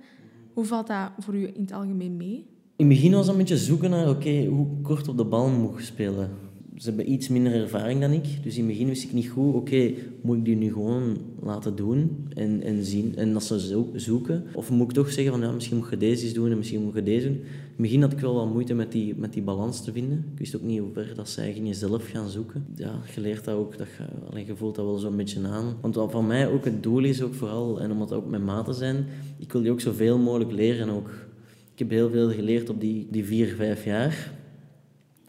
Hoe 0.53 0.64
valt 0.64 0.87
dat 0.87 1.11
voor 1.18 1.35
u 1.35 1.47
in 1.47 1.61
het 1.61 1.73
algemeen 1.73 2.16
mee? 2.16 2.47
In 2.77 2.87
het 2.87 2.88
begin 2.88 3.12
was 3.12 3.27
dat 3.27 3.35
een 3.35 3.40
beetje 3.40 3.57
zoeken 3.57 3.90
naar, 3.90 4.09
oké, 4.09 4.44
hoe 4.44 4.66
kort 4.83 5.09
op 5.09 5.16
de 5.16 5.25
bal 5.25 5.49
moet 5.49 5.79
je 5.79 5.85
spelen 5.85 6.31
ze 6.79 6.88
hebben 6.88 7.12
iets 7.12 7.29
minder 7.29 7.55
ervaring 7.55 8.01
dan 8.01 8.12
ik. 8.12 8.43
Dus 8.43 8.57
in 8.57 8.62
het 8.64 8.73
begin 8.73 8.87
wist 8.87 9.05
ik 9.05 9.12
niet 9.12 9.29
goed, 9.29 9.55
oké, 9.55 9.93
moet 10.21 10.37
ik 10.37 10.45
die 10.45 10.57
nu 10.57 10.73
gewoon 10.73 11.17
laten 11.43 11.77
doen 11.77 12.27
en, 12.35 12.62
en 12.62 12.85
zien 12.85 13.17
en 13.17 13.33
dat 13.33 13.45
ze 13.45 13.88
zoeken? 13.95 14.45
Of 14.55 14.71
moet 14.71 14.88
ik 14.88 14.95
toch 14.95 15.12
zeggen 15.12 15.33
van, 15.33 15.43
ja, 15.43 15.53
misschien 15.53 15.77
moet 15.77 15.91
je 15.91 15.97
deze 15.97 16.25
eens 16.25 16.33
doen 16.33 16.51
en 16.51 16.57
misschien 16.57 16.83
moet 16.83 16.95
je 16.95 17.03
deze 17.03 17.27
doen? 17.27 17.37
In 17.37 17.43
het 17.45 17.77
begin 17.77 18.03
had 18.03 18.12
ik 18.12 18.19
wel 18.19 18.35
wat 18.35 18.53
moeite 18.53 18.75
met 18.75 18.93
die, 18.93 19.14
met 19.17 19.33
die 19.33 19.43
balans 19.43 19.85
te 19.85 19.93
vinden. 19.93 20.25
Ik 20.33 20.38
wist 20.38 20.57
ook 20.57 20.62
niet 20.62 20.81
hoe 20.81 20.93
ver 20.93 21.12
dat 21.14 21.29
zij 21.29 21.53
gingen 21.53 21.75
zelf 21.75 22.11
gaan 22.11 22.29
zoeken. 22.29 22.67
Ja, 22.75 23.01
je 23.14 23.21
leert 23.21 23.45
dat 23.45 23.55
ook, 23.57 23.79
dat 23.79 23.87
je, 23.99 24.31
alleen, 24.31 24.47
je 24.47 24.57
voelt 24.57 24.75
dat 24.75 24.85
wel 24.85 24.99
zo'n 24.99 25.17
beetje 25.17 25.47
aan. 25.47 25.77
Want 25.81 25.95
wat 25.95 26.11
van 26.11 26.27
mij 26.27 26.49
ook 26.49 26.64
het 26.64 26.83
doel 26.83 27.05
is, 27.05 27.23
ook 27.23 27.35
vooral, 27.35 27.81
en 27.81 27.91
omdat 27.91 28.11
het 28.11 28.19
ook 28.19 28.31
mijn 28.31 28.45
maten 28.45 28.75
zijn, 28.75 29.07
ik 29.38 29.53
wil 29.53 29.62
die 29.62 29.71
ook 29.71 29.81
zoveel 29.81 30.19
mogelijk 30.19 30.53
leren 30.53 30.88
ook. 30.88 31.11
Ik 31.73 31.79
heb 31.79 31.91
heel 31.91 32.11
veel 32.11 32.31
geleerd 32.31 32.69
op 32.69 32.81
die, 32.81 33.07
die 33.11 33.25
vier, 33.25 33.55
vijf 33.55 33.85
jaar. 33.85 34.37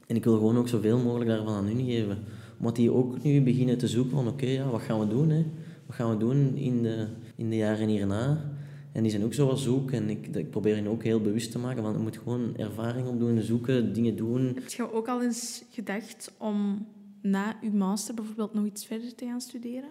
En 0.10 0.15
ik 0.15 0.24
wil 0.24 0.38
gewoon 0.38 0.58
ook 0.58 0.67
zoveel 0.67 0.98
mogelijk 0.98 1.30
daarvan 1.30 1.54
aan 1.54 1.65
hun 1.65 1.86
geven. 1.86 2.17
Omdat 2.58 2.76
die 2.76 2.91
ook 2.91 3.24
nu 3.24 3.41
beginnen 3.41 3.78
te 3.78 3.88
zoeken 3.88 4.12
van 4.12 4.28
oké, 4.28 4.45
ja, 4.45 4.69
wat 4.69 4.82
gaan 4.82 5.00
we 5.00 5.08
doen? 5.08 5.30
Hè? 5.30 5.45
Wat 5.86 5.95
gaan 5.95 6.10
we 6.10 6.17
doen 6.17 6.56
in 6.56 6.84
de, 6.84 7.08
in 7.36 7.50
de 7.50 7.56
jaren 7.56 7.88
hierna? 7.88 8.52
En 8.91 9.02
die 9.02 9.12
zijn 9.12 9.24
ook 9.24 9.34
zo 9.34 9.48
wat 9.48 9.60
zoek 9.60 9.91
en 9.91 10.10
ik, 10.10 10.28
ik 10.28 10.50
probeer 10.50 10.76
hen 10.76 10.88
ook 10.88 11.04
heel 11.04 11.22
bewust 11.22 11.52
te 11.52 11.60
maken 11.60 11.84
van 11.84 11.91
je 11.91 11.98
moet 11.98 12.17
gewoon 12.17 12.58
ervaring 12.58 13.08
opdoen, 13.08 13.41
zoeken, 13.41 13.93
dingen 13.93 14.15
doen. 14.15 14.52
Heb 14.56 14.69
je 14.69 14.93
ook 14.93 15.08
al 15.08 15.24
eens 15.24 15.63
gedacht 15.69 16.32
om 16.38 16.86
na 17.22 17.58
je 17.62 17.72
master 17.72 18.13
bijvoorbeeld 18.13 18.54
nog 18.54 18.65
iets 18.65 18.86
verder 18.86 19.15
te 19.15 19.26
gaan 19.26 19.41
studeren? 19.41 19.89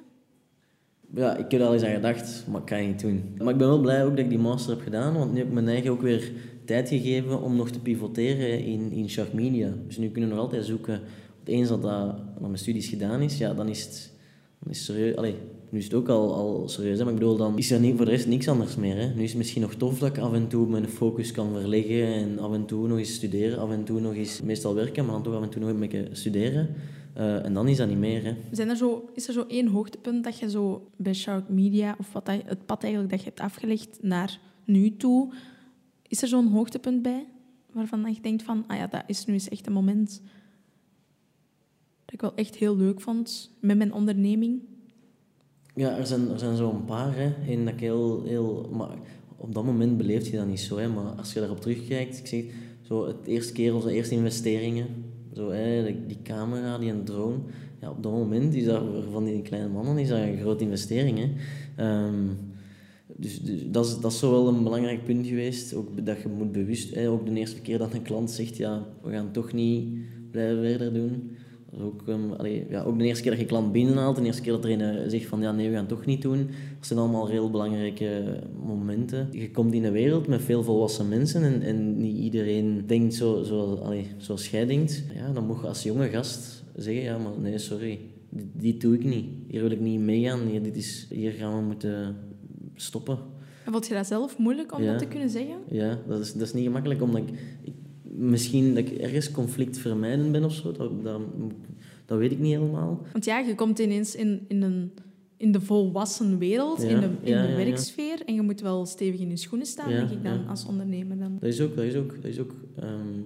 Ja, 1.15 1.37
ik 1.37 1.51
heb 1.51 1.61
er 1.61 1.67
al 1.67 1.73
eens 1.73 1.83
aan 1.83 1.95
gedacht, 1.95 2.47
maar 2.51 2.61
ik 2.61 2.67
kan 2.67 2.87
niet 2.87 3.01
doen. 3.01 3.35
Maar 3.39 3.53
ik 3.53 3.59
ben 3.59 3.69
wel 3.69 3.81
blij 3.81 4.05
ook 4.05 4.11
dat 4.11 4.19
ik 4.19 4.29
die 4.29 4.39
master 4.39 4.75
heb 4.75 4.83
gedaan, 4.83 5.15
want 5.15 5.33
nu 5.33 5.39
heb 5.39 5.47
ik 5.47 5.53
mijn 5.53 5.69
eigen 5.69 5.91
ook 5.91 6.03
weer 6.03 6.33
tijd 6.69 6.89
gegeven 6.89 7.43
om 7.43 7.57
nog 7.57 7.71
te 7.71 7.81
pivoteren 7.81 8.65
in, 8.65 8.93
in 8.93 9.11
Shark 9.11 9.33
Media. 9.33 9.73
Dus 9.87 9.97
nu 9.97 10.09
kunnen 10.09 10.31
we 10.31 10.37
nog 10.37 10.45
altijd 10.45 10.65
zoeken. 10.65 11.01
Eens 11.45 11.69
dat, 11.69 11.83
dat, 11.83 12.17
dat 12.17 12.41
mijn 12.41 12.59
studies 12.59 12.89
gedaan 12.89 13.21
is, 13.21 13.39
ja, 13.39 13.55
dan 13.55 13.69
is 13.69 13.85
het, 13.85 14.13
dan 14.59 14.73
is 14.73 14.85
serieus. 14.85 15.17
Allee, 15.17 15.35
nu 15.69 15.79
is 15.79 15.85
het 15.85 15.95
ook 15.95 16.09
al, 16.09 16.35
al 16.35 16.69
serieus, 16.69 16.99
hè? 16.99 17.05
maar 17.05 17.13
ik 17.13 17.19
bedoel, 17.19 17.37
dan 17.37 17.59
is 17.59 17.71
er 17.71 17.81
niet, 17.81 17.97
voor 17.97 18.05
de 18.05 18.11
rest 18.11 18.27
niks 18.27 18.49
anders 18.49 18.77
meer. 18.77 18.97
Hè? 18.97 19.15
Nu 19.15 19.23
is 19.23 19.29
het 19.29 19.39
misschien 19.39 19.63
nog 19.63 19.75
tof 19.75 19.99
dat 19.99 20.09
ik 20.09 20.19
af 20.19 20.33
en 20.33 20.49
toe 20.49 20.69
mijn 20.69 20.89
focus 20.89 21.33
kan 21.33 21.53
verleggen 21.53 22.07
en 22.07 22.39
af 22.39 22.53
en 22.53 22.65
toe 22.65 22.89
nog 22.89 22.99
eens 22.99 23.15
studeren, 23.15 23.59
af 23.59 23.71
en 23.71 23.85
toe 23.85 24.01
nog 24.01 24.15
eens 24.15 24.43
meestal 24.43 24.75
werken, 24.75 25.05
maar 25.05 25.15
dan 25.15 25.23
toch 25.23 25.35
af 25.35 25.43
en 25.43 25.49
toe 25.49 25.61
nog 25.61 25.71
een 25.71 26.09
studeren. 26.13 26.69
Uh, 27.17 27.45
en 27.45 27.55
dan 27.55 27.69
is 27.69 27.77
dat 27.77 27.89
niet 27.89 27.99
meer. 27.99 28.37
Zijn 28.51 28.69
er 28.69 28.77
zo, 28.77 29.09
is 29.15 29.27
er 29.27 29.33
zo 29.33 29.45
één 29.49 29.67
hoogtepunt 29.67 30.25
dat 30.25 30.39
je 30.39 30.51
zo 30.51 30.89
bij 30.97 31.15
Shark 31.15 31.49
Media, 31.49 31.97
of 31.99 32.13
wat 32.13 32.27
dat, 32.27 32.41
het 32.45 32.67
pad 32.67 32.83
eigenlijk 32.83 33.13
dat 33.13 33.23
je 33.23 33.29
hebt 33.29 33.41
afgelegd 33.41 33.99
naar 34.01 34.39
nu 34.65 34.97
toe, 34.97 35.33
is 36.09 36.23
er 36.23 36.29
zo'n 36.29 36.49
hoogtepunt 36.49 37.03
bij 37.03 37.27
waarvan 37.73 38.15
je 38.15 38.21
denkt 38.21 38.43
van, 38.43 38.65
ah 38.67 38.77
ja, 38.77 38.87
dat 38.87 39.03
is 39.07 39.27
nu 39.27 39.33
eens 39.33 39.49
echt 39.49 39.67
een 39.67 39.73
moment 39.73 40.23
dat 42.05 42.15
ik 42.15 42.21
wel 42.21 42.35
echt 42.35 42.57
heel 42.57 42.77
leuk 42.77 43.01
vond 43.01 43.51
met 43.61 43.77
mijn 43.77 43.93
onderneming? 43.93 44.61
Ja, 45.75 45.97
er 45.97 46.07
zijn, 46.07 46.31
er 46.31 46.39
zijn 46.39 46.57
zo'n 46.57 46.85
paar, 46.85 47.17
hè. 47.17 47.53
En 47.53 47.65
dat 47.65 47.75
heel, 47.77 48.23
heel... 48.25 48.69
Maar 48.73 48.97
op 49.37 49.55
dat 49.55 49.65
moment 49.65 49.97
beleeft 49.97 50.27
je 50.27 50.37
dat 50.37 50.47
niet 50.47 50.61
zo, 50.61 50.77
hè. 50.77 50.89
Maar 50.89 51.05
als 51.05 51.33
je 51.33 51.41
daarop 51.41 51.61
terugkijkt, 51.61 52.19
ik 52.19 52.27
zeg, 52.27 52.45
zo 52.83 53.07
het 53.07 53.27
eerste 53.27 53.53
keer 53.53 53.75
onze 53.75 53.93
eerste 53.93 54.15
investeringen, 54.15 54.87
zo, 55.35 55.51
hè, 55.51 55.97
die 56.07 56.23
camera, 56.23 56.79
die 56.79 56.91
een 56.91 57.05
drone, 57.05 57.39
ja, 57.81 57.91
op 57.91 58.03
dat 58.03 58.13
moment 58.13 58.55
is 58.55 58.65
dat 58.65 58.83
van 59.11 59.25
die 59.25 59.43
kleine 59.43 59.69
mannen 59.69 59.99
is 59.99 60.09
dat 60.09 60.19
een 60.19 60.41
grote 60.41 60.65
investering, 60.65 61.19
hè. 61.19 62.05
Um, 62.05 62.37
dus, 63.21 63.41
dus, 63.41 63.61
dat, 63.71 63.87
is, 63.87 63.99
dat 64.01 64.13
is 64.13 64.19
zo 64.19 64.31
wel 64.31 64.49
een 64.49 64.63
belangrijk 64.63 65.05
punt 65.05 65.27
geweest. 65.27 65.75
Ook 65.75 66.07
dat 66.07 66.23
je 66.23 66.29
moet 66.29 66.53
bewust, 66.53 66.95
hè, 66.95 67.11
ook 67.11 67.27
de 67.27 67.35
eerste 67.35 67.61
keer 67.61 67.79
dat 67.79 67.95
een 67.95 68.03
klant 68.03 68.31
zegt, 68.31 68.57
ja, 68.57 68.87
we 69.03 69.11
gaan 69.11 69.33
toch 69.33 69.53
niet 69.53 69.99
blijven 70.31 70.63
verder 70.63 70.93
doen. 70.93 71.31
ook, 71.81 72.03
um, 72.09 72.33
allee, 72.33 72.67
ja, 72.69 72.83
ook 72.83 72.99
de 72.99 73.05
eerste 73.05 73.23
keer 73.23 73.31
dat 73.31 73.41
je 73.41 73.47
klant 73.47 73.73
binnenhaalt, 73.73 74.17
de 74.17 74.23
eerste 74.23 74.43
keer 74.43 74.53
dat 74.53 74.65
er 74.65 74.81
een 74.81 75.11
zegt 75.11 75.27
van 75.27 75.41
ja, 75.41 75.53
nee, 75.53 75.69
we 75.69 75.75
gaan 75.75 75.87
toch 75.87 76.07
niet 76.07 76.23
doen. 76.23 76.47
Dat 76.79 76.87
zijn 76.87 76.99
allemaal 76.99 77.29
heel 77.29 77.51
belangrijke 77.51 78.41
momenten. 78.67 79.29
Je 79.33 79.51
komt 79.51 79.73
in 79.73 79.85
een 79.85 79.93
wereld 79.93 80.27
met 80.27 80.43
veel 80.43 80.63
volwassen 80.63 81.09
mensen 81.09 81.43
en, 81.43 81.63
en 81.63 82.01
niet 82.01 82.17
iedereen 82.17 82.83
denkt 82.87 83.15
zo, 83.15 83.43
zo, 83.43 83.83
zoals 84.17 84.51
jij 84.51 84.67
denkt. 84.67 85.05
Ja, 85.15 85.33
dan 85.33 85.47
moet 85.47 85.61
je 85.61 85.67
als 85.67 85.83
jonge 85.83 86.09
gast 86.09 86.65
zeggen, 86.77 87.03
ja, 87.03 87.19
maar 87.19 87.39
nee, 87.41 87.59
sorry, 87.59 87.99
dit, 88.53 88.81
doe 88.81 88.95
ik 88.95 89.05
niet. 89.05 89.27
Hier 89.49 89.61
wil 89.61 89.71
ik 89.71 89.81
niet 89.81 90.01
meegaan. 90.01 90.41
Dit 90.63 90.77
is, 90.77 91.07
hier 91.11 91.33
gaan 91.33 91.57
we 91.57 91.63
moeten 91.63 92.17
stoppen. 92.81 93.19
En 93.65 93.73
vond 93.73 93.87
je 93.87 93.95
dat 93.95 94.07
zelf 94.07 94.39
moeilijk 94.39 94.75
om 94.75 94.83
Ja. 94.83 94.91
dat 94.91 94.99
te 94.99 95.07
kunnen 95.07 95.31
zeggen? 95.31 95.57
Ja, 95.71 95.99
dat 96.09 96.21
is, 96.21 96.33
dat 96.33 96.43
is 96.43 96.53
niet 96.53 96.65
gemakkelijk, 96.65 97.03
omdat 97.03 97.21
ik, 97.21 97.29
ik- 97.63 97.75
misschien 98.03 98.75
dat 98.75 98.85
ik 98.89 98.91
ergens 98.99 99.31
conflict 99.31 99.79
vermijden 99.79 100.33
ben 100.33 100.45
of 100.45 100.53
zo. 100.55 100.73
Dat, 100.73 101.05
dat, 101.05 101.21
dat 102.07 102.19
weet 102.19 102.33
ik 102.33 102.39
niet 102.39 102.53
helemaal. 102.55 103.03
Want 103.13 103.25
ja, 103.25 103.39
je 103.39 103.55
komt 103.55 103.79
ineens 103.79 104.15
in, 104.15 104.45
in, 104.49 104.63
een, 104.63 104.93
in 105.37 105.53
de 105.53 105.61
volwassen 105.61 106.39
wereld, 106.39 106.83
Ja, 106.83 106.89
in 106.89 107.01
de, 107.01 107.09
in 107.23 107.33
ja, 107.33 107.47
de 107.47 107.55
werksfeer. 107.55 108.23
En 108.27 108.35
je 108.35 108.43
moet 108.43 108.61
wel 108.61 108.87
stevig 108.87 109.21
in 109.21 109.29
je 109.31 109.37
schoenen 109.37 109.67
staan, 109.67 109.89
denk 109.89 110.11
ik 110.11 110.25
dan, 110.25 110.47
als 110.49 110.67
ondernemer. 110.67 111.19
Dan. 111.19 111.37
Dat 111.41 111.49
is 111.49 111.61
ook, 111.61 111.77
dat 111.77 111.85
is 111.85 111.95
ook, 111.95 112.15
dat 112.15 112.25
is 112.31 112.39
ook, 112.41 112.55
ehm, 112.77 113.21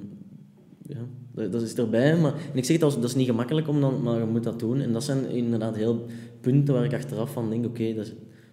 ja, 0.87 0.99
dat, 1.35 1.53
dat 1.53 1.62
is 1.62 1.75
erbij. 1.75 2.17
Maar, 2.21 2.33
en 2.53 2.59
ik 2.59 2.65
zeg 2.65 2.79
dat, 2.79 2.91
is- 2.91 2.97
dat 3.01 3.05
is 3.11 3.15
niet 3.15 3.27
gemakkelijk, 3.29 3.69
om 3.69 3.81
dan, 3.81 4.03
maar 4.03 4.19
je 4.19 4.25
moet 4.27 4.45
dat 4.45 4.59
doen. 4.59 4.81
En 4.81 4.93
dat 4.93 5.05
zijn 5.05 5.29
inderdaad 5.31 5.77
heel 5.77 6.07
punten 6.41 6.75
waar 6.75 6.85
ik 6.85 6.95
achteraf 6.95 7.33
van 7.33 7.51
denk, 7.51 7.65
oké, 7.67 7.95
dat 7.95 8.07
is- 8.07 8.12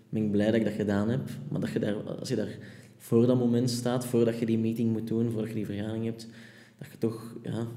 ben 0.10 0.24
ik 0.24 0.32
blij 0.32 0.45
dat 0.45 0.56
ik 0.56 0.63
dat 0.63 0.74
gedaan 0.74 1.10
heb. 1.10 1.30
Maar 1.50 1.60
dat 1.60 1.69
je 1.69 1.80
daar, 1.80 1.95
als 2.19 2.30
je 2.30 2.36
daar 2.36 2.58
voor 2.98 3.28
dat 3.28 3.39
moment 3.39 3.69
staat, 3.69 4.06
voordat 4.06 4.39
je 4.39 4.45
die 4.45 4.58
meeting 4.58 4.91
moet 4.91 5.08
doen, 5.08 5.32
voordat 5.32 5.50
je 5.50 5.56
die 5.56 5.65
vergadering 5.65 6.06
hebt, 6.06 6.28
dat 6.78 6.88
je 6.91 6.98
toch, 6.98 7.36
ja, 7.43 7.67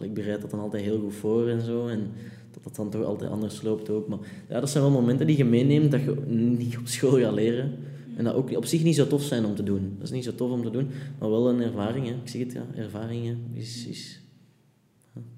ik 0.00 0.14
bereid 0.14 0.40
dat 0.40 0.50
dan 0.50 0.60
altijd 0.60 0.82
heel 0.82 1.00
goed 1.00 1.14
voor 1.14 1.48
en 1.48 1.60
zo. 1.60 1.86
En 1.86 2.10
dat 2.50 2.62
dat 2.64 2.76
dan 2.76 2.90
toch 2.90 3.04
altijd 3.04 3.30
anders 3.30 3.62
loopt 3.62 3.90
ook. 3.90 4.08
Maar 4.08 4.18
ja, 4.48 4.60
dat 4.60 4.70
zijn 4.70 4.84
wel 4.84 4.92
momenten 4.92 5.26
die 5.26 5.36
je 5.36 5.44
meeneemt 5.44 5.90
dat 5.90 6.00
je 6.00 6.16
niet 6.26 6.78
op 6.78 6.86
school 6.86 7.18
gaat 7.18 7.34
leren. 7.34 7.72
En 8.16 8.24
dat 8.24 8.34
ook 8.34 8.56
op 8.56 8.64
zich 8.64 8.82
niet 8.82 8.94
zo 8.94 9.06
tof 9.06 9.22
zijn 9.22 9.44
om 9.44 9.54
te 9.54 9.62
doen. 9.62 9.94
Dat 9.98 10.06
is 10.06 10.14
niet 10.14 10.24
zo 10.24 10.34
tof 10.34 10.50
om 10.50 10.62
te 10.62 10.70
doen, 10.70 10.88
maar 11.18 11.30
wel 11.30 11.48
een 11.48 11.60
ervaring. 11.60 12.06
Hè. 12.06 12.12
Ik 12.12 12.28
zeg 12.28 12.40
het, 12.40 12.52
ja, 12.52 12.66
ervaringen 12.74 13.38
is... 13.52 13.86
is 13.86 14.20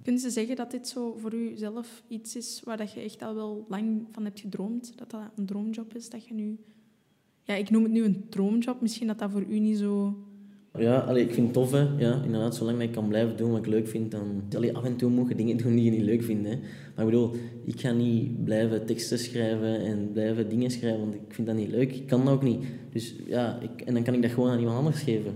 Kunnen 0.03 0.21
ze 0.21 0.31
zeggen 0.31 0.57
dat 0.57 0.71
dit 0.71 0.89
zo 0.89 1.17
voor 1.19 1.35
u 1.35 1.57
zelf 1.57 2.03
iets 2.09 2.37
is 2.37 2.61
waar 2.65 2.77
dat 2.77 2.93
je 2.93 3.01
echt 3.01 3.23
al 3.23 3.35
wel 3.35 3.65
lang 3.69 4.07
van 4.11 4.25
hebt 4.25 4.41
gedroomd? 4.41 4.93
Dat 4.97 5.11
dat 5.11 5.21
een 5.37 5.47
droomjob 5.47 5.95
is 5.95 6.11
dat 6.11 6.27
je 6.27 6.35
nu... 6.35 6.59
Ja, 7.45 7.55
ik 7.55 7.71
noem 7.71 7.83
het 7.83 7.93
nu 7.93 8.05
een 8.05 8.25
droomjob. 8.29 8.81
Misschien 8.81 9.07
dat 9.07 9.19
dat 9.19 9.31
voor 9.31 9.45
u 9.49 9.59
niet 9.59 9.79
zo... 9.79 10.17
ja, 10.79 10.99
allee, 10.99 11.25
ik 11.25 11.35
vind 11.35 11.47
het 11.47 11.55
tof, 11.55 11.71
hè. 11.71 11.89
Ja, 11.99 12.23
inderdaad, 12.23 12.57
zolang 12.57 12.83
ik 12.83 12.93
kan 12.93 13.09
blijven 13.09 13.37
doen 13.37 13.51
wat 13.51 13.59
ik 13.59 13.67
leuk 13.67 13.89
vind, 13.89 14.11
dan... 14.11 14.43
Allee, 14.57 14.77
af 14.77 14.85
en 14.85 14.97
toe 14.97 15.29
je 15.29 15.35
dingen 15.35 15.57
doen 15.57 15.75
die 15.75 15.85
je 15.85 15.91
niet 15.91 16.03
leuk 16.03 16.23
vindt, 16.23 16.49
hè. 16.49 16.57
Maar 16.95 17.05
ik 17.05 17.11
bedoel, 17.11 17.35
ik 17.65 17.81
ga 17.81 17.93
niet 17.93 18.45
blijven 18.45 18.87
teksten 18.87 19.19
schrijven 19.19 19.81
en 19.81 20.13
blijven 20.13 20.49
dingen 20.49 20.71
schrijven, 20.71 21.01
want 21.01 21.15
ik 21.15 21.35
vind 21.35 21.47
dat 21.47 21.57
niet 21.57 21.71
leuk. 21.71 21.93
Ik 21.93 22.07
kan 22.07 22.25
dat 22.25 22.35
ook 22.35 22.43
niet. 22.43 22.65
Dus 22.93 23.17
ja, 23.27 23.61
ik, 23.61 23.81
en 23.81 23.95
dan 23.95 24.03
kan 24.03 24.15
ik 24.15 24.23
dat 24.23 24.31
gewoon 24.31 24.51
aan 24.51 24.59
iemand 24.59 24.77
anders 24.77 25.03
geven. 25.03 25.35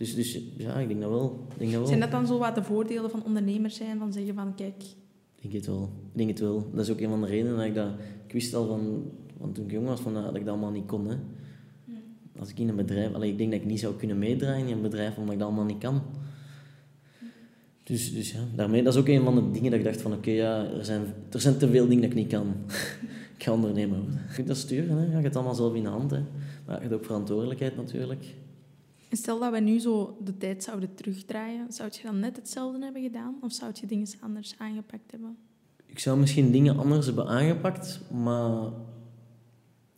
Dus, 0.00 0.14
dus 0.14 0.40
ja, 0.56 0.74
ik 0.74 0.88
denk 0.88 1.00
dat 1.00 1.10
wel. 1.10 1.46
Ik 1.52 1.58
denk 1.58 1.70
dat 1.70 1.80
wel. 1.80 1.88
Zijn 1.88 2.00
dat 2.00 2.10
dan 2.10 2.26
zo 2.26 2.38
wat 2.38 2.54
de 2.54 2.62
voordelen 2.62 3.10
van 3.10 3.24
ondernemer 3.24 3.70
zijn? 3.70 3.98
Van 3.98 4.12
zeggen 4.12 4.34
van, 4.34 4.54
kijk... 4.54 4.82
Ik 5.34 5.42
denk 5.42 5.54
het 5.54 5.66
wel. 5.66 5.90
Ik 6.12 6.16
denk 6.18 6.28
het 6.28 6.40
wel. 6.40 6.70
Dat 6.72 6.84
is 6.84 6.90
ook 6.90 7.00
een 7.00 7.08
van 7.08 7.20
de 7.20 7.26
redenen 7.26 7.56
dat 7.56 7.66
ik 7.66 7.74
dat... 7.74 7.88
Ik 8.26 8.32
wist 8.32 8.54
al 8.54 8.66
van... 8.66 9.10
Want 9.36 9.54
toen 9.54 9.64
ik 9.64 9.70
jong 9.70 9.86
was, 9.86 10.00
van, 10.00 10.14
dat 10.14 10.34
ik 10.34 10.44
dat 10.44 10.48
allemaal 10.48 10.70
niet 10.70 10.86
kon. 10.86 11.08
Hè. 11.08 11.16
Als 12.38 12.50
ik 12.50 12.58
in 12.58 12.68
een 12.68 12.76
bedrijf... 12.76 13.14
Allee, 13.14 13.30
ik 13.30 13.38
denk 13.38 13.50
dat 13.50 13.60
ik 13.60 13.66
niet 13.66 13.80
zou 13.80 13.94
kunnen 13.94 14.18
meedraaien 14.18 14.66
in 14.66 14.76
een 14.76 14.82
bedrijf, 14.82 15.16
omdat 15.16 15.32
ik 15.32 15.38
dat 15.38 15.48
allemaal 15.48 15.66
niet 15.66 15.78
kan. 15.78 16.02
Dus, 17.82 18.12
dus 18.12 18.32
ja, 18.32 18.40
daarmee... 18.54 18.82
Dat 18.82 18.94
is 18.94 19.00
ook 19.00 19.08
een 19.08 19.24
van 19.24 19.34
de 19.34 19.50
dingen 19.50 19.70
dat 19.70 19.78
ik 19.80 19.84
dacht 19.84 20.00
van... 20.00 20.12
Oké, 20.12 20.30
ja, 20.30 20.64
er 20.64 20.84
zijn, 20.84 21.02
er 21.30 21.40
zijn 21.40 21.58
te 21.58 21.68
veel 21.68 21.88
dingen 21.88 22.02
dat 22.02 22.10
ik 22.10 22.16
niet 22.16 22.30
kan. 22.32 22.54
ik 23.36 23.42
ga 23.42 23.52
ondernemer 23.52 23.98
worden. 23.98 24.20
Je 24.28 24.34
kunt 24.34 24.48
dat 24.48 24.56
sturen, 24.56 24.96
hè. 24.96 25.04
Je 25.04 25.10
hebt 25.10 25.24
het 25.24 25.36
allemaal 25.36 25.54
zelf 25.54 25.74
in 25.74 25.82
de 25.82 25.88
hand, 25.88 26.10
hè. 26.10 26.20
Maar 26.66 26.76
je 26.76 26.82
hebt 26.82 26.94
ook 26.94 27.04
verantwoordelijkheid, 27.04 27.76
natuurlijk. 27.76 28.24
Stel 29.10 29.38
dat 29.38 29.52
we 29.52 29.60
nu 29.60 29.78
zo 29.78 30.16
de 30.24 30.36
tijd 30.36 30.62
zouden 30.62 30.94
terugdraaien, 30.94 31.72
zou 31.72 31.90
je 31.92 32.02
dan 32.02 32.20
net 32.20 32.36
hetzelfde 32.36 32.84
hebben 32.84 33.02
gedaan? 33.02 33.36
Of 33.40 33.52
zou 33.52 33.72
je 33.80 33.86
dingen 33.86 34.06
anders 34.20 34.54
aangepakt 34.58 35.10
hebben? 35.10 35.36
Ik 35.86 35.98
zou 35.98 36.18
misschien 36.18 36.50
dingen 36.50 36.78
anders 36.78 37.06
hebben 37.06 37.26
aangepakt, 37.26 38.00
maar 38.12 38.72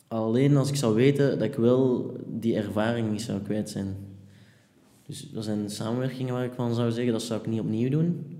alleen 0.09 0.57
als 0.57 0.68
ik 0.68 0.77
zou 0.77 0.94
weten 0.94 1.38
dat 1.38 1.48
ik 1.48 1.55
wel 1.55 2.12
die 2.27 2.57
ervaring 2.57 3.11
niet 3.11 3.22
zou 3.22 3.40
kwijt 3.40 3.70
zijn. 3.70 3.96
Dus 5.07 5.35
er 5.35 5.42
zijn 5.42 5.70
samenwerkingen 5.70 6.35
waar 6.35 6.44
ik 6.44 6.53
van 6.53 6.75
zou 6.75 6.90
zeggen, 6.90 7.12
dat 7.12 7.22
zou 7.22 7.40
ik 7.40 7.46
niet 7.46 7.61
opnieuw 7.61 7.90
doen. 7.90 8.37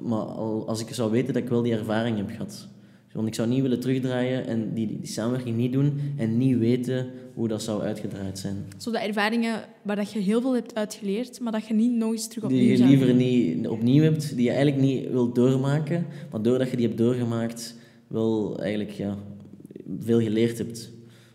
Maar 0.00 0.24
al, 0.24 0.68
als 0.68 0.80
ik 0.80 0.94
zou 0.94 1.10
weten 1.10 1.34
dat 1.34 1.42
ik 1.42 1.48
wel 1.48 1.62
die 1.62 1.72
ervaring 1.72 2.16
heb 2.16 2.30
gehad. 2.30 2.68
Want 3.12 3.28
ik 3.28 3.34
zou 3.34 3.48
niet 3.48 3.62
willen 3.62 3.80
terugdraaien 3.80 4.46
en 4.46 4.74
die, 4.74 4.86
die 4.86 5.06
samenwerking 5.06 5.56
niet 5.56 5.72
doen 5.72 6.00
en 6.16 6.38
niet 6.38 6.58
weten 6.58 7.06
hoe 7.34 7.48
dat 7.48 7.62
zou 7.62 7.82
uitgedraaid 7.82 8.38
zijn. 8.38 8.56
Zo 8.76 8.90
de 8.90 8.98
ervaringen 8.98 9.64
waar 9.82 9.96
dat 9.96 10.12
je 10.12 10.18
heel 10.18 10.40
veel 10.40 10.54
hebt 10.54 10.74
uitgeleerd, 10.74 11.40
maar 11.40 11.52
dat 11.52 11.66
je 11.66 11.74
niet 11.74 11.92
nog 11.92 12.12
eens 12.12 12.28
terug 12.28 12.44
opnieuw 12.44 12.60
Die 12.60 12.76
je 12.76 12.84
liever 12.84 13.14
niet 13.14 13.68
opnieuw 13.68 14.02
hebt, 14.02 14.36
die 14.36 14.44
je 14.44 14.50
eigenlijk 14.50 14.82
niet 14.82 15.10
wilt 15.10 15.34
doormaken, 15.34 16.06
maar 16.30 16.42
doordat 16.42 16.70
je 16.70 16.76
die 16.76 16.86
hebt 16.86 16.98
doorgemaakt, 16.98 17.74
wel 18.06 18.60
eigenlijk 18.60 18.90
ja, 18.90 19.18
veel 19.98 20.20
geleerd 20.20 20.58
hebt. 20.58 20.90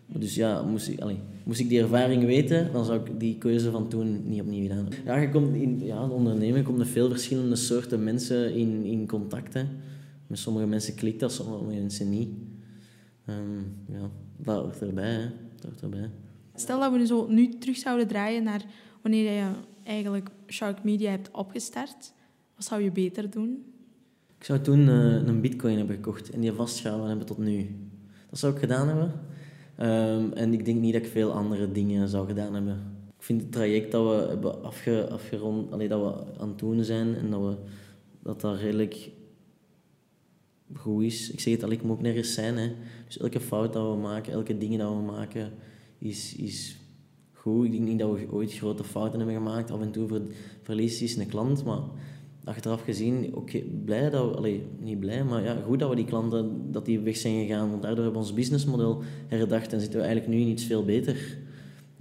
Dus 0.06 0.34
ja, 0.34 0.62
moest 0.62 0.88
ik, 0.88 1.00
moest 1.44 1.60
ik 1.60 1.68
die 1.68 1.80
ervaring 1.80 2.24
weten, 2.24 2.72
dan 2.72 2.84
zou 2.84 3.00
ik 3.00 3.20
die 3.20 3.38
keuze 3.38 3.70
van 3.70 3.88
toen 3.88 4.22
niet 4.24 4.40
opnieuw 4.40 4.62
gedaan 4.62 4.76
hebben. 4.76 4.94
Ja, 5.04 5.16
je 5.16 5.30
komt 5.30 5.54
in 5.54 5.80
ja, 5.84 6.06
de 6.06 6.12
onderneming 6.12 6.64
komt 6.64 6.78
met 6.78 6.88
veel 6.88 7.08
verschillende 7.08 7.56
soorten 7.56 8.04
mensen 8.04 8.54
in, 8.54 8.84
in 8.84 9.06
contact. 9.06 9.54
Hè. 9.54 9.62
Met 10.28 10.38
sommige 10.38 10.66
mensen 10.66 10.94
klikt 10.94 11.20
dat, 11.20 11.32
sommige 11.32 11.64
mensen 11.64 12.08
niet. 12.08 12.28
Ehm, 13.24 13.58
ja, 13.86 14.10
dat 14.36 14.62
hoort 14.62 14.80
erbij. 14.80 15.10
Hè. 15.10 15.30
Dat 15.54 15.64
hoort 15.64 15.82
erbij. 15.82 16.10
Stel 16.54 16.80
dat 16.80 16.92
we 16.92 16.98
nu 16.98 17.06
zo 17.06 17.26
nu 17.28 17.58
terug 17.58 17.76
zouden 17.76 18.06
draaien 18.06 18.42
naar 18.42 18.64
wanneer 19.02 19.32
je 19.32 19.50
eigenlijk 19.84 20.28
Shark 20.46 20.84
Media 20.84 21.10
hebt 21.10 21.30
opgestart. 21.30 22.12
Wat 22.54 22.64
zou 22.64 22.82
je 22.82 22.92
beter 22.92 23.30
doen? 23.30 23.64
Ik 24.38 24.44
zou 24.44 24.60
toen 24.60 24.88
eh, 24.88 25.26
een 25.26 25.40
bitcoin 25.40 25.76
hebben 25.76 25.96
gekocht 25.96 26.30
en 26.30 26.40
die 26.40 26.52
vastgehouden 26.52 27.08
hebben 27.08 27.26
tot 27.26 27.38
nu. 27.38 27.76
Dat 28.30 28.38
zou 28.38 28.52
ik 28.52 28.58
gedaan 28.58 28.88
hebben. 28.88 29.12
Ehm, 29.76 30.32
en 30.32 30.52
ik 30.52 30.64
denk 30.64 30.80
niet 30.80 30.92
dat 30.92 31.02
ik 31.02 31.08
veel 31.08 31.32
andere 31.32 31.72
dingen 31.72 32.08
zou 32.08 32.26
gedaan 32.26 32.54
hebben. 32.54 32.96
Ik 33.18 33.24
vind 33.24 33.42
het 33.42 33.52
traject 33.52 33.92
dat 33.92 34.04
we 34.04 34.28
hebben 34.28 34.62
afge, 34.62 35.08
afgerond, 35.10 35.72
allee, 35.72 35.88
dat 35.88 36.00
we 36.00 36.40
aan 36.40 36.48
het 36.48 36.58
doen 36.58 36.84
zijn 36.84 37.14
en 37.14 37.30
dat 37.30 37.40
we, 37.40 37.56
dat, 38.22 38.40
dat 38.40 38.58
redelijk 38.58 39.10
goed 40.74 41.02
is. 41.04 41.30
Ik 41.30 41.40
zeg 41.40 41.52
het 41.52 41.62
al, 41.62 41.70
ik 41.70 41.82
moet 41.82 41.92
ook 41.92 42.02
nergens 42.02 42.34
zijn. 42.34 42.56
Hè. 42.56 42.72
Dus 43.06 43.18
elke 43.18 43.40
fout 43.40 43.72
dat 43.72 43.94
we 43.94 44.00
maken, 44.00 44.32
elke 44.32 44.58
ding 44.58 44.78
dat 44.78 44.90
we 44.90 45.02
maken, 45.02 45.52
is, 45.98 46.36
is 46.36 46.76
goed. 47.32 47.64
Ik 47.64 47.72
denk 47.72 47.84
niet 47.84 47.98
dat 47.98 48.18
we 48.18 48.26
ooit 48.30 48.52
grote 48.52 48.84
fouten 48.84 49.18
hebben 49.18 49.36
gemaakt. 49.36 49.70
Af 49.70 49.80
en 49.80 49.90
toe 49.90 50.08
ver, 50.08 50.22
verliest 50.62 51.02
is 51.02 51.16
een 51.16 51.28
klant, 51.28 51.64
maar 51.64 51.80
achteraf 52.44 52.82
gezien, 52.82 53.34
oké, 53.34 53.58
blij 53.84 54.10
dat 54.10 54.30
we, 54.30 54.36
allee, 54.36 54.62
niet 54.80 55.00
blij, 55.00 55.24
maar 55.24 55.42
ja, 55.42 55.62
goed 55.66 55.78
dat 55.78 55.88
we 55.88 55.96
die 55.96 56.04
klanten, 56.04 56.72
dat 56.72 56.84
die 56.84 57.00
weg 57.00 57.16
zijn 57.16 57.46
gegaan, 57.46 57.70
want 57.70 57.82
daardoor 57.82 58.04
hebben 58.04 58.20
we 58.20 58.26
ons 58.26 58.36
businessmodel 58.36 59.02
herdacht 59.26 59.72
en 59.72 59.80
zitten 59.80 59.98
we 59.98 60.06
eigenlijk 60.06 60.34
nu 60.34 60.40
in 60.40 60.48
iets 60.48 60.64
veel 60.64 60.84
beter. 60.84 61.38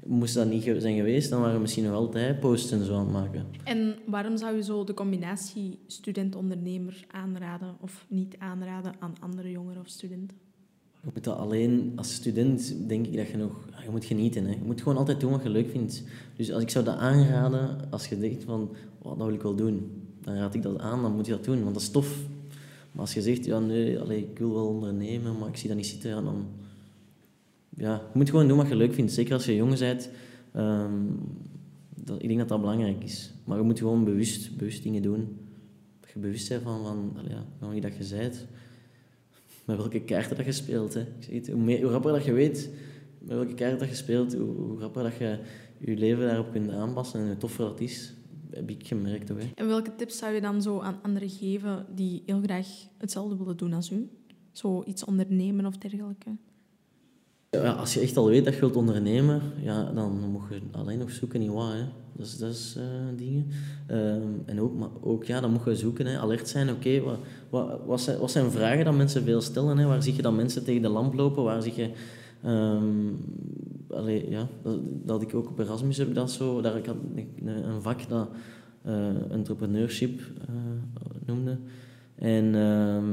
Moest 0.08 0.34
dat 0.34 0.50
niet 0.50 0.64
zijn 0.64 0.96
geweest, 0.96 1.30
dan 1.30 1.40
waren 1.40 1.56
we 1.56 1.62
misschien 1.62 1.84
nog 1.84 1.94
altijd 1.94 2.40
posts 2.40 2.72
en 2.72 2.86
zo 2.86 2.94
aan 2.94 3.00
het 3.00 3.12
maken. 3.12 3.46
En 3.64 3.96
waarom 4.06 4.38
zou 4.38 4.56
je 4.56 4.64
zo 4.64 4.84
de 4.84 4.94
combinatie 4.94 5.80
student-ondernemer 5.88 7.06
aanraden 7.12 7.76
of 7.82 8.06
niet 8.10 8.36
aanraden 8.38 8.94
aan 9.00 9.14
andere 9.20 9.52
jongeren 9.52 9.82
of 9.82 9.88
studenten? 9.88 10.38
Je 11.02 11.10
moet 11.14 11.24
dat 11.24 11.38
alleen 11.38 11.92
als 11.96 12.14
student, 12.14 12.76
denk 12.88 13.08
ik 13.08 13.16
dat 13.16 13.28
je 13.28 13.38
nog... 13.38 13.66
Je 13.84 13.90
moet 13.90 14.06
genieten. 14.06 14.46
Hè. 14.46 14.52
Je 14.52 14.66
moet 14.66 14.82
gewoon 14.82 14.98
altijd 14.98 15.20
doen 15.20 15.32
wat 15.32 15.44
je 15.44 15.50
leuk 15.50 15.70
vindt. 15.70 16.04
Dus 16.36 16.52
als 16.52 16.64
ik 16.64 16.70
zou 16.70 16.86
dat 16.86 16.98
aanraden, 16.98 17.92
als 17.92 18.08
je 18.08 18.20
denkt 18.20 18.44
van... 18.44 18.76
Oh, 19.02 19.18
dat 19.18 19.28
wil 19.28 19.36
ik 19.36 19.42
wel 19.42 19.56
doen. 19.56 19.92
Dan 20.22 20.36
raad 20.36 20.56
ik 20.56 20.62
dat 20.62 20.80
aan, 20.80 21.02
dan 21.02 21.16
moet 21.16 21.26
je 21.26 21.32
dat 21.32 21.44
doen. 21.44 21.62
Want 21.62 21.74
dat 21.74 21.84
is 21.84 21.92
tof. 21.92 22.26
Maar 22.92 23.02
als 23.02 23.14
je 23.14 23.22
zegt, 23.22 23.46
ja 23.46 23.60
nee, 23.60 24.00
allee, 24.00 24.20
ik 24.20 24.38
wil 24.38 24.54
wel 24.54 24.68
ondernemen, 24.68 25.38
maar 25.38 25.50
ik 25.50 25.58
zie 25.58 25.68
dat 25.68 25.78
niet 25.78 25.88
zitten, 25.88 26.10
ja, 26.10 26.22
dan... 26.22 26.46
Ja, 27.78 27.94
je 27.94 28.18
moet 28.18 28.30
gewoon 28.30 28.48
doen 28.48 28.58
wat 28.58 28.68
je 28.68 28.76
leuk 28.76 28.94
vindt. 28.94 29.12
Zeker 29.12 29.34
als 29.34 29.46
je 29.46 29.56
jong 29.56 29.80
bent. 29.80 30.10
Dat, 31.96 32.22
ik 32.22 32.28
denk 32.28 32.40
dat 32.40 32.48
dat 32.48 32.62
belangrijk 32.62 33.04
is. 33.04 33.34
Maar 33.44 33.58
je 33.58 33.64
moet 33.64 33.80
gewoon 33.80 34.04
bewust, 34.04 34.58
bewust 34.58 34.84
dingen 34.84 35.02
doen. 35.02 35.38
Dat 36.00 36.10
je 36.14 36.20
bewust 36.20 36.50
bent 36.50 36.64
van, 36.64 36.84
van 36.84 37.26
ja, 37.28 37.46
van 37.60 37.70
wie 37.70 37.82
dat 37.82 37.96
je 37.98 38.16
bent 38.16 38.48
met 39.66 39.78
welke 39.78 40.02
kaarten 40.02 40.36
dat 40.36 40.46
je 40.46 40.52
speelt. 40.52 40.94
Hè. 40.94 41.04
Hoe, 41.52 41.62
meer, 41.62 41.82
hoe 41.82 41.92
rapper 41.92 42.12
dat 42.12 42.26
je 42.26 42.34
weet 42.34 42.70
met 43.20 43.36
welke 43.36 43.54
kaarten 43.54 43.80
dat 43.80 43.90
je 43.90 43.96
speelt, 43.96 44.34
hoe, 44.34 44.56
hoe 44.56 44.80
rapper 44.80 45.04
dat 45.04 45.16
je 45.16 45.40
je 45.78 45.98
leven 45.98 46.28
daarop 46.28 46.52
kunt 46.52 46.72
aanpassen 46.72 47.20
en 47.20 47.28
hoe 47.28 47.38
toffer 47.38 47.66
dat 47.66 47.80
is, 47.80 48.14
heb 48.52 48.70
ik 48.70 48.88
gemerkt. 48.88 49.30
Hoor. 49.30 49.40
En 49.56 49.68
welke 49.68 49.96
tips 49.96 50.18
zou 50.18 50.34
je 50.34 50.42
dan 50.42 50.62
zo 50.62 50.80
aan 50.80 51.00
anderen 51.02 51.30
geven 51.30 51.86
die 51.96 52.24
heel 52.26 52.42
graag 52.42 52.68
hetzelfde 52.98 53.38
willen 53.38 53.58
doen 53.58 53.74
als 53.74 53.92
u? 53.92 54.10
Zo 54.52 54.84
iets 54.86 55.06
ondernemen 55.06 55.66
of 55.66 55.78
dergelijke? 55.78 56.36
Ja, 57.50 57.72
als 57.72 57.94
je 57.94 58.00
echt 58.00 58.18
al 58.18 58.28
weet 58.28 58.46
dat 58.46 58.54
je 58.54 58.60
wilt 58.60 58.76
ondernemen, 58.76 59.42
ja, 59.62 59.92
dan 59.92 60.30
moet 60.32 60.42
je 60.50 60.62
alleen 60.72 60.98
nog 61.00 61.12
zoeken 61.12 61.42
in 61.42 61.54
wat. 61.54 61.72
Hè. 61.72 61.86
Is, 62.22 62.38
dat 62.38 62.50
is 62.50 62.76
eh, 62.78 62.84
dingen. 63.18 63.48
Ehm, 63.88 64.28
en 64.46 64.62
ook, 64.62 64.78
maar 64.78 64.90
ook, 65.02 65.24
ja, 65.24 65.42
dan 65.42 65.52
moet 65.52 65.66
je 65.66 65.76
zoeken, 65.76 66.06
hè. 66.06 66.18
alert 66.18 66.50
zijn. 66.50 66.70
Oké, 66.70 67.02
wat, 67.02 67.18
wat, 67.50 67.80
wat, 67.86 68.02
zijn, 68.02 68.20
wat 68.20 68.32
zijn 68.32 68.52
vragen 68.52 68.86
dat 68.86 68.96
mensen 68.96 69.24
veel 69.24 69.42
stellen? 69.42 69.78
Hè? 69.78 69.86
Waar 69.86 70.04
zie 70.04 70.16
je 70.16 70.22
dat 70.22 70.34
mensen 70.34 70.64
tegen 70.64 70.82
de 70.82 70.90
lamp 70.90 71.14
lopen? 71.14 71.44
Waar 71.44 71.62
zie 71.62 71.74
je... 71.76 71.92
allee, 73.90 74.30
ja, 74.30 74.48
dat, 74.64 74.80
dat 75.06 75.22
ik 75.22 75.34
ook 75.34 75.50
op 75.50 75.60
Erasmus 75.60 75.98
heb 75.98 76.14
dat 76.14 76.32
zo... 76.32 76.62
Daar, 76.62 76.78
ik 76.78 76.86
had 76.86 76.96
een, 77.16 77.48
een 77.48 77.82
vak 77.82 78.10
dat 78.10 78.30
eh, 78.88 79.32
entrepreneurship 79.32 80.20
eh, 80.48 80.56
noemde. 81.26 81.58
En 82.20 82.56
ehm, 82.56 83.04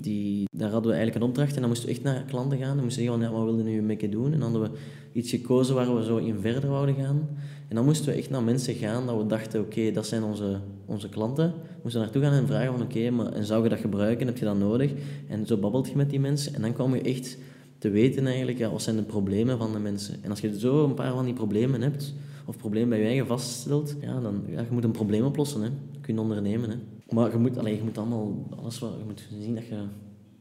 die, 0.00 0.48
daar 0.52 0.70
hadden 0.70 0.90
we 0.90 0.96
eigenlijk 0.96 1.24
een 1.24 1.30
opdracht 1.30 1.54
en 1.54 1.60
dan 1.60 1.68
moesten 1.68 1.88
we 1.88 1.94
echt 1.94 2.02
naar 2.02 2.24
klanten 2.24 2.58
gaan. 2.58 2.74
Dan 2.74 2.84
moesten 2.84 3.02
we 3.02 3.08
zeggen, 3.08 3.28
ja, 3.28 3.36
wat 3.36 3.44
wilden 3.44 3.64
nu 3.64 3.82
met 3.82 4.00
je 4.00 4.08
doen? 4.08 4.32
En 4.32 4.40
dan 4.40 4.52
hadden 4.52 4.70
we 4.70 4.78
iets 5.12 5.30
gekozen 5.30 5.74
waar 5.74 5.96
we 5.96 6.04
zo 6.04 6.16
in 6.16 6.40
verder 6.40 6.70
wouden 6.70 6.94
gaan. 6.94 7.28
En 7.68 7.76
dan 7.76 7.84
moesten 7.84 8.12
we 8.12 8.18
echt 8.18 8.30
naar 8.30 8.42
mensen 8.42 8.74
gaan 8.74 9.06
dat 9.06 9.16
we 9.16 9.26
dachten, 9.26 9.60
oké, 9.60 9.90
dat 9.90 10.06
zijn 10.06 10.22
onze, 10.22 10.60
onze 10.86 11.08
klanten. 11.08 11.46
We 11.46 11.80
moesten 11.82 12.00
naartoe 12.00 12.22
gaan 12.22 12.32
en 12.32 12.46
vragen 12.46 12.72
van, 12.72 12.82
oké, 12.82 13.10
maar 13.10 13.32
en 13.32 13.44
zou 13.44 13.62
je 13.62 13.68
dat 13.68 13.78
gebruiken? 13.78 14.26
Heb 14.26 14.38
je 14.38 14.44
dat 14.44 14.58
nodig? 14.58 14.92
En 15.28 15.46
zo 15.46 15.56
babbelt 15.56 15.88
je 15.88 15.96
met 15.96 16.10
die 16.10 16.20
mensen. 16.20 16.54
En 16.54 16.60
dan 16.60 16.72
kwam 16.72 16.94
je 16.94 17.02
echt 17.02 17.38
te 17.78 17.90
weten 17.90 18.26
eigenlijk, 18.26 18.58
ja, 18.58 18.70
wat 18.70 18.82
zijn 18.82 18.96
de 18.96 19.02
problemen 19.02 19.58
van 19.58 19.72
de 19.72 19.78
mensen. 19.78 20.16
En 20.22 20.30
als 20.30 20.40
je 20.40 20.58
zo 20.58 20.84
een 20.84 20.94
paar 20.94 21.12
van 21.12 21.24
die 21.24 21.34
problemen 21.34 21.82
hebt, 21.82 22.14
of 22.46 22.56
problemen 22.56 22.88
bij 22.88 22.98
je 22.98 23.04
eigen 23.04 23.26
vaststelt, 23.26 23.96
ja, 24.00 24.20
dan 24.20 24.42
ja, 24.46 24.60
je 24.60 24.66
moet 24.70 24.84
een 24.84 24.90
probleem 24.90 25.24
oplossen. 25.24 25.62
Hè. 25.62 25.68
Kun 26.00 26.14
je 26.14 26.20
ondernemen. 26.20 26.70
Hè. 26.70 26.76
Maar 27.10 27.30
je 27.30 27.38
moet, 27.38 27.58
alleen, 27.58 27.76
je 27.76 27.82
moet 27.82 27.98
allemaal, 27.98 28.46
alles 28.56 28.78
wat, 28.78 28.94
je 28.98 29.04
moet 29.04 29.28
zien 29.40 29.54
dat 29.54 29.66
je 29.66 29.86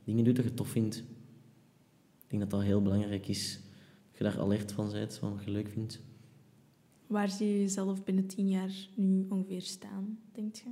dingen 0.03 0.23
doet 0.23 0.35
dat 0.35 0.45
je 0.45 0.53
tof 0.53 0.67
vindt. 0.67 0.97
Ik 2.23 2.29
denk 2.39 2.41
dat 2.41 2.51
dat 2.51 2.61
heel 2.61 2.81
belangrijk 2.81 3.27
is. 3.27 3.59
Dat 4.09 4.17
je 4.17 4.23
daar 4.23 4.39
alert 4.39 4.71
van 4.71 4.91
bent, 4.91 5.17
van 5.17 5.35
wat 5.35 5.43
je 5.43 5.51
leuk 5.51 5.69
vindt. 5.69 6.01
Waar 7.07 7.29
zie 7.29 7.47
je 7.47 7.59
jezelf 7.59 8.03
binnen 8.03 8.27
tien 8.27 8.49
jaar 8.49 8.87
nu 8.95 9.25
ongeveer 9.29 9.61
staan, 9.61 10.19
denk 10.31 10.55
je? 10.55 10.69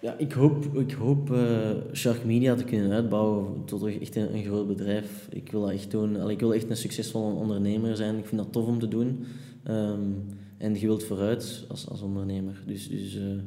Ja, 0.00 0.16
ik 0.16 0.32
hoop, 0.32 0.64
ik 0.64 0.92
hoop 0.92 1.30
uh, 1.30 1.70
Shark 1.92 2.24
Media 2.24 2.54
te 2.54 2.64
kunnen 2.64 2.92
uitbouwen 2.92 3.64
tot 3.64 3.84
echt 3.84 4.16
een, 4.16 4.34
een, 4.34 4.44
groot 4.44 4.66
bedrijf. 4.66 5.28
Ik 5.30 5.50
wil 5.50 5.60
dat 5.60 5.70
echt 5.70 5.90
doen. 5.90 6.16
Allee, 6.16 6.34
ik 6.34 6.40
wil 6.40 6.54
echt 6.54 6.70
een 6.70 6.76
succesvolle 6.76 7.34
ondernemer 7.34 7.96
zijn. 7.96 8.18
Ik 8.18 8.26
vind 8.26 8.40
dat 8.40 8.52
tof 8.52 8.66
om 8.66 8.78
te 8.78 8.88
doen. 8.88 9.24
Um, 9.68 10.26
en 10.60 10.74
je 10.74 10.86
wilt 10.86 11.04
vooruit 11.04 11.64
als, 11.68 11.88
als 11.88 12.02
ondernemer. 12.02 12.62
Dus, 12.66 12.88
dus 12.88 13.14
uh, 13.16 13.40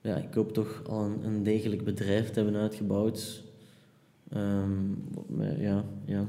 ja, 0.00 0.16
ik 0.16 0.34
hoop 0.34 0.52
toch 0.52 0.82
al 0.88 1.04
een, 1.04 1.24
een, 1.24 1.42
degelijk 1.42 1.84
bedrijf 1.84 2.30
te 2.30 2.40
hebben 2.40 2.60
uitgebouwd. 2.60 3.42
Um, 4.36 5.04
ja, 5.58 5.84
ja. 6.04 6.28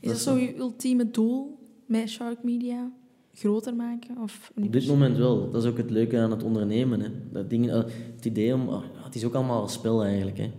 Is 0.00 0.10
dat 0.10 0.18
zo 0.18 0.36
je 0.36 0.56
ultieme 0.56 1.10
doel 1.10 1.58
met 1.86 2.08
Shark 2.08 2.42
Media? 2.42 2.92
groter 3.34 3.74
maken? 3.74 4.18
Of 4.22 4.52
Op 4.56 4.72
dit 4.72 4.86
moment 4.86 5.16
wel. 5.16 5.50
Dat 5.50 5.62
is 5.64 5.70
ook 5.70 5.76
het 5.76 5.90
leuke 5.90 6.18
aan 6.18 6.30
het 6.30 6.42
ondernemen. 6.42 7.00
Hè. 7.00 7.08
Dat 7.32 7.50
ding, 7.50 7.70
eh, 7.70 7.82
het 8.14 8.24
idee 8.24 8.54
om... 8.54 8.68
Ah, 8.68 8.82
het 8.94 9.14
is 9.14 9.24
ook 9.24 9.34
allemaal 9.34 9.62
een 9.62 9.68
spel 9.68 10.04
eigenlijk. 10.04 10.38
Hè. 10.38 10.50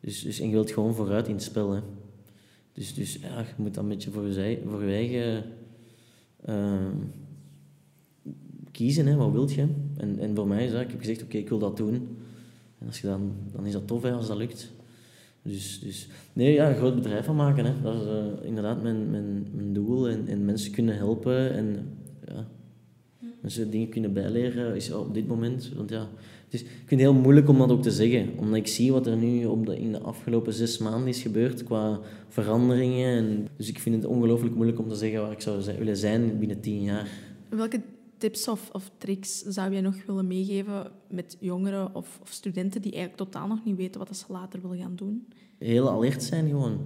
Dus, 0.00 0.22
dus, 0.22 0.40
en 0.40 0.46
je 0.46 0.52
wilt 0.52 0.70
gewoon 0.70 0.94
vooruit 0.94 1.28
in 1.28 1.34
het 1.34 1.42
spel. 1.42 1.70
Hè. 1.70 1.80
Dus, 2.72 2.94
dus 2.94 3.14
ja, 3.14 3.38
je 3.40 3.52
moet 3.56 3.74
dat 3.74 3.82
een 3.82 3.88
beetje 3.88 4.10
voor 4.10 4.26
je, 4.26 4.60
voor 4.66 4.84
je 4.84 4.94
eigen... 4.94 5.44
Uh, 6.48 6.86
kiezen, 8.78 9.06
hè. 9.06 9.16
wat 9.16 9.32
wil 9.32 9.48
je? 9.50 9.66
En, 9.96 10.18
en 10.18 10.34
voor 10.34 10.46
mij 10.46 10.64
is 10.64 10.72
dat, 10.72 10.80
ik 10.80 10.90
heb 10.90 10.98
gezegd, 10.98 11.22
oké, 11.22 11.36
ik 11.36 11.48
wil 11.48 11.58
dat 11.58 11.76
doen. 11.76 11.94
En 12.78 12.86
als 12.86 13.00
je 13.00 13.06
dan, 13.06 13.32
dan 13.52 13.66
is 13.66 13.72
dat 13.72 13.86
tof 13.86 14.02
hè, 14.02 14.12
als 14.12 14.26
dat 14.26 14.36
lukt. 14.36 14.72
Dus, 15.42 15.80
dus 15.80 16.08
nee, 16.32 16.52
ja, 16.52 16.68
een 16.68 16.76
groot 16.76 16.94
bedrijf 16.94 17.24
van 17.24 17.36
maken. 17.36 17.64
Hè. 17.64 17.72
Dat 17.82 17.94
is 17.94 18.06
uh, 18.06 18.46
inderdaad 18.46 18.82
mijn, 18.82 19.10
mijn, 19.10 19.46
mijn 19.54 19.72
doel. 19.72 20.08
En, 20.08 20.26
en 20.26 20.44
mensen 20.44 20.72
kunnen 20.72 20.96
helpen 20.96 21.52
en 21.54 21.96
ja, 22.26 22.46
mensen 23.40 23.70
dingen 23.70 23.88
kunnen 23.88 24.12
bijleren 24.12 24.76
is 24.76 24.92
op 24.92 25.14
dit 25.14 25.26
moment. 25.26 25.72
Want 25.76 25.90
ja, 25.90 26.08
het 26.44 26.54
is, 26.54 26.62
ik 26.62 26.68
vind 26.86 27.00
het 27.00 27.10
heel 27.10 27.20
moeilijk 27.20 27.48
om 27.48 27.58
dat 27.58 27.70
ook 27.70 27.82
te 27.82 27.90
zeggen. 27.90 28.28
Omdat 28.36 28.56
ik 28.56 28.66
zie 28.66 28.92
wat 28.92 29.06
er 29.06 29.16
nu 29.16 29.44
op 29.44 29.66
de, 29.66 29.78
in 29.78 29.92
de 29.92 30.00
afgelopen 30.00 30.52
zes 30.52 30.78
maanden 30.78 31.08
is 31.08 31.22
gebeurd 31.22 31.64
qua 31.64 32.00
veranderingen. 32.28 33.16
En, 33.16 33.48
dus 33.56 33.68
ik 33.68 33.78
vind 33.78 33.94
het 33.94 34.04
ongelooflijk 34.04 34.54
moeilijk 34.54 34.78
om 34.78 34.88
te 34.88 34.96
zeggen 34.96 35.20
waar 35.20 35.32
ik 35.32 35.40
zou 35.40 35.60
zijn, 35.60 35.78
willen 35.78 35.96
zijn 35.96 36.38
binnen 36.38 36.60
tien 36.60 36.82
jaar. 36.82 37.08
Welke 37.48 37.80
tips 38.18 38.48
of, 38.48 38.70
of 38.72 38.90
tricks 38.98 39.42
zou 39.42 39.72
jij 39.72 39.80
nog 39.80 39.94
willen 40.06 40.26
meegeven 40.26 40.90
met 41.08 41.36
jongeren 41.40 41.94
of, 41.94 42.18
of, 42.22 42.30
studenten 42.30 42.82
die 42.82 42.92
eigenlijk 42.92 43.22
totaal 43.22 43.48
nog 43.48 43.64
niet 43.64 43.76
weten 43.76 43.98
wat 43.98 44.16
ze 44.16 44.24
later 44.28 44.60
willen 44.62 44.78
gaan 44.78 44.96
doen? 44.96 45.26
Heel 45.58 45.90
alert 45.90 46.22
zijn 46.22 46.48
gewoon. 46.48 46.78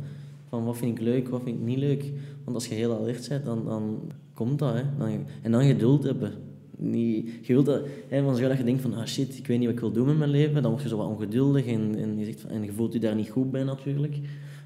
Van 0.48 0.64
wat 0.64 0.76
vind 0.76 0.98
ik 0.98 1.04
leuk, 1.04 1.28
wat 1.28 1.42
vind 1.42 1.58
ik 1.58 1.64
niet 1.64 1.78
leuk. 1.78 2.12
Want 2.44 2.56
als 2.56 2.66
je 2.66 2.74
heel 2.74 2.98
alert 2.98 3.28
bent, 3.28 3.44
dan, 3.44 3.64
dan 3.64 4.12
komt 4.34 4.58
dat. 4.58 4.74
Hè. 4.74 4.82
Dan, 4.98 5.26
en 5.42 5.52
dan 5.52 5.64
geduld 5.64 6.02
hebben. 6.02 6.32
Niet, 6.76 7.30
je 7.42 7.52
wilt 7.52 7.66
dat, 7.66 7.86
hè, 8.08 8.22
van 8.22 8.36
zo 8.36 8.48
dat 8.48 8.58
je 8.58 8.64
denkt 8.64 8.82
van, 8.82 8.94
ah 8.94 9.06
shit, 9.06 9.38
ik 9.38 9.46
weet 9.46 9.58
niet 9.58 9.66
wat 9.66 9.74
ik 9.74 9.80
wil 9.80 9.92
doen 9.92 10.06
met 10.06 10.18
mijn 10.18 10.30
leven. 10.30 10.62
Dan 10.62 10.70
word 10.70 10.82
je 10.82 10.88
zo 10.88 10.96
wat 10.96 11.08
ongeduldig 11.08 11.66
en, 11.66 11.94
en, 11.96 12.18
je, 12.18 12.24
zegt, 12.24 12.44
en 12.44 12.64
je 12.64 12.72
voelt 12.72 12.92
je 12.92 13.00
daar 13.00 13.14
niet 13.14 13.30
goed 13.30 13.50
bij 13.50 13.62
natuurlijk. 13.62 14.16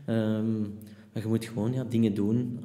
Um, 0.09 0.61
maar 1.12 1.23
je 1.23 1.29
moet 1.29 1.45
gewoon 1.45 1.73
ja, 1.73 1.85
dingen 1.85 2.14
doen. 2.14 2.59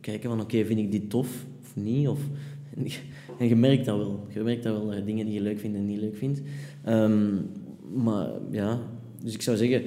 Kijken 0.00 0.30
van, 0.30 0.40
oké, 0.40 0.64
vind 0.64 0.78
ik 0.78 0.92
dit 0.92 1.10
tof 1.10 1.46
of 1.60 1.76
niet? 1.76 2.08
Of, 2.08 2.20
en 3.40 3.48
je 3.48 3.56
merkt 3.56 3.84
dat 3.84 3.96
wel. 3.96 4.26
Je 4.28 4.42
merkt 4.42 4.62
dat 4.62 4.72
wel, 4.72 4.94
je 4.94 5.04
dingen 5.04 5.24
die 5.24 5.34
je 5.34 5.40
leuk 5.40 5.58
vindt 5.58 5.76
en 5.76 5.86
niet 5.86 6.00
leuk 6.00 6.16
vindt. 6.16 6.42
Um, 6.88 7.50
maar 7.94 8.28
ja, 8.50 8.78
dus 9.22 9.34
ik 9.34 9.42
zou 9.42 9.56
zeggen, 9.56 9.82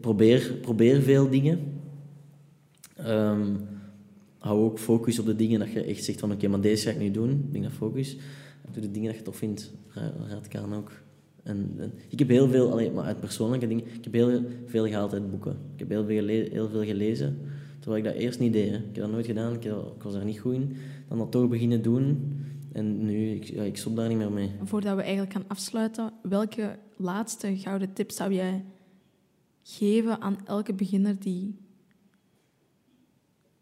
probeer, 0.00 0.54
probeer 0.60 1.02
veel 1.02 1.28
dingen. 1.30 1.58
Um, 3.06 3.56
hou 4.38 4.64
ook 4.64 4.78
focus 4.78 5.18
op 5.18 5.26
de 5.26 5.36
dingen 5.36 5.58
dat 5.58 5.72
je 5.72 5.84
echt 5.84 6.04
zegt 6.04 6.20
van 6.20 6.32
oké, 6.32 6.48
maar 6.48 6.60
deze 6.60 6.86
ga 6.86 6.90
ik 6.90 6.98
nu 6.98 7.10
doen. 7.10 7.30
Ik 7.30 7.52
denk 7.52 7.64
dat 7.64 7.72
focus. 7.72 8.16
Doe 8.72 8.82
de 8.82 8.90
dingen 8.90 9.08
dat 9.08 9.18
je 9.18 9.24
tof 9.24 9.36
vindt. 9.36 9.72
Raad 10.28 10.46
ik 10.46 10.56
aan 10.56 10.74
ook. 10.74 10.92
En, 11.42 11.74
en, 11.78 11.92
ik 12.08 12.18
heb 12.18 12.28
heel 12.28 12.48
veel, 12.48 12.70
alleen 12.70 12.92
maar 12.92 13.04
uit 13.04 13.20
persoonlijke 13.20 13.66
dingen, 13.66 13.84
ik 13.84 14.04
heb 14.04 14.12
heel 14.12 14.44
veel 14.66 14.86
gehaald 14.86 15.12
uit 15.12 15.30
boeken. 15.30 15.56
Ik 15.72 15.78
heb 15.78 15.88
heel 15.88 16.04
veel, 16.04 16.26
heel 16.26 16.68
veel 16.68 16.84
gelezen, 16.84 17.38
terwijl 17.80 18.04
ik 18.04 18.12
dat 18.12 18.22
eerst 18.22 18.38
niet 18.38 18.52
deed. 18.52 18.66
Ik 18.66 18.80
heb 18.82 18.94
dat 18.94 19.10
nooit 19.10 19.26
gedaan, 19.26 19.54
ik, 19.54 19.64
ik 19.64 20.02
was 20.02 20.12
daar 20.12 20.24
niet 20.24 20.40
goed 20.40 20.54
in. 20.54 20.76
Dan 21.08 21.18
dat 21.18 21.30
toch 21.30 21.48
beginnen 21.48 21.82
doen. 21.82 22.34
En 22.72 23.04
nu, 23.04 23.30
ik, 23.30 23.44
ja, 23.44 23.62
ik 23.62 23.76
stop 23.76 23.96
daar 23.96 24.08
niet 24.08 24.18
meer 24.18 24.32
mee. 24.32 24.50
Voordat 24.62 24.96
we 24.96 25.02
eigenlijk 25.02 25.32
gaan 25.32 25.48
afsluiten, 25.48 26.12
welke 26.22 26.78
laatste 26.96 27.56
gouden 27.56 27.92
tip 27.92 28.10
zou 28.10 28.32
jij 28.32 28.64
geven 29.62 30.20
aan 30.20 30.38
elke 30.46 30.74
beginner 30.74 31.18
die 31.18 31.58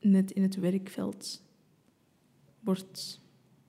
net 0.00 0.30
in 0.30 0.42
het 0.42 0.56
werkveld 0.56 1.42
wordt 2.60 3.20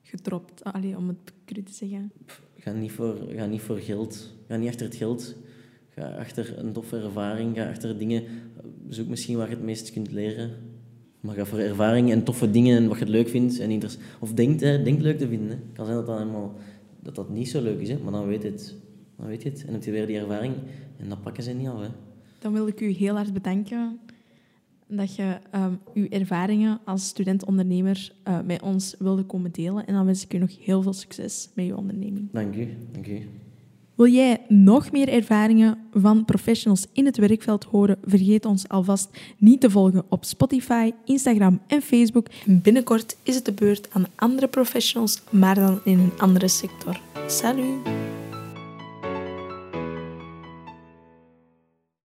gedropt, 0.02 0.64
Allee, 0.64 0.96
om 0.96 1.08
het 1.08 1.32
cru 1.44 1.62
te 1.62 1.72
zeggen? 1.72 2.12
Ga 2.56 2.72
niet, 2.72 2.92
voor, 2.92 3.16
ga 3.28 3.46
niet 3.46 3.60
voor 3.60 3.78
geld. 3.78 4.34
Ga 4.48 4.56
niet 4.56 4.68
achter 4.68 4.86
het 4.86 4.94
geld. 4.94 5.36
Ga 6.00 6.08
achter 6.08 6.58
een 6.58 6.72
toffe 6.72 6.96
ervaring. 6.96 7.56
Ga 7.56 7.68
achter 7.68 7.98
dingen. 7.98 8.22
Zoek 8.88 9.08
misschien 9.08 9.36
waar 9.36 9.48
je 9.48 9.54
het 9.54 9.64
meest 9.64 9.92
kunt 9.92 10.12
leren. 10.12 10.50
Maar 11.20 11.34
ga 11.34 11.44
voor 11.44 11.58
ervaring 11.58 12.10
en 12.10 12.24
toffe 12.24 12.50
dingen 12.50 12.76
en 12.76 12.88
wat 12.88 12.98
je 12.98 13.04
het 13.04 13.12
leuk 13.12 13.28
vindt. 13.28 13.58
En 13.58 13.80
of 14.20 14.32
denkt, 14.32 14.60
hè, 14.60 14.82
denkt 14.82 15.02
leuk 15.02 15.18
te 15.18 15.28
vinden. 15.28 15.48
Het 15.48 15.72
kan 15.72 15.84
zijn 15.84 15.96
dat 15.96 16.06
dat, 16.06 16.18
helemaal, 16.18 16.54
dat 17.02 17.14
dat 17.14 17.30
niet 17.30 17.48
zo 17.48 17.62
leuk 17.62 17.80
is, 17.80 17.88
hè, 17.88 17.98
maar 17.98 18.12
dan 18.12 18.26
weet, 18.26 18.42
het, 18.42 18.74
dan 19.16 19.26
weet 19.26 19.42
je 19.42 19.48
het. 19.48 19.58
En 19.60 19.64
dan 19.64 19.74
heb 19.74 19.84
je 19.84 19.90
weer 19.90 20.06
die 20.06 20.18
ervaring 20.18 20.54
en 20.96 21.08
dat 21.08 21.22
pakken 21.22 21.42
ze 21.42 21.52
niet 21.52 21.68
af. 21.68 21.80
Hè. 21.80 21.88
Dan 22.38 22.52
wil 22.52 22.66
ik 22.66 22.80
u 22.80 22.88
heel 22.88 23.14
hard 23.14 23.32
bedanken 23.32 23.98
dat 24.86 25.16
je 25.16 25.38
um, 25.54 25.78
uw 25.94 26.08
ervaringen 26.08 26.80
als 26.84 27.06
student-ondernemer 27.06 28.12
uh, 28.28 28.38
met 28.44 28.62
ons 28.62 28.94
wilde 28.98 29.22
komen 29.22 29.52
delen. 29.52 29.86
En 29.86 29.94
dan 29.94 30.04
wens 30.04 30.24
ik 30.24 30.34
u 30.34 30.38
nog 30.38 30.64
heel 30.64 30.82
veel 30.82 30.92
succes 30.92 31.50
met 31.54 31.66
uw 31.66 31.76
onderneming. 31.76 32.28
Dank 32.32 32.56
u. 32.56 32.68
Dank 32.92 33.06
u. 33.06 33.28
Wil 34.00 34.08
jij 34.08 34.40
nog 34.48 34.92
meer 34.92 35.08
ervaringen 35.08 35.78
van 35.92 36.24
professionals 36.24 36.86
in 36.92 37.06
het 37.06 37.16
werkveld 37.16 37.64
horen? 37.64 37.98
Vergeet 38.04 38.44
ons 38.44 38.68
alvast 38.68 39.08
niet 39.38 39.60
te 39.60 39.70
volgen 39.70 40.04
op 40.08 40.24
Spotify, 40.24 40.92
Instagram 41.04 41.60
en 41.66 41.82
Facebook. 41.82 42.26
Binnenkort 42.44 43.16
is 43.22 43.34
het 43.34 43.44
de 43.44 43.52
beurt 43.52 43.88
aan 43.92 44.06
andere 44.14 44.48
professionals, 44.48 45.22
maar 45.30 45.54
dan 45.54 45.80
in 45.84 45.98
een 45.98 46.12
andere 46.18 46.48
sector. 46.48 47.00
Salut! 47.26 47.99